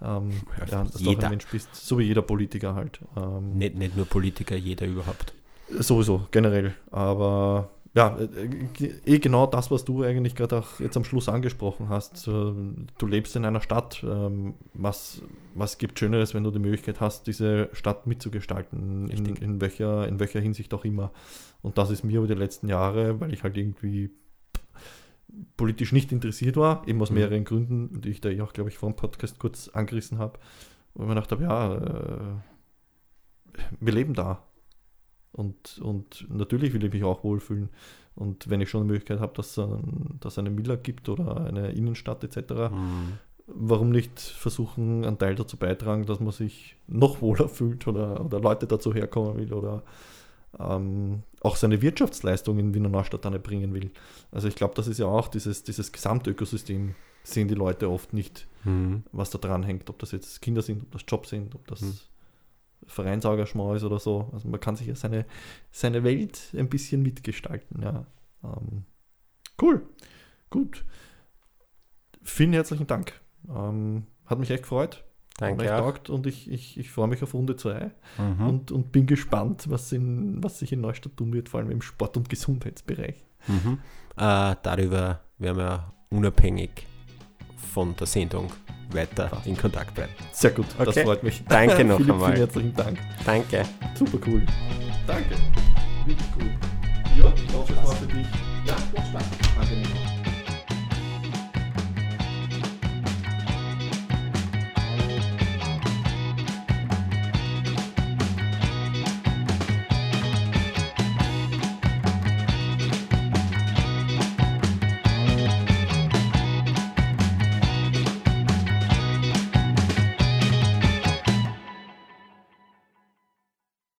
Ähm, 0.02 0.30
ja, 0.58 0.66
ja, 0.66 0.84
dass 0.84 1.00
jeder. 1.00 1.12
du 1.12 1.18
auch 1.18 1.24
ein 1.24 1.30
Mensch 1.30 1.46
bist, 1.50 1.74
so 1.74 1.98
wie 1.98 2.04
jeder 2.04 2.22
Politiker 2.22 2.74
halt. 2.74 3.00
Ähm, 3.16 3.56
nicht, 3.56 3.74
nicht 3.76 3.96
nur 3.96 4.04
Politiker, 4.06 4.54
jeder 4.54 4.86
überhaupt. 4.86 5.34
Sowieso, 5.70 6.28
generell. 6.30 6.74
Aber 6.90 7.70
ja, 7.94 8.18
äh, 8.18 8.90
eh 9.06 9.18
genau 9.20 9.46
das, 9.46 9.70
was 9.70 9.84
du 9.84 10.02
eigentlich 10.02 10.34
gerade 10.34 10.58
auch 10.58 10.80
jetzt 10.80 10.96
am 10.96 11.04
Schluss 11.04 11.28
angesprochen 11.28 11.88
hast. 11.88 12.26
Du 12.26 13.06
lebst 13.06 13.36
in 13.36 13.44
einer 13.44 13.60
Stadt. 13.60 14.04
Ähm, 14.04 14.54
was, 14.74 15.22
was 15.54 15.78
gibt 15.78 15.98
Schöneres, 15.98 16.34
wenn 16.34 16.42
du 16.42 16.50
die 16.50 16.58
Möglichkeit 16.58 17.00
hast, 17.00 17.28
diese 17.28 17.68
Stadt 17.72 18.08
mitzugestalten, 18.08 19.08
in, 19.08 19.36
in, 19.36 19.60
welcher, 19.60 20.08
in 20.08 20.18
welcher 20.18 20.40
Hinsicht 20.40 20.74
auch 20.74 20.84
immer. 20.84 21.12
Und 21.62 21.78
das 21.78 21.90
ist 21.90 22.02
mir 22.02 22.18
über 22.18 22.26
die 22.26 22.34
letzten 22.34 22.68
Jahre, 22.68 23.20
weil 23.20 23.32
ich 23.32 23.44
halt 23.44 23.56
irgendwie 23.56 24.10
politisch 25.56 25.92
nicht 25.92 26.10
interessiert 26.10 26.56
war, 26.56 26.86
eben 26.88 27.00
aus 27.00 27.10
mhm. 27.10 27.18
mehreren 27.18 27.44
Gründen, 27.44 28.00
die 28.00 28.10
ich 28.10 28.20
da 28.20 28.28
auch, 28.42 28.52
glaube 28.52 28.70
ich, 28.70 28.78
vor 28.78 28.90
dem 28.90 28.96
Podcast 28.96 29.38
kurz 29.38 29.68
angerissen 29.68 30.18
habe, 30.18 30.40
wo 30.94 31.02
ich 31.02 31.08
mir 31.08 31.14
gedacht 31.14 31.30
habe, 31.30 31.44
ja, 31.44 31.74
äh, 31.74 33.60
wir 33.78 33.92
leben 33.92 34.14
da 34.14 34.42
und, 35.34 35.80
und 35.82 36.26
natürlich 36.30 36.72
will 36.72 36.84
ich 36.84 36.92
mich 36.92 37.02
auch 37.02 37.24
wohlfühlen. 37.24 37.68
Und 38.14 38.48
wenn 38.48 38.60
ich 38.60 38.70
schon 38.70 38.82
die 38.82 38.92
Möglichkeit 38.92 39.18
habe, 39.18 39.32
dass 39.34 39.56
es 39.56 39.68
dass 40.20 40.38
eine 40.38 40.50
Miller 40.50 40.76
gibt 40.76 41.08
oder 41.08 41.44
eine 41.44 41.72
Innenstadt 41.72 42.22
etc., 42.22 42.70
mhm. 42.70 43.18
warum 43.48 43.90
nicht 43.90 44.20
versuchen, 44.20 45.04
einen 45.04 45.18
Teil 45.18 45.34
dazu 45.34 45.56
beitragen, 45.56 46.06
dass 46.06 46.20
man 46.20 46.30
sich 46.30 46.76
noch 46.86 47.20
wohler 47.20 47.48
fühlt 47.48 47.88
oder, 47.88 48.24
oder 48.24 48.38
Leute 48.38 48.68
dazu 48.68 48.94
herkommen 48.94 49.36
will 49.36 49.52
oder 49.52 49.82
ähm, 50.60 51.24
auch 51.40 51.56
seine 51.56 51.82
Wirtschaftsleistung 51.82 52.60
in 52.60 52.72
Wiener 52.72 52.88
Neustadt 52.88 53.24
dann 53.24 53.32
erbringen 53.32 53.74
will. 53.74 53.90
Also 54.30 54.46
ich 54.46 54.54
glaube, 54.54 54.74
das 54.76 54.86
ist 54.86 54.98
ja 54.98 55.06
auch 55.06 55.26
dieses, 55.26 55.64
dieses 55.64 55.90
Gesamtökosystem, 55.90 56.94
sehen 57.24 57.48
die 57.48 57.54
Leute 57.54 57.90
oft 57.90 58.12
nicht, 58.12 58.46
mhm. 58.62 59.02
was 59.10 59.30
da 59.30 59.38
dran 59.38 59.64
hängt, 59.64 59.90
ob 59.90 59.98
das 59.98 60.12
jetzt 60.12 60.40
Kinder 60.40 60.62
sind, 60.62 60.82
ob 60.82 60.92
das 60.92 61.02
Jobs 61.08 61.30
sind, 61.30 61.56
ob 61.56 61.66
das 61.66 61.80
mhm. 61.80 61.98
Vereinsengagement 62.86 63.76
ist 63.76 63.84
oder 63.84 63.98
so. 63.98 64.30
Also 64.32 64.48
man 64.48 64.60
kann 64.60 64.76
sich 64.76 64.86
ja 64.86 64.94
seine, 64.94 65.26
seine 65.70 66.04
Welt 66.04 66.54
ein 66.56 66.68
bisschen 66.68 67.02
mitgestalten. 67.02 67.82
Ja. 67.82 68.06
Ähm, 68.42 68.84
cool. 69.60 69.86
Gut. 70.50 70.84
Vielen 72.22 72.52
herzlichen 72.52 72.86
Dank. 72.86 73.20
Ähm, 73.48 74.06
hat 74.26 74.38
mich 74.38 74.50
echt 74.50 74.62
gefreut. 74.62 75.04
Danke. 75.38 75.66
Taugt 75.66 76.10
und 76.10 76.26
ich, 76.26 76.50
ich, 76.50 76.78
ich 76.78 76.90
freue 76.90 77.08
mich 77.08 77.22
auf 77.22 77.34
Runde 77.34 77.56
2 77.56 77.90
mhm. 78.18 78.46
und, 78.46 78.70
und 78.70 78.92
bin 78.92 79.06
gespannt, 79.06 79.68
was, 79.68 79.90
in, 79.90 80.42
was 80.44 80.60
sich 80.60 80.72
in 80.72 80.80
Neustadt 80.80 81.16
tun 81.16 81.32
wird, 81.32 81.48
vor 81.48 81.58
allem 81.58 81.72
im 81.72 81.82
Sport- 81.82 82.16
und 82.16 82.28
Gesundheitsbereich. 82.28 83.24
Mhm. 83.48 83.78
Äh, 84.16 84.54
darüber 84.62 85.22
werden 85.38 85.58
wir 85.58 85.92
unabhängig 86.10 86.86
von 87.64 87.96
der 87.96 88.06
Sendung 88.06 88.50
weiter 88.92 89.30
in 89.44 89.56
Kontakt 89.56 89.94
bleiben. 89.94 90.12
Sehr 90.32 90.50
gut, 90.50 90.66
okay. 90.78 90.84
das 90.84 90.98
freut 90.98 91.22
mich. 91.22 91.42
Danke 91.48 91.84
noch 91.84 91.96
Philipp, 91.96 92.12
einmal. 92.12 92.32
Vielen 92.32 92.46
herzlichen 92.46 92.74
Dank. 92.74 92.98
Danke. 93.24 93.62
Super 93.94 94.18
cool. 94.26 94.42
Danke. 95.06 95.34
Wirklich 96.06 96.28
cool. 96.38 96.50
Ja, 97.18 97.32
ich 97.34 97.54
hoffe, 97.54 97.72
es 97.72 97.88
war 97.88 97.96
für 97.96 98.06
dich. 98.06 98.26
Ja, 98.66 98.76
Spaß. 98.76 99.24
Angenehm. 99.60 100.13